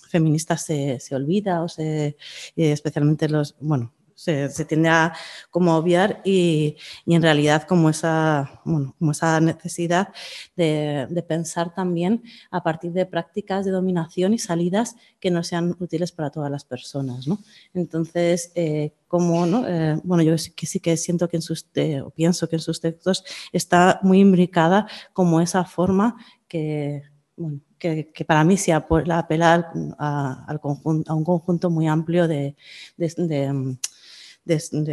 [0.08, 2.16] feministas se, se, olvida o se,
[2.56, 5.12] especialmente los, bueno, se, tiende a
[5.50, 6.76] como obviar y,
[7.06, 10.08] en realidad como esa, como esa necesidad
[10.56, 16.12] de, pensar también a partir de prácticas de dominación y salidas que no sean útiles
[16.12, 17.26] para todas las personas.
[17.74, 21.66] Entonces, eh, como, eh, bueno, yo sí que, que siento que en sus,
[22.04, 26.16] o pienso que en sus textos está muy imbricada como esa forma
[26.48, 27.02] que,
[27.78, 32.56] que, para mí se apela a, un conjunto muy amplio de,
[32.96, 33.76] de,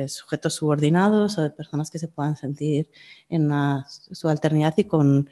[0.08, 2.90] sujetos subordinados o de personas que se puedan sentir
[3.30, 5.30] en una subalternidad y con,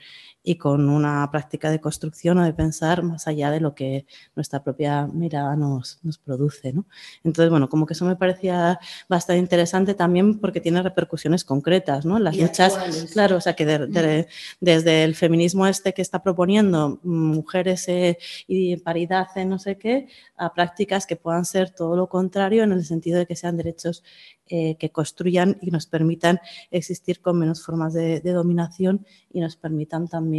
[0.47, 4.63] y con una práctica de construcción o de pensar más allá de lo que nuestra
[4.63, 6.71] propia mirada nos, nos produce.
[6.71, 6.85] ¿no?
[7.25, 8.79] Entonces, bueno, como que eso me parecía
[9.09, 12.17] bastante interesante también porque tiene repercusiones concretas, ¿no?
[12.17, 12.77] Las luchas,
[13.11, 14.25] claro, o sea, que mm.
[14.61, 18.17] desde el feminismo este que está proponiendo mujeres eh,
[18.47, 20.07] y paridad en no sé qué,
[20.37, 24.01] a prácticas que puedan ser todo lo contrario en el sentido de que sean derechos
[24.49, 26.39] eh, que construyan y nos permitan
[26.71, 30.36] existir con menos formas de, dominación y nos permitan también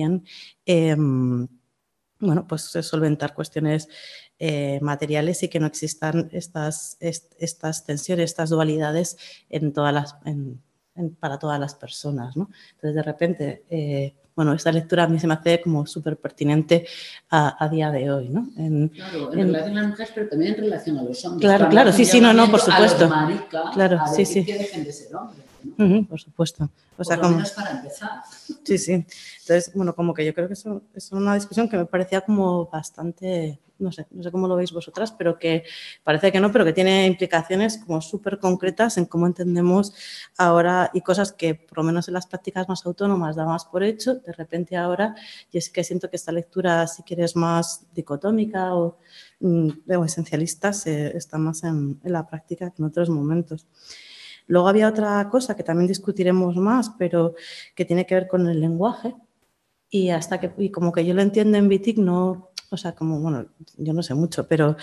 [0.67, 1.49] em,
[2.21, 3.89] bueno, pues solventar cuestiones
[4.39, 9.17] eh, materiales y que no existan estas, estas tensiones, estas dualidades
[9.49, 10.17] en todas las,
[11.21, 12.37] para todas las personas.
[12.37, 12.51] ¿no?
[12.73, 16.87] Entonces, de repente, eh, bueno, esta lectura a mí se me hace como súper pertinente
[17.31, 18.49] a, día de hoy, ¿no?
[18.57, 21.41] En, claro, en, relación a las mujeres, pero también en relación a los hombres.
[21.41, 23.11] Claro, claro, sí, sí, no, no, por supuesto.
[23.73, 24.45] claro, sí, sí.
[24.45, 25.48] Que dejen de ser hombres.
[26.09, 26.71] Por supuesto.
[26.97, 27.37] O sea, como...
[27.37, 28.23] menos para empezar.
[28.65, 28.93] Sí, sí.
[28.93, 32.67] Entonces, bueno, como que yo creo que eso es una discusión que me parecía como
[32.67, 35.65] bastante no sé, no sé cómo lo veis vosotras, pero que
[36.03, 39.95] parece que no, pero que tiene implicaciones como súper concretas en cómo entendemos
[40.37, 44.17] ahora y cosas que por lo menos en las prácticas más autónomas damos por hecho,
[44.17, 45.15] de repente ahora,
[45.51, 48.99] y es que siento que esta lectura, si quieres, más dicotómica o,
[49.41, 49.71] mm,
[50.05, 53.67] esencialista, está más en, la práctica que en otros momentos.
[54.49, 57.35] Luego había otra cosa que también discutiremos más, pero
[57.75, 59.15] que tiene que ver con el lenguaje.
[59.91, 63.21] Y hasta que, y como que yo lo entiendo en Vitic, no, o sea, como,
[63.21, 63.47] bueno,
[63.77, 64.77] yo no sé mucho, pero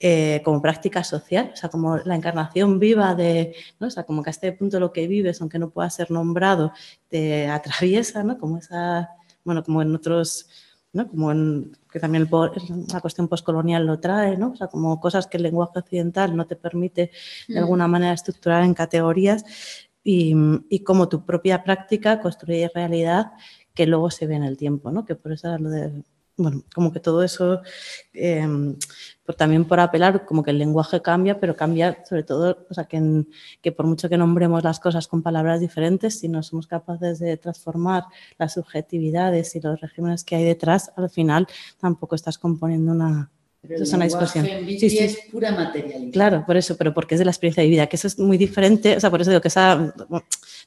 [0.00, 3.86] eh, como práctica social, o sea, como la encarnación viva de, ¿no?
[3.86, 6.72] o sea, como que a este punto lo que vives, aunque no pueda ser nombrado,
[7.08, 8.38] te atraviesa, ¿no?
[8.38, 9.10] Como esa,
[9.44, 10.48] bueno, como en otros,
[10.92, 11.08] ¿no?
[11.08, 14.50] Como en, que también la cuestión postcolonial lo trae, ¿no?
[14.50, 17.10] O sea, como cosas que el lenguaje occidental no te permite
[17.48, 17.58] de mm.
[17.58, 19.44] alguna manera estructurar en categorías
[20.04, 20.34] y,
[20.68, 23.32] y como tu propia práctica construye realidad
[23.74, 25.04] que luego se ve en el tiempo, ¿no?
[25.04, 26.02] Que por eso lo de
[26.42, 27.62] bueno, como que todo eso,
[28.12, 28.76] em,
[29.38, 33.24] también por apelar, como que el lenguaje cambia, pero cambia sobre todo, o sea, que,
[33.62, 37.36] que, por mucho que nombremos las cosas con palabras diferentes, si no somos capaces de
[37.36, 38.04] transformar
[38.38, 41.46] las subjetividades y los regímenes que hay detrás, al final
[41.78, 43.30] tampoco estás componiendo una,
[43.66, 44.44] Pero es una discusión.
[44.66, 44.98] Sí, sí.
[44.98, 46.12] es pura materialidad.
[46.12, 48.96] Claro, por eso, pero porque es de la experiencia vivida, que eso es muy diferente,
[48.96, 49.94] o sea, por eso digo que esa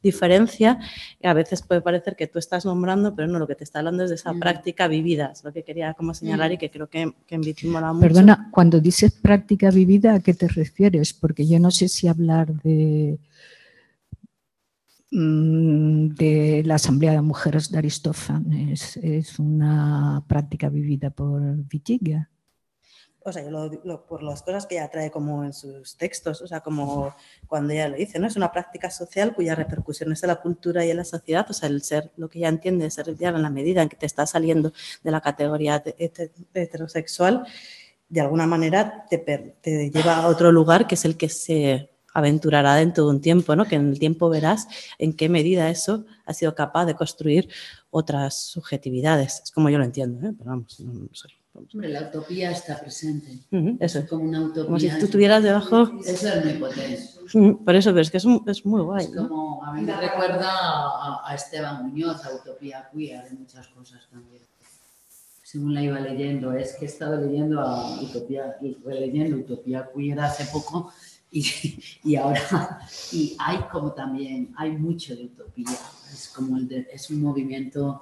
[0.02, 0.80] diferencia
[1.22, 4.06] a veces puede parecer que tú estás nombrando, pero no, lo que te está hablando
[4.06, 4.40] es de esa Mm.
[4.40, 6.54] práctica vivida, es lo que quería como señalar Mm.
[6.54, 8.08] y que creo que, que en Viti mola mucho.
[8.08, 11.14] Perdona, cuando dices práctica vivida, ¿a qué te refieres?
[11.14, 13.20] Porque yo no sé si hablar de,
[15.12, 22.30] mm, de la Asamblea de Mujeres de Aristófanes es una práctica vivida por Vitiga.
[23.28, 26.42] O sea, yo lo, lo- por las cosas que ella trae como en sus textos,
[26.42, 27.14] o sea, como
[27.48, 28.28] cuando ella lo dice, ¿no?
[28.28, 31.54] Es una práctica social cuya repercusión es en la cultura y en la sociedad, o
[31.54, 34.06] sea, el ser, lo que ella entiende, ser lesbiana en la medida en que te
[34.06, 34.72] está saliendo
[35.04, 37.46] de la categoría hete- heterosexual,
[38.10, 43.06] de alguna manera te, lleva a otro lugar que es el que se aventurará dentro
[43.06, 43.66] de un tiempo, ¿no?
[43.66, 44.68] Que en el tiempo verás
[45.00, 47.50] en qué medida eso ha sido capaz de construir
[47.90, 49.42] otras subjetividades.
[49.44, 50.34] Es como yo lo entiendo, ¿eh?
[50.38, 51.28] Pero vamos, no, no sé.
[51.56, 53.40] Hombre, la utopía está presente.
[53.52, 54.66] Ujú, Eso Es como una utopía.
[54.66, 57.00] Como si tú tuvieras debajo Eso es muy potente.
[57.34, 59.06] Mm, Por eso, pero es que es, un- es muy guay.
[59.06, 59.28] Es ¿no?
[59.30, 64.02] como, a mí me recuerda a, a Esteban Muñoz, a Utopía Queer, de muchas cosas
[64.12, 64.42] también.
[65.44, 70.46] Según la iba leyendo, es que he estado leyendo a Utopía, releyendo Utopía Queer hace
[70.52, 70.92] poco
[71.32, 71.46] y,
[72.04, 72.80] y ahora,
[73.12, 75.68] y hay como también, hay mucho de utopía,
[76.12, 78.02] es como el de- es un movimiento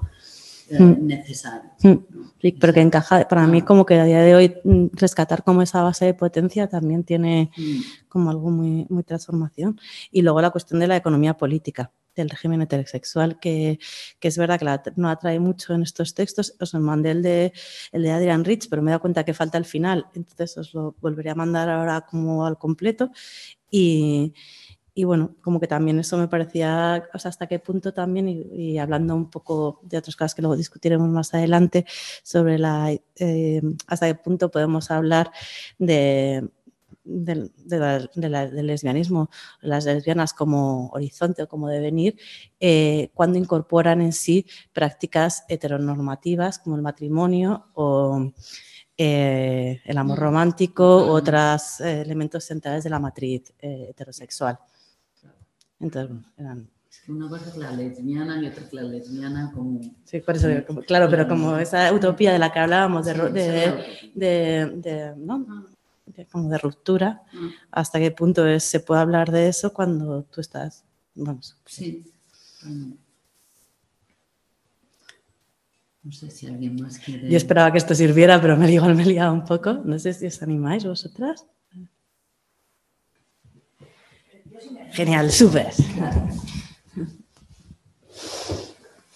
[0.69, 1.07] eh, Mm.
[1.07, 1.71] necesario.
[1.83, 2.31] Mm, ¿no?
[2.41, 5.61] Sí, pero que encaja, para mí como que a día de hoy mm, rescatar como
[5.61, 7.79] esa base de potencia también tiene Mm.
[8.09, 9.79] como algo muy, muy transformación.
[10.11, 13.79] Y luego la cuestión de la economía política del régimen heterosexual, que,
[14.19, 16.53] que es verdad que la, no atrae mucho en estos textos.
[16.59, 17.53] Os mandé el de,
[17.91, 20.73] el de Adrian Rich, pero me he dado cuenta que falta el final, entonces os
[20.75, 23.09] lo volveré a mandar ahora como al completo.
[23.71, 24.33] Y,
[24.95, 28.41] y bueno, como que también eso me parecía, o sea, hasta qué punto también, y,
[28.53, 31.85] y hablando un poco de otras cosas que luego discutiremos más adelante,
[32.21, 35.31] sobre la, eh, hasta qué punto podemos hablar
[35.79, 36.47] de,
[37.03, 39.29] del, de la- de la- del lesbianismo,
[39.61, 42.15] las lesbianas como horizonte o como devenir,
[42.59, 48.31] eh, cuando incorporan en sí prácticas heteronormativas como el matrimonio o
[48.95, 50.21] eh, el amor Mm.
[50.21, 51.15] romántico u Mm.
[51.15, 54.59] otros eh, elementos centrales de la matriz eh, heterosexual.
[55.83, 59.51] Entonces, bueno, eran Es que una cosa es la lesbiana y otra es la lesbiana
[59.53, 59.81] como...
[60.05, 64.11] Sí, por eso, como- claro, pero como esa utopía de la que hablábamos, de, de,
[64.15, 65.65] de- de- ¿no?
[66.05, 67.21] De- como de ruptura,
[67.71, 70.83] hasta qué punto es- se puede hablar de eso cuando tú estás,
[71.15, 72.03] vamos, Sí.
[76.03, 77.29] No sé si alguien más quiere.
[77.29, 80.13] yo esperaba que esto sirviera, pero me igual me he liado un poco, no sé
[80.13, 81.45] si os animáis vosotras.
[84.91, 85.71] Genial, súper.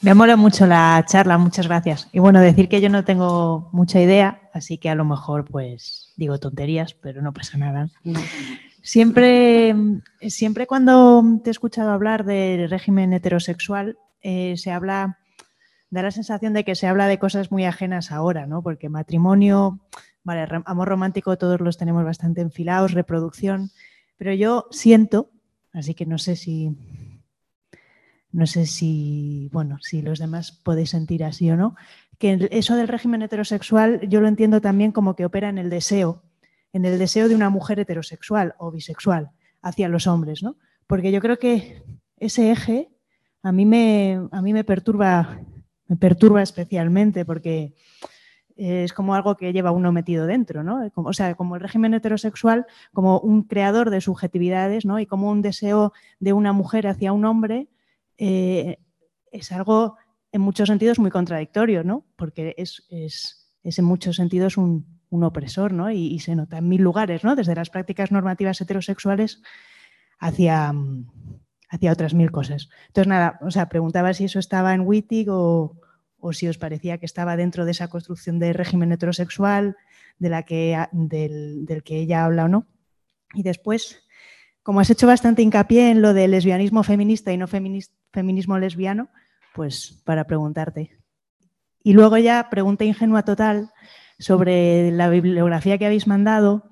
[0.02, 2.08] Me mola mucho la charla, muchas gracias.
[2.14, 6.14] Y bueno, decir que yo no tengo mucha idea, así que a lo mejor pues
[6.16, 7.90] digo tonterías, pero no pasa nada.
[8.84, 9.76] Siempre,
[10.22, 15.18] siempre cuando te he escuchado hablar del régimen heterosexual, eh, se habla,
[15.90, 18.62] da la sensación de que se habla de cosas muy ajenas ahora, ¿no?
[18.62, 19.80] Porque matrimonio,
[20.24, 23.72] vale, amor romántico todos los tenemos bastante enfilados, reproducción,
[24.16, 25.32] pero yo siento,
[25.78, 26.76] así que no sé si,
[28.32, 31.76] no sé si, bueno, si los demás podéis sentir así o no,
[32.18, 36.24] que eso del régimen heterosexual yo lo entiendo también como que opera en el deseo,
[36.74, 39.30] en el deseo de una mujer heterosexual o bisexual
[39.62, 40.58] hacia los hombres, ¿no?
[40.88, 41.84] Porque yo creo que
[42.18, 42.90] ese eje
[43.44, 45.40] a mí me, a mí me perturba,
[45.88, 47.76] me perturba especialmente porque
[48.58, 50.90] es como algo que lleva uno metido dentro, ¿no?
[50.92, 55.00] Como- o sea, como el régimen heterosexual, como un creador de subjetividades, ¿no?
[55.00, 57.68] Y como un deseo de una mujer hacia un hombre
[58.18, 58.78] eh,
[59.32, 59.96] es algo
[60.32, 62.06] en muchos sentidos muy contradictorio, ¿no?
[62.16, 65.92] Porque es, es- es en muchos sentidos un, un opresor, ¿no?
[65.92, 67.36] Y, y se nota en mil lugares, ¿no?
[67.36, 69.42] Desde las prácticas normativas heterosexuales
[70.20, 71.08] hacia, mm,
[71.70, 72.70] hacia otras mil cosas.
[72.88, 75.76] Entonces, nada, o sea, preguntaba si eso estaba en Wittig o,
[76.20, 79.76] o si os parecía que estaba dentro de esa construcción de régimen heterosexual
[80.20, 82.66] de la que, del, que ella habla o no.
[83.34, 84.04] Y después,
[84.64, 89.10] como has hecho bastante hincapié en lo del lesbianismo feminista y no feminis- feminismo lesbiano,
[89.54, 90.98] pues para preguntarte.
[91.84, 93.72] Y luego ya, pregunta ingenua total
[94.20, 96.72] sobre la bibliografía que habéis mandado,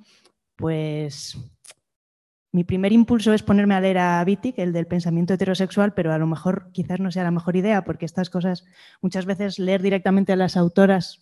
[0.56, 1.38] pues
[2.56, 6.18] mi primer impulso es ponerme a leer a Wittig, el del pensamiento heterosexual, pero a
[6.18, 8.64] lo mejor quizás no sea la mejor idea, porque estas cosas,
[9.02, 11.22] muchas veces leer directamente a las autoras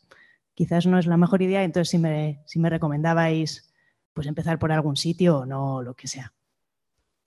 [0.54, 3.74] quizás no es la mejor idea, entonces si me, si me recomendabais
[4.14, 6.32] pues empezar por algún sitio o no, lo que sea.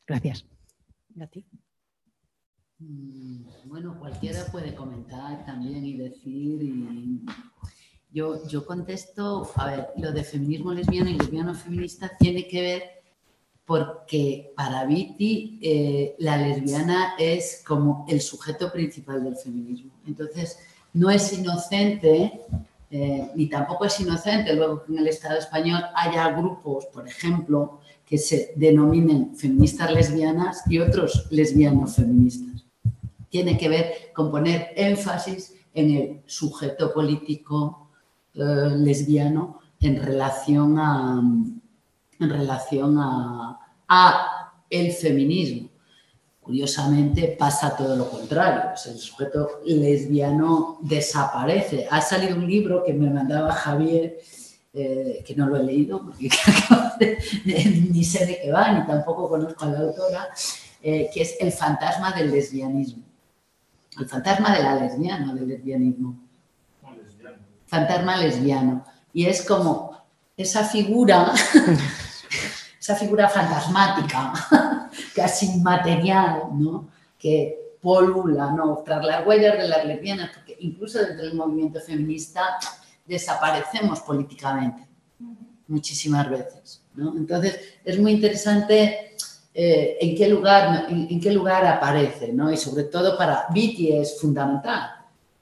[0.07, 0.47] Gracias.
[1.21, 1.45] ¿A ti?
[2.79, 7.25] Mm, Bueno, cualquiera puede comentar también y decir y,
[8.13, 12.97] Yo, yo contesto, a ver, lo de feminismo lesbiano y lesbiano feminista tiene que ver
[13.67, 19.91] porque para Viti eh, la lesbiana es como el sujeto principal del feminismo.
[20.07, 20.57] Entonces,
[20.93, 22.41] no es inocente,
[22.91, 27.81] eh, ni tampoco es inocente luego que en el Estado español haya grupos, por ejemplo,
[28.07, 32.65] que se denominen feministas lesbianas y otros lesbianos feministas.
[33.29, 37.89] Tiene que ver con poner énfasis en el sujeto político
[38.33, 38.41] eh,
[38.77, 41.21] lesbiano en relación a,
[42.19, 45.69] en relación a, a el feminismo.
[46.47, 51.89] Curiosamente pasa todo lo contrario, el sujeto lesbiano desaparece.
[51.91, 54.19] Ha salido un libro que me mandaba Javier,
[54.73, 56.29] eh, que no lo he leído porque
[57.91, 60.29] ni sé de qué va, ni tampoco conozco a la autora,
[60.83, 63.03] eh, que es El fantasma del lesbianismo.
[63.99, 66.17] El fantasma de la lesbiana, del lesbianismo.
[67.67, 68.85] Fantasma lesbiano.
[69.13, 70.01] Y es como
[70.37, 71.33] esa figura
[72.87, 74.33] esa figura fantasmática,
[75.17, 76.89] casi inmaterial, ¿no?
[77.19, 78.81] que polula ¿no?
[78.85, 82.43] tras las huellas de las lesbianas, porque incluso dentro del movimiento feminista
[83.05, 84.87] desaparecemos políticamente
[85.67, 86.81] muchísimas veces.
[86.95, 87.17] ¿no?
[87.17, 89.17] Entonces, es muy interesante
[89.53, 92.53] eh, en, qué lugar, en, qué lugar aparece, ¿no?
[92.53, 94.91] y sobre todo para Viti es fundamental.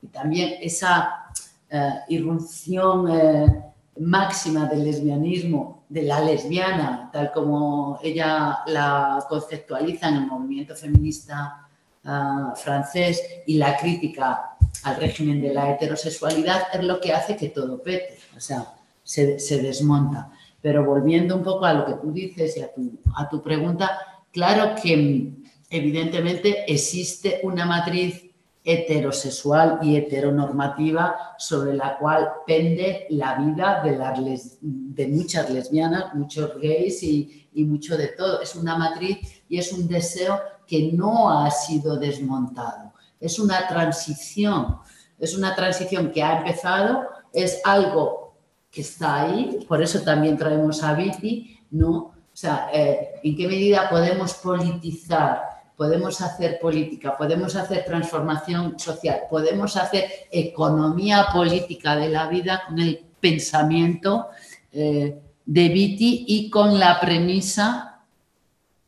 [0.00, 1.26] Y también esa
[1.68, 10.16] eh, irrupción eh, máxima del lesbianismo, de la lesbiana, tal como ella la conceptualiza en
[10.16, 11.68] el movimiento feminista
[12.04, 17.48] ah, francés y la crítica al régimen de la heterosexualidad, es lo que hace que
[17.48, 20.30] todo pete, o sea, se, desmonta.
[20.60, 23.98] Pero volviendo un poco a lo que tú dices y a tu, a tu pregunta,
[24.32, 25.32] claro que
[25.70, 28.33] evidentemente existe una matriz
[28.64, 37.48] heterosexual y heteronormativa sobre la cual pende la vida de, muchas lesbianas, muchos gays y,
[37.56, 38.40] mucho de todo.
[38.40, 42.94] Es una matriz y es un deseo que no ha sido desmontado.
[43.20, 44.78] Es una transición,
[45.18, 48.34] es una transición que ha empezado, es algo
[48.70, 51.92] que está ahí, por eso también traemos a Viti, ¿no?
[51.96, 59.22] O sea, eh, ¿en qué medida podemos politizar podemos hacer política, podemos hacer transformación social,
[59.28, 64.28] podemos hacer economía política de la vida con el pensamiento
[64.72, 68.02] eh, de Viti y con la premisa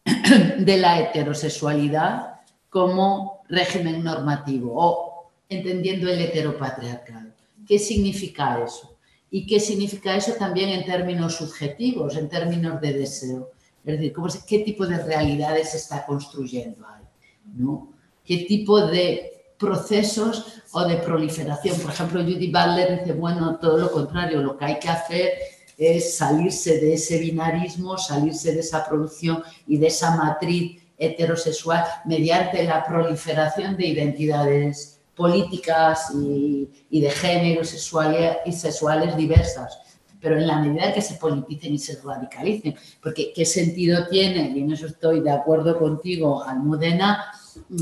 [0.59, 2.41] de la heterosexualidad
[2.71, 7.31] como régimen normativo o entendiendo el heteropatriarcado.
[7.67, 8.97] ¿Qué significa eso?
[9.31, 13.51] ¿Y qué significa eso también en términos subjetivos, en términos de deseo?
[13.87, 14.13] Es decir,
[14.49, 17.05] ¿qué tipo de realidades se está construyendo ahí?
[17.55, 17.93] ¿no?
[18.25, 21.79] ¿Qué tipo de procesos o de proliferación?
[21.79, 25.33] Por ejemplo, Judy Butler dice, bueno, todo lo contrario, lo que hay que hacer
[25.79, 32.65] es salirse de ese binarismo, salirse de esa producción y de esa matriz heterosexual mediante
[32.65, 39.79] la proliferación de identidades políticas y, de géneros sexuales y sexuales diversas
[40.27, 42.75] pero en la medida que se politicen y se radicalicen.
[43.01, 44.51] Porque ¿qué sentido tiene?
[44.51, 47.27] Y en eso estoy de acuerdo contigo, Almudena.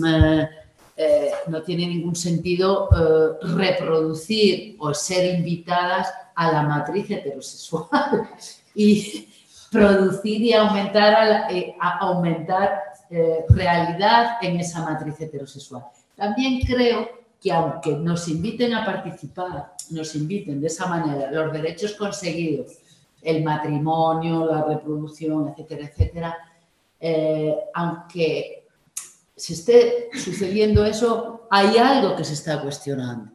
[0.07, 0.47] Eh,
[0.95, 8.29] eh, no tiene ningún sentido eh, reproducir o ser invitadas a la matriz heterosexual
[8.75, 9.27] y
[9.73, 11.49] producir y aumentar,
[11.99, 12.83] aumentar
[13.49, 15.85] realidad en esa matriz heterosexual.
[16.15, 17.09] También creo
[17.41, 22.79] que aunque nos inviten a participar, nos inviten de esa manera, los derechos conseguidos,
[23.23, 26.39] el matrimonio, la reproducción, etcétera, etcétera,
[27.01, 28.67] eh, aunque
[29.37, 33.33] se esté sucediendo eso, hay algo que se está cuestionando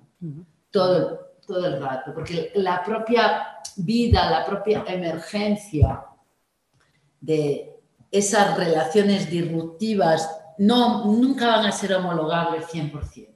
[0.70, 6.04] todo, todo el rato, porque la propia vida, la propia emergencia
[7.20, 7.76] de
[8.12, 13.30] esas relaciones disruptivas no, nunca van a ser homologables 100%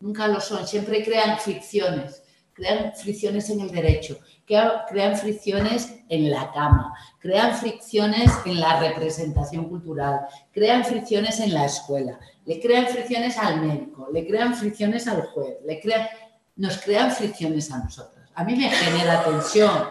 [0.00, 2.22] nunca lo son, siempre crean fricciones,
[2.56, 9.68] crean fricciones en el derecho, crean fricciones en la cama, crean fricciones en la representación
[9.68, 10.20] cultural,
[10.52, 15.58] crean fricciones en la escuela, le crean fricciones al médico, le crean fricciones al juez,
[15.66, 16.08] le crean,
[16.56, 18.24] nos crean fricciones a nosotros.
[18.34, 19.88] A mí me genera tensión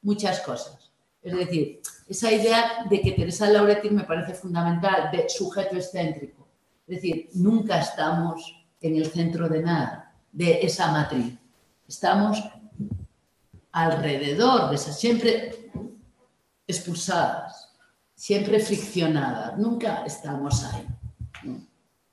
[0.00, 0.90] muchas cosas.
[1.22, 6.48] Es decir, esa idea de que Teresa Lauretis me parece fundamental, de sujeto excéntrico.
[6.86, 11.34] Es decir, nunca estamos en el centro de nada, de esa matriz.
[11.88, 12.42] Estamos
[13.70, 15.70] alrededor de esas, siempre
[16.66, 17.72] expulsadas,
[18.14, 20.86] siempre friccionadas, nunca estamos ahí.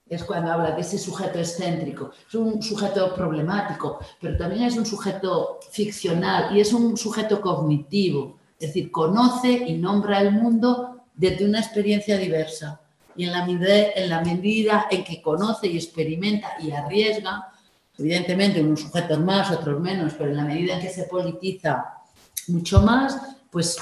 [0.07, 2.11] es cuando habla de ese sujeto excéntrico.
[2.27, 8.37] Es un sujeto problemático, pero también es un sujeto ficcional y es un sujeto cognitivo.
[8.59, 12.79] Es decir, conoce y nombra el mundo desde una experiencia diversa.
[13.15, 17.52] Y en la, en la medida en que conoce y experimenta y arriesga,
[17.97, 22.01] evidentemente unos sujetos más, otros menos, pero en la medida en que se politiza
[22.47, 23.77] mucho más, pues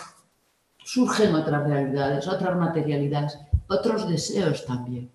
[0.83, 5.09] surgen otras realidades, otras materialidades, otros deseos también.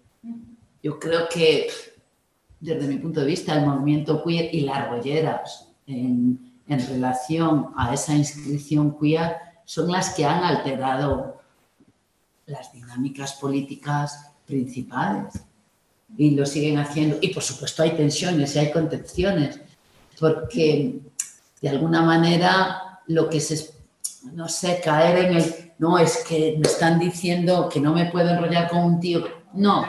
[0.83, 1.69] Yo creo que,
[2.61, 8.15] desde mi punto de vista, el movimiento queer y las rolleras en, relación a esa
[8.15, 11.41] inscripción queer son las que han alterado
[12.47, 15.45] las dinámicas políticas principales
[16.17, 17.19] y lo siguen haciendo.
[17.21, 19.61] Y por supuesto hay tensiones y hay contenciones,
[20.19, 21.01] porque
[21.61, 23.71] de alguna manera lo que se,
[24.33, 28.31] no sé, caer en el, no, es que me están diciendo que no me puedo
[28.31, 29.25] enrollar con un tío.
[29.53, 29.87] No,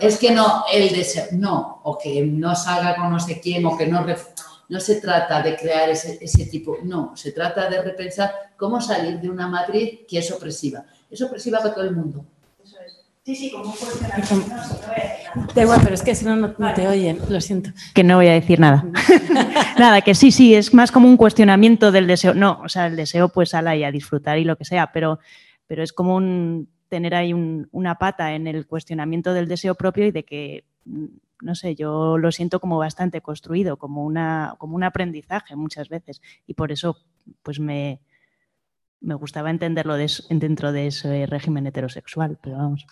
[0.00, 3.76] es que no, el deseo, no, o que no salga con no sé quién, o
[3.76, 4.04] que no,
[4.68, 9.20] no se trata de crear ese, ese tipo, no, se trata de repensar cómo salir
[9.20, 10.84] de una matriz que es opresiva.
[11.10, 12.24] Es opresiva para todo el mundo.
[13.30, 17.40] Sí, sí, como un Da igual, pero es que si no, no te oyen, lo
[17.40, 17.70] siento.
[17.94, 18.84] Que no voy a decir nada.
[19.78, 22.34] nada, que sí, sí, es más como un cuestionamiento del deseo.
[22.34, 25.20] No, o sea, el deseo pues ala y a disfrutar y lo que sea, pero,
[25.68, 30.10] pero es como un tener ahí una pata en el cuestionamiento del deseo propio y
[30.10, 31.06] de que, mm,
[31.42, 36.20] no sé, yo lo siento como bastante construido, como, una, como un aprendizaje muchas veces.
[36.48, 36.96] Y por eso,
[37.44, 38.00] pues me,
[39.00, 42.86] me gustaba entenderlo dentro de ese régimen heterosexual, pero vamos.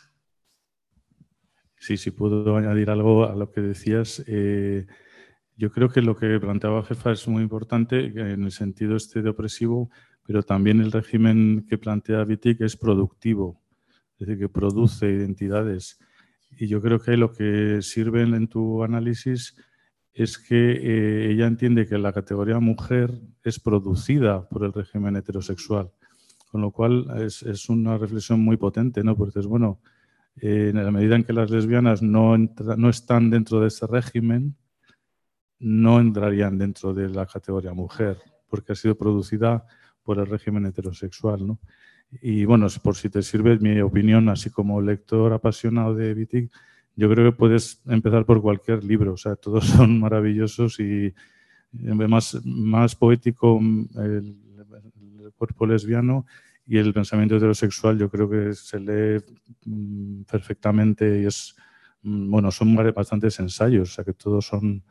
[1.80, 4.22] Sí, sí, puedo añadir algo a lo que decías.
[4.26, 4.86] Eh,
[5.56, 9.30] yo creo que lo que planteaba Jefa es muy importante en el sentido este de
[9.30, 9.90] opresivo,
[10.24, 13.60] pero también el régimen que plantea Wittig es productivo,
[14.18, 15.98] es decir, que produce identidades.
[16.58, 19.56] Y yo creo que lo que sirve en tu análisis
[20.12, 23.12] es que eh, ella entiende que la categoría mujer
[23.44, 25.92] es producida por el régimen heterosexual,
[26.50, 29.16] con lo cual es una reflexión muy potente, ¿no?
[29.16, 29.80] Porque es bueno,
[30.40, 34.56] en la medida en que las lesbianas no, no están dentro de ese régimen,
[35.58, 39.66] no entrarían dentro de la categoría mujer, porque ha sido producida
[40.02, 41.46] por el régimen heterosexual.
[41.46, 41.58] ¿no?
[42.22, 46.50] Y bueno, por si te sirve mi opinión, así como lector apasionado de Wittig,
[46.96, 51.14] yo creo que puedes empezar por cualquier libro, o sea, todos son maravillosos y
[51.72, 53.60] más, más poético
[53.96, 54.36] el,
[55.20, 56.26] el cuerpo lesbiano
[56.68, 59.24] y el pensamiento heterosexual yo creo que se lee
[59.64, 61.56] mm, perfectamente y es,
[62.02, 64.84] mm, bueno, son bastantes ensayos, o sea que todos son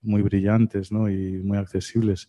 [0.00, 1.10] muy brillantes ¿no?
[1.10, 2.28] y muy accesibles.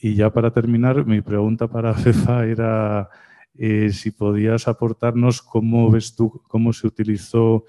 [0.00, 3.08] Y ya para terminar, mi pregunta para Fefa era
[3.54, 7.64] eh, si podías aportarnos cómo ves tú, cómo se utilizó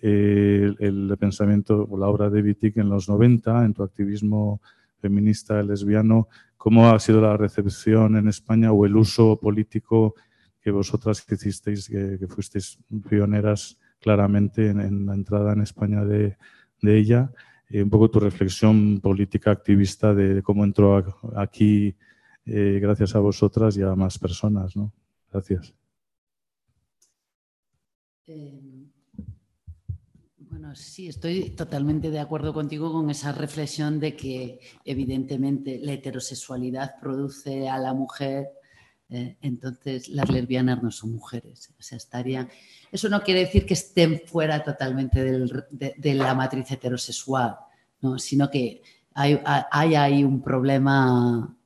[0.00, 4.62] eh, el, pensamiento o la obra de Wittig en los 90, en tu activismo
[5.02, 6.28] feminista lesbiano,
[6.62, 10.14] ¿Cómo ha sido la recepción en España o el uso político
[10.60, 16.36] que vosotras hicisteis, que, fuisteis pioneras claramente en, la entrada en España de,
[16.82, 17.32] ella?
[17.68, 21.04] Eh, un poco tu reflexión política activista de, cómo entró
[21.34, 21.96] aquí
[22.46, 24.76] eh, gracias a vosotras y a más personas.
[24.76, 24.92] ¿no?
[25.32, 25.74] Gracias.
[28.28, 28.71] Eh,
[30.74, 37.68] sí, estoy totalmente de acuerdo contigo con esa reflexión de que evidentemente la heterosexualidad produce
[37.68, 38.48] a la mujer,
[39.08, 41.70] eh, entonces las lesbianas no son mujeres.
[41.70, 42.48] O estarían...
[42.90, 47.56] Eso no quiere decir que estén fuera totalmente de, la matriz heterosexual,
[48.00, 48.18] ¿no?
[48.18, 48.82] sino que
[49.14, 51.56] hay, hay ahí un problema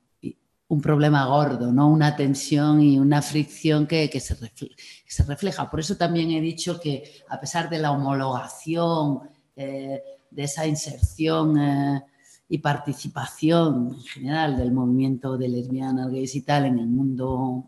[0.69, 1.87] un problema gordo, ¿no?
[1.87, 7.39] una tensión y una fricción que, se refleja, Por eso también he dicho que a
[7.39, 9.21] pesar de la homologación,
[9.55, 12.03] eh, de esa inserción eh,
[12.49, 17.65] y participación en general del movimiento de lesbianas, gays y tal en el mundo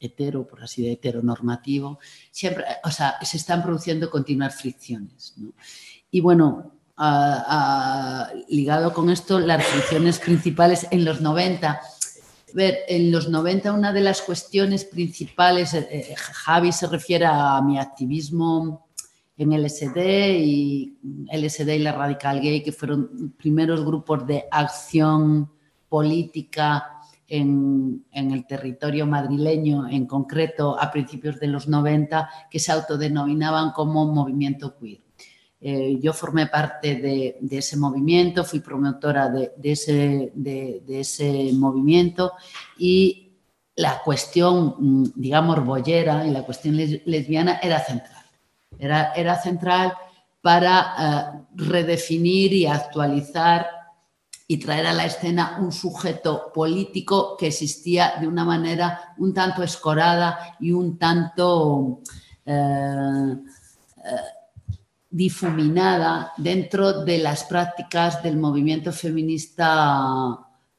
[0.00, 2.00] hetero, por así decirlo, heteronormativo,
[2.32, 5.34] siempre, o sea, se están produciendo continuas fricciones.
[6.10, 6.72] Y bueno,
[8.48, 11.80] ligado con esto, las fricciones principales en los 90
[12.52, 17.60] ver, en los 90 una de las cuestiones principales, eh, eh, Javi se refiere a
[17.62, 18.86] mi activismo
[19.36, 19.98] en LSD
[20.38, 20.98] y
[21.32, 25.50] LSD y la Radical Gay, que fueron primeros grupos de acción
[25.88, 33.72] política en, el territorio madrileño, en concreto a principios de los 90, que se autodenominaban
[33.72, 35.00] como movimiento queer.
[35.64, 42.32] Eh, yo formé parte de, ese movimiento, fui promotora de, ese, de, ese, movimiento
[42.78, 43.30] y
[43.76, 48.24] la cuestión, mm, digamos, boyera y la cuestión lesbiana era central.
[48.76, 49.92] Era, era central
[50.40, 53.68] para eh, redefinir y actualizar
[54.48, 59.62] y traer a la escena un sujeto político que existía de una manera un tanto
[59.62, 62.00] escorada y un tanto
[62.44, 63.36] eh,
[65.12, 70.38] difuminada dentro de las prácticas del movimiento feminista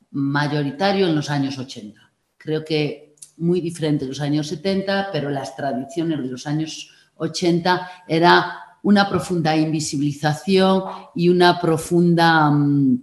[0.10, 2.02] mayoritario en los años 80.
[2.36, 7.90] Creo que muy diferente de los años 70, pero las tradiciones de los años 80
[8.08, 10.84] era una profunda invisibilización
[11.14, 13.02] y una profunda mm,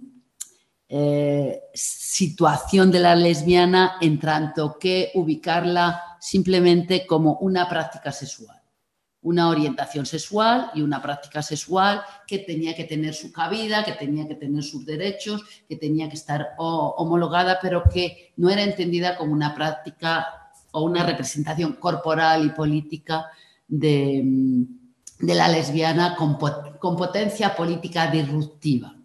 [0.89, 8.60] eh, situación de la lesbiana en tanto que ubicarla simplemente como una práctica sexual
[9.23, 14.27] una orientación sexual y una práctica sexual que tenía que tener su cabida, que tenía
[14.27, 19.33] que tener sus derechos, que tenía que estar homologada, pero que no era entendida como
[19.33, 23.27] una práctica o una representación corporal y política
[23.67, 24.63] de, mm,
[25.27, 28.95] la lesbiana con, potencia política disruptiva.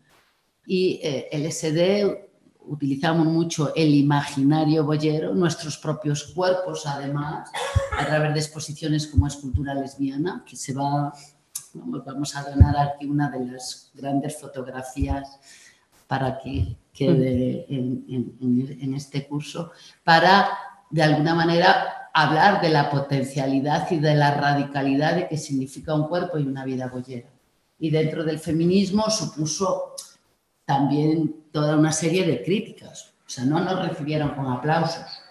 [0.66, 2.25] Y eh, el SD
[2.66, 7.50] utilizamos mucho el imaginario boyero, nuestros propios cuerpos, además,
[7.98, 11.12] a través de exposiciones como Escultura Lesbiana, que se va,
[11.74, 15.38] vamos a donar aquí una de las grandes fotografías
[16.06, 18.04] para que quede en,
[18.40, 19.72] en este curso,
[20.04, 20.48] para,
[20.90, 26.08] de alguna manera, hablar de la potencialidad y de la radicalidad de que significa un
[26.08, 27.28] cuerpo y una vida boyera.
[27.78, 29.92] Y dentro del feminismo supuso
[30.66, 33.14] también toda una serie de críticas.
[33.26, 35.22] O sea, no nos recibieron con aplausos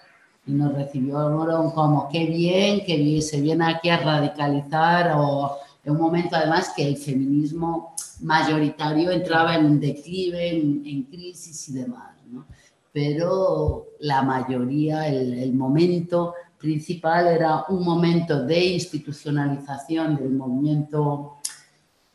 [0.47, 6.01] y nos recibieron como qué bien, que se viene aquí a radicalizar o en un
[6.01, 12.15] momento además que el feminismo mayoritario entraba en un declive, en, crisis y demás.
[12.31, 12.45] ¿no?
[12.91, 21.35] Pero la mayoría, el, el momento principal era un momento de institucionalización del movimiento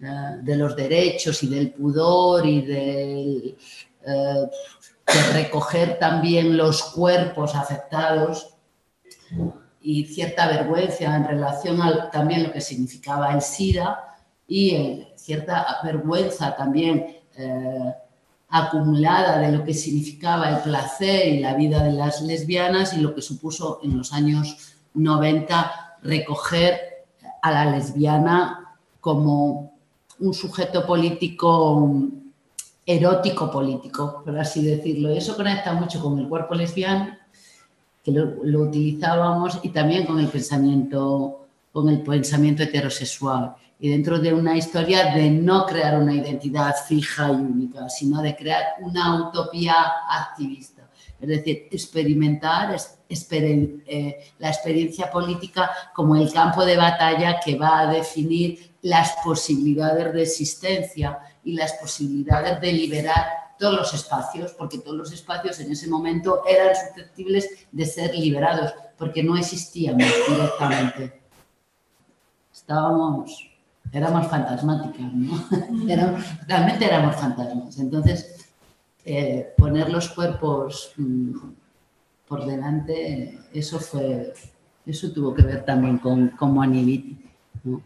[0.01, 3.57] de los derechos y del pudor y del,
[4.07, 4.51] eh,
[5.07, 8.55] de recoger también los cuerpos afectados
[9.83, 14.17] y cierta vergüenza en relación a también lo que significaba el SIDA
[14.47, 17.17] y eh, cierta vergüenza también
[18.51, 23.15] acumulada de lo que significaba el placer y la vida de las lesbianas y lo
[23.15, 27.07] que supuso en los años 90 recoger
[27.41, 29.80] a la lesbiana como
[30.21, 32.11] un sujeto político
[32.87, 35.11] erótico político, por así decirlo.
[35.11, 37.17] Eso conecta mucho con el cuerpo lesbiano,
[38.03, 43.55] que lo, utilizábamos, y también con el pensamiento, con el pensamiento heterosexual.
[43.79, 48.37] Y dentro de una historia de no crear una identidad fija y única, sino de
[48.37, 49.75] crear una utopía
[50.09, 50.89] activista.
[51.19, 52.77] Es decir, experimentar
[53.09, 60.13] eh, la experiencia política como el campo de batalla que va a definir las posibilidades
[60.13, 63.27] de existencia y las posibilidades de liberar
[63.59, 68.73] todos los espacios, porque todos los espacios en ese momento eran susceptibles de ser liberados,
[68.97, 71.21] porque no existíamos directamente.
[72.53, 73.51] Estábamos,
[73.93, 75.45] éramos fantasmáticas, ¿no?
[76.47, 77.79] realmente éramos fantasmas.
[77.79, 78.49] Entonces,
[79.05, 81.35] eh, poner los cuerpos mm,
[82.27, 84.33] por delante, eso fue,
[84.87, 87.83] eso tuvo que ver también con, con ¿no?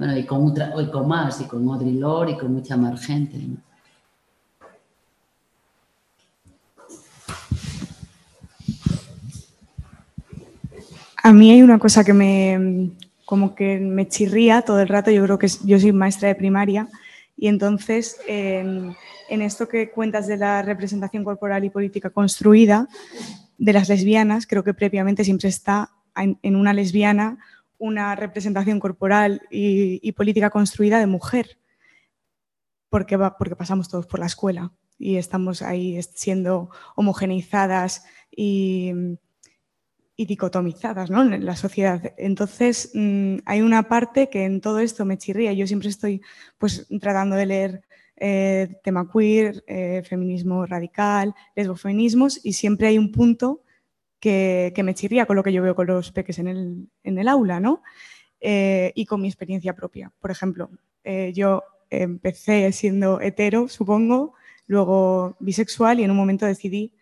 [0.00, 0.54] Bueno, y con,
[0.90, 3.36] con más, y con Audre Lorde y con mucha más gente.
[11.22, 12.92] A mí hay una cosa que me,
[13.26, 16.88] como que me chirría todo el rato, yo creo que yo soy maestra de primaria
[17.36, 18.96] y entonces en,
[19.28, 22.88] esto que cuentas de la representación corporal y política construida
[23.58, 27.36] de las lesbianas, creo que previamente siempre está en una lesbiana
[27.80, 31.58] una representación corporal y, política construida de mujer,
[32.90, 38.92] porque, porque pasamos todos por la escuela y estamos ahí siendo homogeneizadas y,
[40.16, 41.22] dicotomizadas ¿no?
[41.22, 42.12] en la sociedad.
[42.18, 45.54] Entonces, mm, hay una parte que en todo esto me chirría.
[45.54, 46.20] Yo siempre estoy
[46.58, 47.84] pues, tratando de leer
[48.16, 53.62] eh, tema queer, eh, feminismo radical, lesbofeminismos, y siempre hay un punto
[54.20, 57.28] que, me chirría con lo que yo veo con los peques en el, en el
[57.28, 57.82] aula, ¿no?
[58.40, 60.12] Eh, y con mi experiencia propia.
[60.20, 60.70] Por ejemplo,
[61.04, 64.34] eh, yo empecé siendo hetero, supongo,
[64.66, 66.94] luego bisexual y en un momento decidí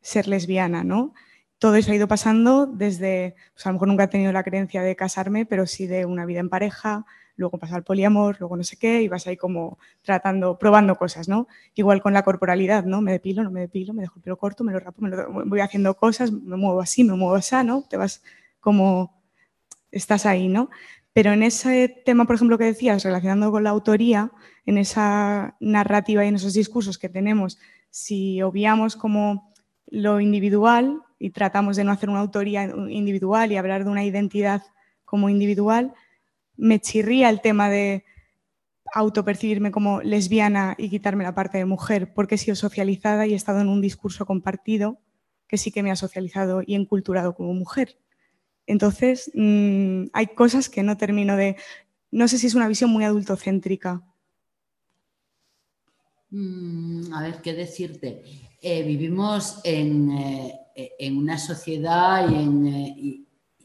[0.00, 1.14] ser lesbiana, ¿no?
[1.58, 4.82] Todo eso ha ido pasando desde, pues a lo mejor nunca he tenido la creencia
[4.82, 7.06] de casarme, pero sí de una vida en pareja,
[7.36, 11.28] luego pasa al poliamor, luego no sé qué, y vas ahí como tratando, probando cosas,
[11.28, 11.48] ¿no?
[11.74, 13.00] Igual con la corporalidad, ¿no?
[13.00, 15.30] Me depilo, no me depilo, me dejo el pelo corto, me lo rapo, me lo,
[15.46, 17.82] voy haciendo cosas, me muevo así, me muevo así, ¿no?
[17.88, 18.22] Te vas
[18.60, 19.22] como,
[19.90, 20.70] estás ahí, ¿no?
[21.12, 24.32] Pero en ese tema, por ejemplo, que decías, relacionando con la autoría,
[24.66, 27.58] en esa narrativa y en esos discursos que tenemos,
[27.90, 29.52] si obviamos como
[29.86, 34.62] lo individual y tratamos de no hacer una autoría individual y hablar de una identidad
[35.04, 35.94] como individual,
[36.56, 38.04] me chirría el tema de
[38.92, 43.36] autopercibirme como lesbiana y quitarme la parte de mujer, porque he sido socializada y he
[43.36, 45.00] estado en un discurso compartido
[45.48, 47.98] que sí que me ha socializado y enculturado como mujer.
[48.66, 51.56] Entonces, mm, hay cosas que no termino de...
[52.10, 54.02] No sé si es una visión muy adultocéntrica.
[56.30, 58.22] Mm, a ver, ¿qué decirte?
[58.60, 63.23] Eh, vivimos en, eh, en, una sociedad y en, eh,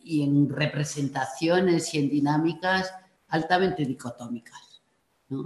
[0.10, 2.91] en representaciones y en dinámicas
[3.30, 4.81] altamente dicotómicas.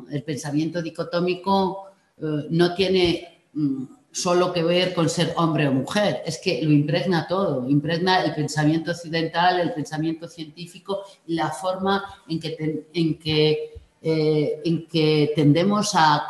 [0.10, 1.88] El pensamiento dicotómico
[2.18, 6.72] eh, no tiene mm, solo que ver con ser hombre o mujer, es que lo
[6.72, 13.20] impregna todo, impregna el pensamiento occidental, el pensamiento científico y la forma en que, en
[13.20, 16.28] que, eh, en que tendemos a,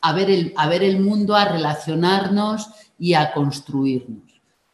[0.00, 2.68] a, ver el, a ver el mundo, a relacionarnos
[2.98, 4.29] y a construirnos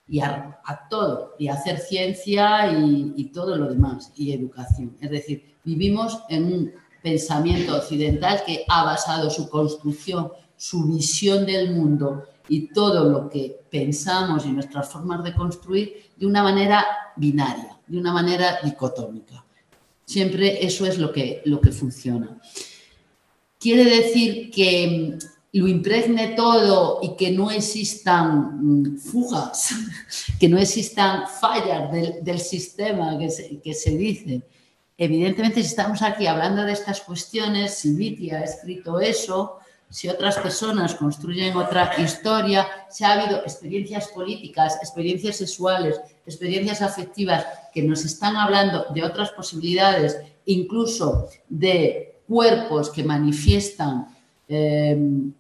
[0.09, 4.97] y a, todo, y hacer ciencia y, todo lo demás, y educación.
[5.01, 6.73] Es decir, vivimos en un
[7.03, 13.61] pensamiento occidental que ha basado su construcción, su visión del mundo y todo lo que
[13.69, 19.45] pensamos y nuestras formas de construir de una manera binaria, de una manera dicotómica.
[20.05, 22.41] Siempre eso es lo que, lo que funciona.
[23.59, 25.19] Quiere decir que
[25.57, 29.70] lo impregne todo y que no existan mm, fugas,
[30.39, 31.91] que no existan fallas
[32.23, 34.43] del, sistema que se, que se, dice.
[34.99, 39.59] Evidentemente, si estamos aquí hablando de estas cuestiones, si Viti ha escrito eso,
[39.89, 47.47] si otras personas construyen otra historia, si ha habido experiencias políticas, experiencias sexuales, experiencias afectivas
[47.73, 54.15] que nos están hablando de otras posibilidades, incluso de cuerpos que manifiestan
[54.48, 55.31] eh,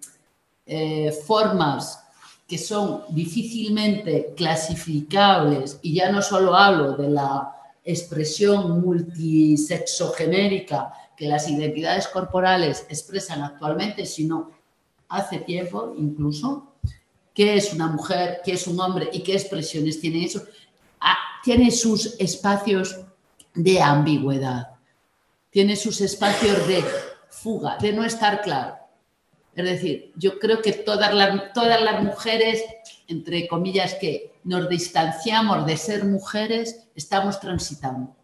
[1.26, 2.06] formas
[2.46, 7.52] que son difícilmente clasificables, y ya no solo hablo de la
[7.84, 14.50] expresión multisexogenérica que las identidades corporales expresan actualmente, sino
[15.08, 16.74] hace tiempo incluso,
[17.34, 20.42] qué es una mujer, qué es un hombre y qué expresiones tiene eso,
[21.00, 23.00] ah, tiene sus espacios
[23.54, 24.68] de ambigüedad,
[25.50, 26.84] tiene sus espacios de
[27.28, 28.76] fuga, de no estar claro.
[29.56, 32.62] Es decir, yo creo que todas las, mujeres,
[33.08, 38.14] entre comillas, que nos distanciamos de ser mujeres, estamos transitando.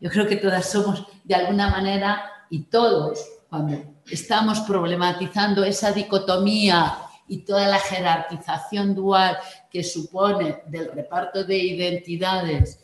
[0.00, 3.80] Yo creo que todas somos, de alguna manera, y todos, cuando
[4.10, 6.98] estamos problematizando esa dicotomía
[7.28, 9.38] y toda la jerarquización dual
[9.70, 12.80] que supone del reparto de identidades,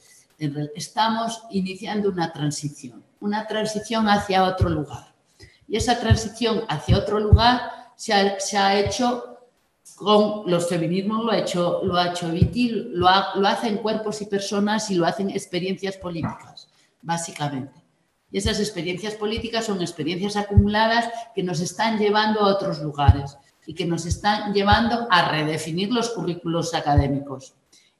[0.76, 5.11] estamos iniciando una transición, una transición hacia otro lugar.
[5.72, 7.62] Y esa transición hacia otro lugar
[7.96, 9.38] se ha, hecho
[9.96, 14.26] con los feminismos, lo ha hecho, lo ha hecho Viti, lo, lo hacen cuerpos y
[14.26, 16.68] personas y lo hacen experiencias políticas,
[17.00, 17.82] básicamente.
[18.30, 23.72] Y esas experiencias políticas son experiencias acumuladas que nos están llevando a otros lugares y
[23.72, 27.54] que nos están llevando a redefinir los currículos académicos.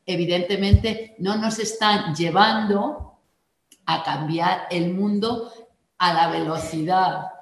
[0.05, 3.15] Evidentemente, no nos están llevando
[3.87, 5.51] a cambiar el mundo
[5.97, 7.33] a la velocidad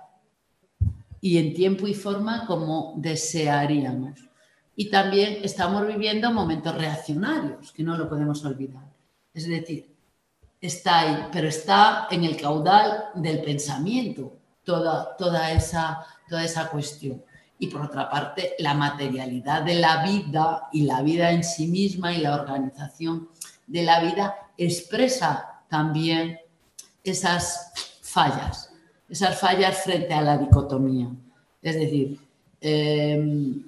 [1.21, 4.19] y en tiempo y forma como desearíamos.
[4.77, 8.85] Y también estamos viviendo momentos reaccionarios, que no lo podemos olvidar.
[9.35, 9.95] Es decir,
[10.61, 14.33] está ahí, pero está en el caudal del pensamiento
[14.65, 17.23] toda, toda, esa, toda esa cuestión.
[17.59, 22.15] Y por otra parte, la materialidad de la vida y la vida en sí misma
[22.15, 23.29] y la organización
[23.67, 26.41] de la vida expresa también
[27.05, 28.70] esas fallas
[29.11, 31.09] esas fallas frente a la dicotomía.
[31.61, 32.19] Es decir,
[32.61, 33.63] em,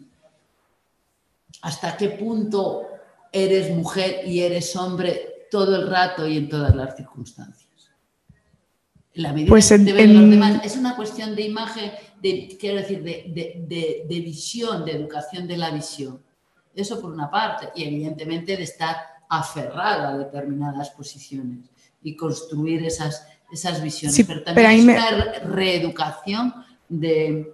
[1.60, 2.86] hasta qué punto
[3.32, 7.60] eres mujer y eres hombre todo el rato y en todas las circunstancias.
[9.14, 11.92] la medida pues es una cuestión de imagen,
[12.22, 16.18] de, quiero decir, de, de visión, de educación de la visión.
[16.74, 18.96] Eso por una parte, y evidentemente de estar
[19.28, 21.70] aferrada a determinadas posiciones
[22.02, 26.54] y construir esas, esas visiones, pero también hay una reeducación
[26.88, 27.52] de,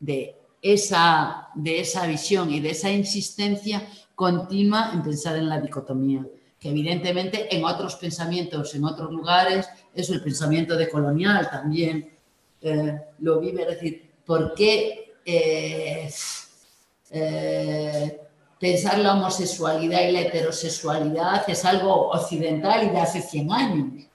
[0.00, 6.26] de, esa, de esa visión y de esa insistencia continua en pensar en la dicotomía,
[6.58, 12.10] que evidentemente en otros pensamientos, en otros lugares, eso el pensamiento de colonial también
[12.60, 16.10] eh, lo vive, es decir, ¿por qué eh,
[17.10, 18.20] eh,
[18.58, 24.09] pensar la homosexualidad y la heterosexualidad es algo occidental y de hace 100 años?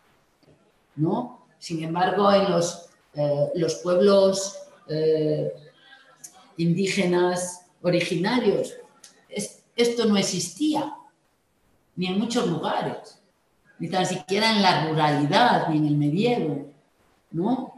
[0.95, 1.47] ¿No?
[1.59, 4.57] Sin embargo, en los, eh, los pueblos
[4.88, 5.53] eh,
[6.57, 8.73] indígenas originarios,
[9.76, 10.95] esto no existía,
[11.95, 13.19] ni en muchos lugares,
[13.80, 16.72] ni tan siquiera en la ruralidad, ni en el medievo,
[17.31, 17.73] ¿no?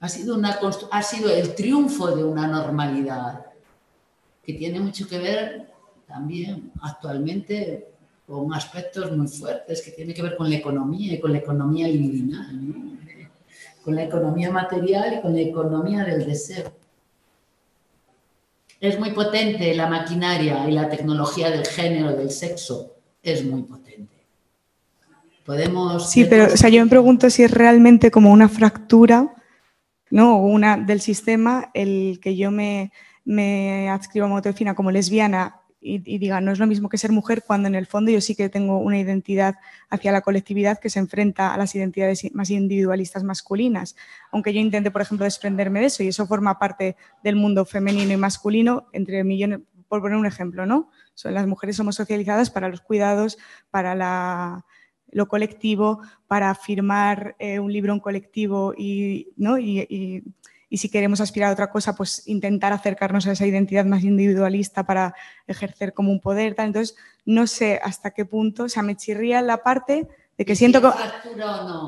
[0.00, 0.60] Ha sido, una,
[0.90, 3.46] ha sido el triunfo de una normalidad
[4.42, 5.72] que tiene mucho que ver
[6.06, 7.93] también actualmente
[8.26, 11.88] con aspectos muy fuertes que tiene que ver con la economía y con la economía
[11.88, 12.60] liminal,
[13.82, 16.72] con la economía material y con la economía del deseo.
[18.80, 24.12] Es muy potente la maquinaria y la tecnología del género, del sexo, es muy potente.
[25.44, 26.10] Podemos...
[26.10, 29.34] Sí, pero o sea, yo me pregunto si es realmente como una fractura
[30.10, 30.36] ¿no?
[30.38, 32.92] una del sistema el que yo me,
[33.24, 37.42] me adscribo a Motofina como lesbiana y, diga, no es lo mismo que ser mujer
[37.46, 39.56] cuando en el fondo yo sí que tengo una identidad
[39.90, 43.94] hacia la colectividad que se enfrenta a las identidades más individualistas masculinas.
[44.32, 48.14] Aunque yo intente, por ejemplo, desprenderme de eso y eso forma parte del mundo femenino
[48.14, 50.88] y masculino, entre millones, por poner un ejemplo, ¿no?
[51.12, 53.36] Son, las mujeres somos socializadas para los cuidados,
[53.70, 54.64] para
[55.10, 59.58] lo colectivo, para firmar eh, un libro en colectivo y, ¿no?
[59.58, 60.22] y y
[60.78, 65.14] si queremos aspirar a otra cosa, pues intentar acercarnos a esa identidad más individualista para
[65.46, 66.54] ejercer como un poder.
[66.54, 66.66] Tal.
[66.66, 70.80] Entonces, no sé hasta qué punto, o sea, me chirría la parte de que siento
[70.80, 70.88] que,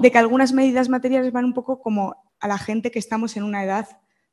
[0.02, 3.42] de que algunas medidas materiales van un poco como a la gente que estamos en
[3.42, 3.88] una edad,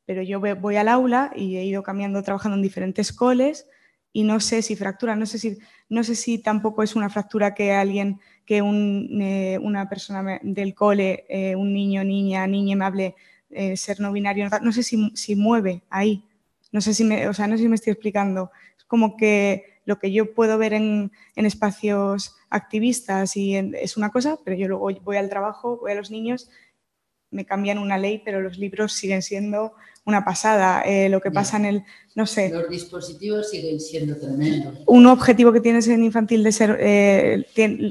[0.05, 3.67] pero yo voy al aula y he ido cambiando, trabajando en diferentes coles
[4.11, 5.57] y no sé si fractura, no sé si,
[5.89, 10.75] no sé si tampoco es una fractura que alguien, que un, eh, una persona del
[10.75, 13.15] cole, eh, un niño, niña, niña me hable
[13.55, 16.23] eh, ser no binario, no sé si, mueve ahí,
[16.71, 18.51] no sé si me, o sea, no sé si me estoy explicando.
[18.77, 24.39] Es como que lo que yo puedo ver en, espacios activistas y es una cosa,
[24.43, 26.49] pero yo luego voy al trabajo, voy a los niños,
[27.31, 29.73] me cambian una ley, pero los libros siguen siendo
[30.05, 30.81] una pasada.
[30.81, 31.83] Eh, lo que pasa en el,
[32.15, 32.49] no sé.
[32.49, 34.79] Los dispositivos siguen siendo tremendos.
[34.85, 37.45] Un objetivo que tienes en infantil de ser, eh,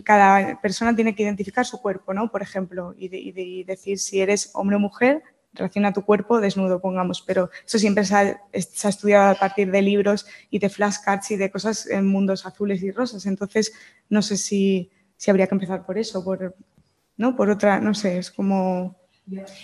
[0.05, 2.31] cada persona tiene que identificar su cuerpo, ¿no?
[2.31, 5.23] Por ejemplo, y, y decir si eres hombre o mujer,
[5.55, 9.83] relación a tu cuerpo desnudo, pongamos, pero eso siempre se ha, estudiado a partir de
[9.83, 13.27] libros y de flashcards y de cosas en mundos azules y rosas.
[13.27, 13.73] Entonces,
[14.09, 16.55] no sé si, si habría que empezar por eso, por,
[17.17, 17.37] ¿no?
[17.37, 18.97] por otra, no sé, es como...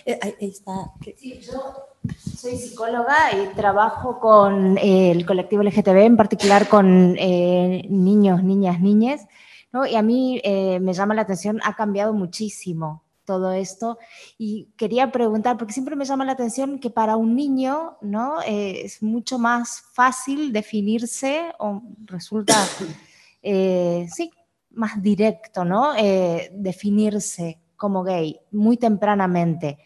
[0.06, 0.92] Eh, está.
[1.40, 8.44] Yo soy psicóloga y trabajo con eh, el colectivo LGTB, en particular con eh, niños,
[8.44, 9.26] niñas, niñes,
[9.72, 9.84] ¿no?
[9.84, 13.98] y a mí me llama la atención, ha cambiado muchísimo todo esto.
[14.38, 18.40] Y quería preguntar, porque siempre me llama la atención que para un niño ¿no?
[18.40, 22.54] Eh, es mucho más fácil definirse o resulta,
[23.42, 24.30] eh, sí,
[24.70, 25.94] más directo, ¿no?
[25.94, 29.78] Eh, definirse como gay muy tempranamente.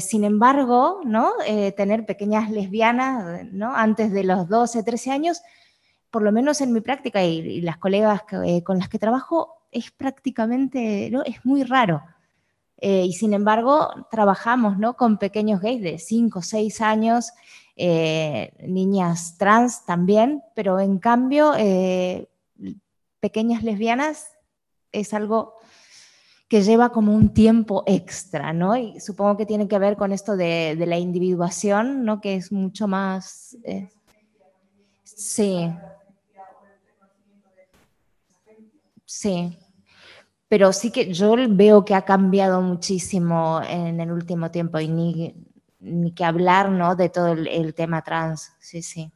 [0.00, 1.32] sin embargo, ¿no?
[1.76, 3.74] tener pequeñas lesbianas ¿no?
[3.74, 5.42] antes de los 12, 13 años,
[6.10, 8.22] por lo menos en mi práctica y, las colegas
[8.64, 11.22] con las que trabajo, es prácticamente, ¿no?
[11.22, 12.02] es muy raro.
[12.78, 14.96] Eh, y sin embargo, trabajamos ¿no?
[14.96, 17.32] con pequeños gays de 5 o 6 años,
[17.76, 22.28] eh, niñas trans también, pero en cambio, eh,
[23.20, 24.26] pequeñas lesbianas
[24.92, 25.54] es algo
[26.48, 28.76] que lleva como un tiempo extra, ¿no?
[28.76, 32.20] Y supongo que tiene que ver con esto de, de la individuación, ¿no?
[32.20, 33.56] Que es mucho más...
[35.02, 35.70] sí.
[39.04, 39.58] Sí
[40.48, 45.34] pero sí que yo veo que ha cambiado muchísimo en el último tiempo y ni,
[45.80, 46.94] ni que hablar ¿no?
[46.94, 49.10] de todo el, tema trans, sí, sí.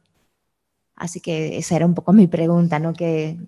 [0.95, 2.93] Así que esa era un poco mi pregunta, ¿no?
[2.93, 3.39] ¿Qué,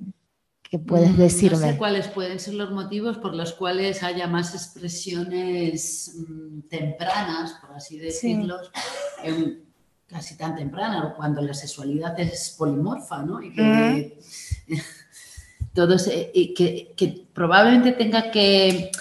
[0.64, 1.60] qué puedes decirme?
[1.60, 7.60] No sé cuáles pueden ser los motivos por los cuales haya más expresiones mm, tempranas,
[7.62, 8.58] por así decirlo,
[10.08, 13.42] casi tan tempranas, cuando la sexualidad es polimorfa, ¿no?
[13.42, 14.20] Y que,
[15.74, 18.92] todos, que, que, probablemente tenga que,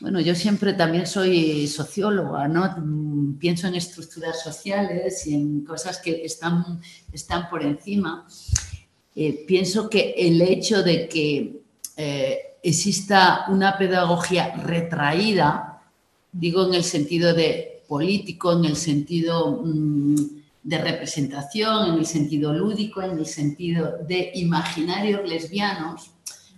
[0.00, 2.74] bueno, yo siempre también soy socióloga, ¿no?
[2.76, 6.80] Mm, pienso en estructuras sociales y en cosas que están,
[7.12, 8.26] están por encima.
[9.16, 11.62] Eh, pienso que el hecho de que
[11.96, 15.80] eh, exista una pedagogía retraída,
[16.32, 19.62] digo en el sentido de político, en el sentido...
[19.64, 26.10] Mm, de representación, en el sentido lúdico, en el sentido de imaginarios lesbianos,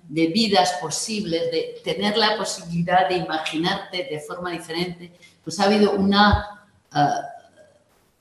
[0.08, 5.12] de vidas posibles, de tener la posibilidad de imaginarte de forma diferente,
[5.42, 7.20] pues ha habido una, ah,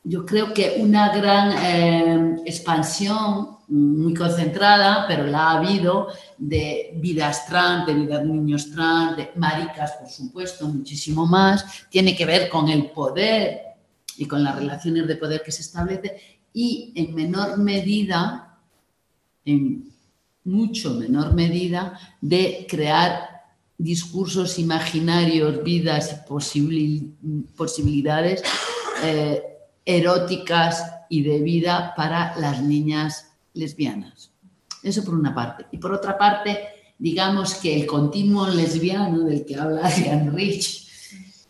[0.04, 6.08] yo creo que una gran eh, expansión muy concentrada, pero la ha habido,
[6.38, 12.26] de vidas trans, de vidas niños trans, de maricas, por supuesto, muchísimo más, tiene que
[12.26, 13.65] ver con el poder
[14.18, 18.60] y con las relaciones de poder que se establece y en menor medida,
[19.44, 19.92] en
[20.46, 23.36] mucho menor medida, de crear
[23.78, 27.12] discursos imaginarios, vidas y
[27.56, 28.42] posibilidades
[29.04, 29.44] eh,
[29.84, 34.32] eróticas y de vida para las niñas lesbianas.
[34.82, 35.66] Eso por una parte.
[35.72, 36.60] Y por otra parte,
[36.98, 40.86] digamos que el continuo lesbiano del que habla Jan Rich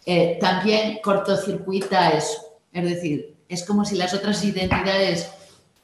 [0.05, 2.44] eh, también cortocircuita eso.
[2.76, 5.30] Es decir, es como si las otras identidades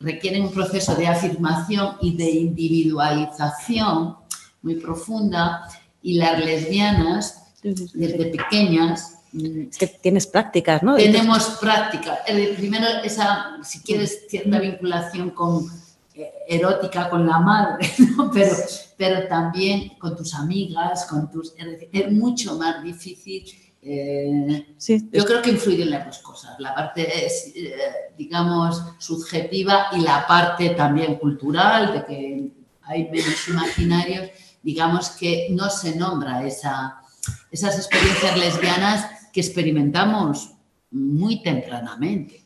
[0.02, 4.18] requieren un proceso de afirmación y de individualización
[4.62, 5.70] muy profunda
[6.02, 10.98] y las lesbianas, desde pequeñas, es que tienes prácticas, ¿no?
[10.98, 12.20] Tenemos prácticas.
[12.58, 15.68] Primero, esa, si quieres, cierta vinculación con
[16.14, 17.90] eh, erótica con la madre,
[18.34, 18.56] pero,
[18.98, 21.54] pero también con tus amigas, con tus...
[21.94, 23.46] Es, mucho más difícil.
[23.84, 26.60] Eh, sí, yo creo que influyen las dos cosas.
[26.60, 27.74] La parte, es, eh,
[28.18, 32.52] digamos, subjetiva y la parte también cultural, de que
[32.84, 34.30] hay menos imaginarios
[34.64, 37.02] digamos que no se nombra esa,
[37.50, 40.52] esas experiencias lesbianas que experimentamos
[40.92, 42.46] muy tempranamente.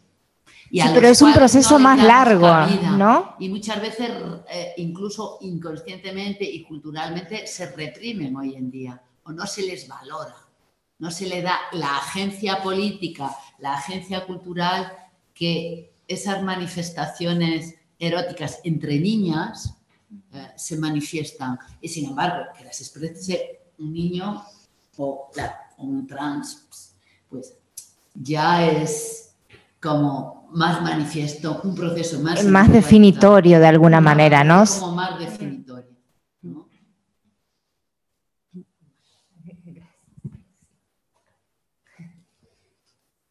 [0.69, 2.49] Y pero es un proceso más largo,
[2.97, 3.35] ¿no?
[3.39, 4.09] Y muchas veces,
[4.49, 10.35] eh, incluso inconscientemente y culturalmente, se reprimen hoy en día o no se les valora,
[10.99, 14.91] no se le da la agencia política, la agencia cultural
[15.33, 19.75] que esas manifestaciones eróticas entre niñas
[20.33, 21.59] eh, se manifiestan.
[21.81, 24.43] Y sin embargo, que las exprese un niño
[24.97, 25.29] o
[25.77, 26.65] un trans,
[27.29, 27.53] pues
[28.13, 29.35] ya es
[29.81, 32.43] como más manifiesto, un proceso más...
[32.45, 34.63] Más definitorio de alguna manera, ¿no?
[34.65, 35.94] Como más definitorio.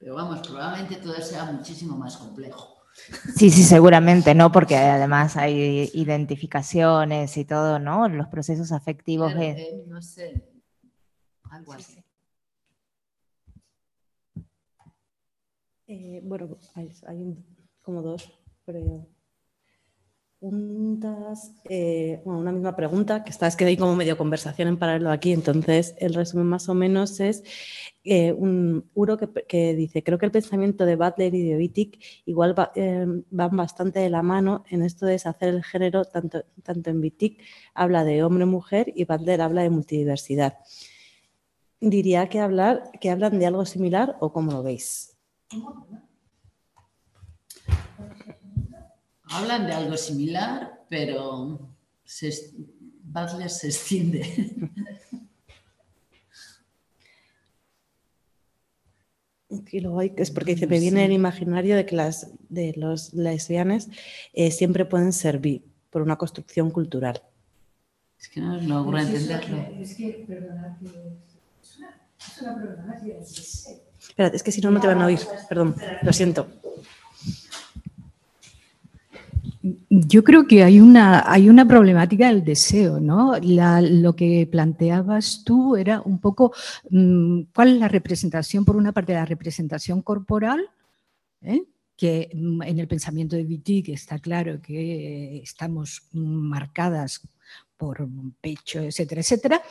[0.05, 2.77] Pero vamos, probablemente todo sea muchísimo más complejo.
[3.35, 4.53] Sí, sí, seguramente, ¿no?
[4.53, 8.07] Porque además hay identificaciones y todo, ¿no?
[8.11, 9.35] Los procesos afectivos.
[9.39, 10.43] Eh, no sé,
[11.51, 12.05] algo así.
[15.87, 16.91] Eh, bueno, hay,
[17.81, 18.31] como dos,
[18.67, 19.07] pero
[20.45, 24.77] preguntas, eh, bueno, una misma pregunta, que está, es que hay como medio conversación en
[24.77, 27.43] paralelo aquí, entonces el resumen más o menos es
[28.05, 32.55] eh, un Uro que, dice, creo que el pensamiento de Butler y de Wittig igual
[32.75, 37.01] eh, van bastante de la mano en esto de deshacer el género, tanto, tanto en
[37.01, 37.39] Wittig
[37.73, 40.59] habla de hombre-mujer y Butler habla de multidiversidad.
[41.81, 45.17] Diría que, hablar, que hablan de algo similar o cómo lo veis.
[49.35, 51.69] Hablan de algo similar, pero
[53.03, 54.23] Butler se extiende.
[59.71, 63.89] Y luego es porque se me viene el imaginario de que las de los lesbianas
[64.33, 67.23] eh, siempre pueden servir por una construcción cultural.
[68.19, 69.59] Es que no logro entenderlo.
[69.81, 70.79] Es que, perdona,
[71.63, 73.19] es una, es una problemática.
[74.01, 75.21] Espera, es que si no, no te van a oír.
[75.49, 76.49] Perdón, lo siento.
[79.89, 83.33] Yo creo que hay una, hay una problemática del deseo, ¿no?
[83.41, 86.53] lo que planteabas tú era un poco
[86.91, 90.69] mm, cuál es la representación, por una parte, la representación corporal,
[91.41, 91.63] ¿eh?
[91.97, 97.23] que mm, en el pensamiento de Wittig está claro que estamos marcadas
[97.79, 98.07] por
[98.43, 99.63] pecho, etcétera, etcétera,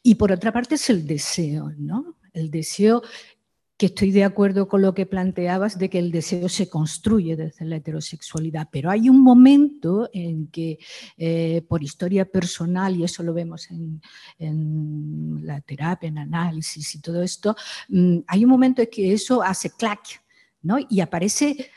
[0.00, 2.16] y por otra parte es el deseo, ¿no?
[2.32, 3.02] El deseo
[3.76, 7.64] que estoy de acuerdo con lo que planteabas de que el deseo se construye desde
[7.64, 10.78] la heterosexualidad, pero hay un momento en que
[11.16, 14.00] eh, por historia personal, y eso lo vemos en,
[15.44, 17.56] la terapia, en análisis y todo esto,
[17.88, 20.00] mm, hay un momento en que eso hace clac,
[20.62, 20.78] ¿no?
[20.88, 21.70] Y aparece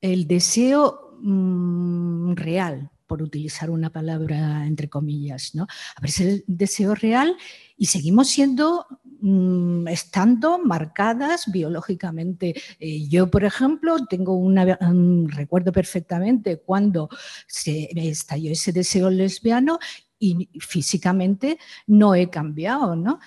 [0.00, 5.66] el deseo mm, real, por utilizar una palabra entre comillas, ¿no?
[5.96, 7.36] Aparece el deseo real
[7.76, 8.86] y seguimos siendo
[9.22, 12.54] Mm, estando marcadas biológicamente.
[12.78, 17.10] Eh, yo, por ejemplo, tengo un recuerdo perfectamente cuando
[17.46, 19.78] se estalló ese deseo lesbiano
[20.18, 23.20] y físicamente no he cambiado, ¿no?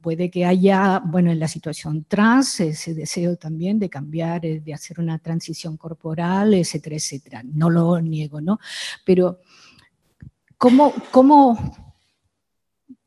[0.00, 4.74] Puede que haya, bueno, en la situación trans, ese deseo también de cambiar, eh, de
[4.74, 7.42] hacer una transición corporal, etcétera, etcétera.
[7.44, 8.58] No lo niego, ¿no?
[9.04, 9.40] Pero,
[10.56, 11.91] ¿cómo, cómo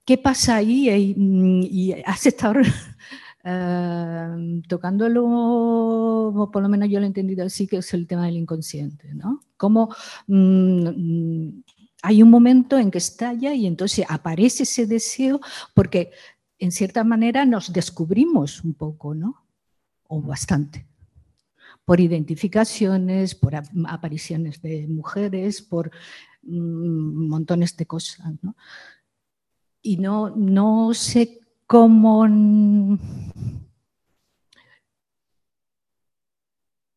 [0.05, 0.87] ¿Qué pasa ahí?
[0.87, 2.59] Y, has estado
[3.43, 8.37] eh, tocándolo, por lo menos yo lo he entendido así, que es el tema del
[8.37, 9.41] inconsciente, ¿no?
[9.57, 9.93] Como
[10.27, 11.49] mm,
[12.03, 15.39] hay un momento en que estalla y entonces aparece ese deseo
[15.73, 16.11] porque
[16.59, 19.43] en cierta manera nos descubrimos un poco, ¿no?
[20.07, 20.85] O bastante.
[21.83, 23.55] Por identificaciones, por
[23.87, 25.89] apariciones de mujeres, por
[26.43, 28.55] mm, montones de cosas, ¿no?
[29.85, 32.25] Y no, no sé cómo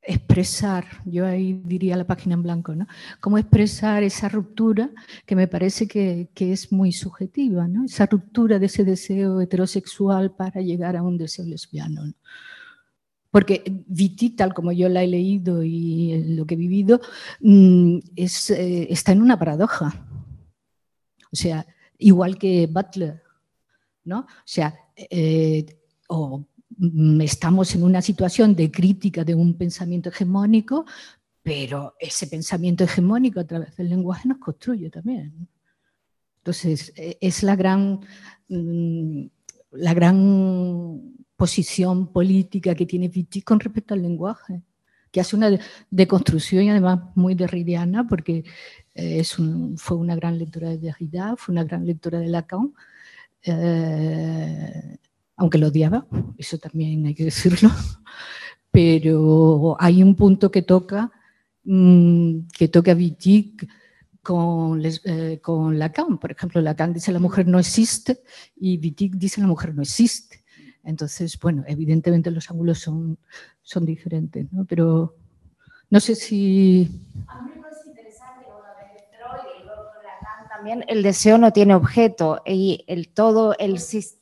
[0.00, 2.86] expresar, yo ahí diría la página en blanco, ¿no?
[3.20, 4.90] Cómo expresar esa ruptura
[5.26, 7.84] que me parece que, es muy subjetiva, ¿no?
[7.84, 12.10] Esa ruptura de ese deseo heterosexual para llegar a un deseo lesbiano.
[13.30, 17.02] Porque Viti, tal como yo la he leído y lo que he vivido,
[17.40, 20.06] mm, es, eh, está en una paradoja.
[21.30, 21.66] O sea,
[21.98, 23.22] igual que Butler,
[24.04, 24.20] ¿no?
[24.20, 25.66] O sea, eh,
[26.78, 30.84] Mm, estamos en una situación de crítica de un pensamiento hegemónico,
[31.42, 35.48] pero ese pensamiento hegemónico a través del lenguaje nos construye también.
[36.38, 38.00] Entonces, e, es la gran,
[38.48, 39.26] mm,
[39.72, 44.62] la gran posición política que tiene Vichy con respecto al lenguaje,
[45.10, 45.58] que hace una
[45.90, 48.44] deconstrucción y además muy derridiana, porque
[48.94, 49.36] eh, es
[49.76, 52.74] fue una gran lectura de Derrida, fue una gran lectura de Lacan.
[53.42, 54.98] Eh,
[55.36, 56.06] aunque lo odiaba,
[56.36, 57.70] eso también hay que decirlo,
[58.72, 61.12] pero hay un punto que toca,
[61.64, 63.68] mm, que toca Wittig
[64.20, 66.18] con, eh, con, Lacan.
[66.18, 68.20] Por ejemplo, Lacan dice la mujer no existe
[68.56, 70.42] y Wittig dice la mujer no existe.
[70.88, 73.18] Entonces, bueno, evidentemente los ángulos son,
[73.62, 74.64] son diferentes, ¿no?
[74.64, 75.14] Pero
[75.90, 76.88] no sé si...
[77.26, 82.40] A mí me parece interesante de y luego Lacan también, el deseo no tiene objeto
[82.46, 84.18] y el todo, el sistema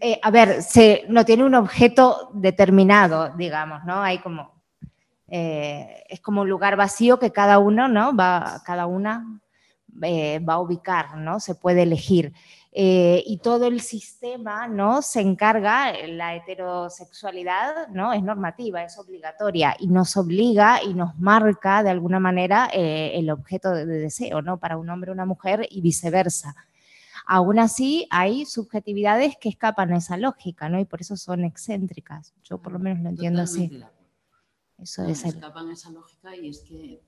[0.00, 4.00] eh, a ver, se, no tiene un objeto determinado, digamos, ¿no?
[4.00, 4.62] Hay como,
[5.26, 8.14] eh, es como un lugar vacío que cada uno, ¿no?
[8.14, 9.40] Va, cada una
[10.02, 11.40] eh, va a ubicar, ¿no?
[11.40, 12.32] Se puede elegir.
[12.72, 15.02] Y todo el sistema, ¿no?
[15.02, 18.12] Se encarga, la heterosexualidad, ¿no?
[18.12, 23.70] Es normativa, es obligatoria y nos obliga y nos marca de alguna manera el objeto
[23.70, 24.58] de, de deseo, ¿no?
[24.58, 26.54] Para un hombre o una mujer y viceversa.
[27.30, 30.80] Aún así, hay subjetividades que escapan a esa lógica, ¿no?
[30.80, 32.32] Y por eso son excéntricas.
[32.42, 33.84] Yo por lo menos lo entiendo así.
[34.78, 37.02] Eso es escapan a esa lógica y es que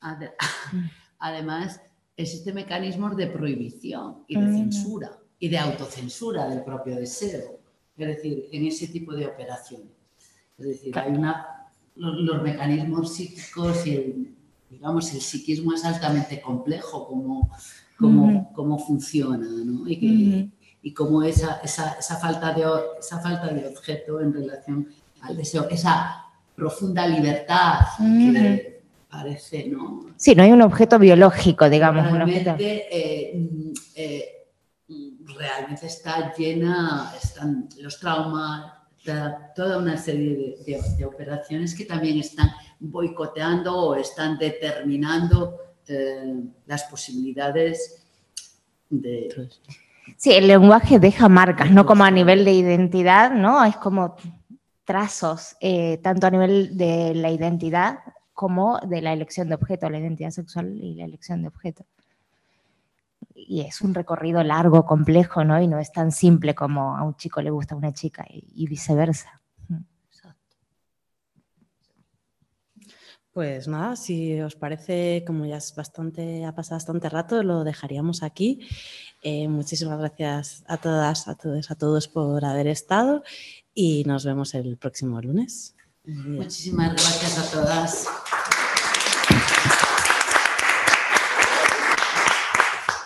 [0.00, 0.24] mm.
[1.20, 1.80] además
[2.16, 4.56] existen mecanismos de prohibición y de mm.
[4.56, 7.60] censura y de autocensura del propio deseo.
[7.96, 9.88] Es decir, en ese tipo de operaciones.
[10.58, 14.34] Es decir, hay una, los, mecanismos psíquicos y el,
[14.70, 17.50] digamos, el psiquismo es altamente complejo, como
[17.98, 19.88] cómo, cómo funciona, ¿no?
[19.88, 20.50] Y,
[20.82, 22.64] y cómo esa, esa, esa, falta de,
[22.98, 24.88] esa falta de objeto en relación
[25.22, 26.24] al deseo, esa
[26.54, 28.73] profunda libertad que
[29.14, 30.06] parece, ¿no?
[30.16, 32.10] Sí, no hay un objeto biológico, digamos.
[32.10, 33.48] Realmente, eh,
[33.94, 34.24] eh,
[35.38, 38.72] realmente está llena, están los traumas,
[39.54, 42.50] toda una serie de, de, operaciones que también están
[42.80, 46.34] boicoteando o están determinando eh,
[46.66, 48.02] las posibilidades
[48.88, 49.48] de...
[50.16, 53.64] Sí, el lenguaje deja marcas, no como a nivel de identidad, ¿no?
[53.64, 54.16] Es como
[54.84, 57.98] trazos, eh, tanto a nivel de la identidad
[58.34, 61.86] como de la elección de objeto, la identidad sexual y la elección de objeto.
[63.34, 65.60] Y es un recorrido largo, complejo, ¿no?
[65.60, 69.40] Y no es tan simple como a un chico le gusta una chica y viceversa.
[73.34, 78.22] Pues nada, si os parece, como ya es bastante, ha pasado bastante rato, lo dejaríamos
[78.22, 78.60] aquí.
[79.24, 83.24] Eh, muchísimas gracias a todas, a todos, a todos por haber estado
[83.74, 85.74] y nos vemos el próximo lunes.
[86.06, 88.06] Muchísimas gracias a todas.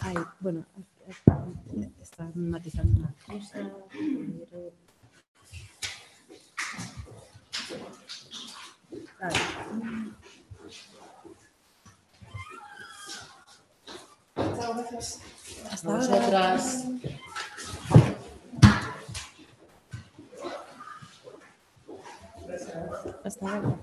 [0.00, 0.66] Ay, bueno,
[2.02, 3.70] están matizando una cosa.
[14.34, 15.20] Muchas gracias.
[15.70, 16.84] Hasta vosotras.
[23.24, 23.78] Hasta luego.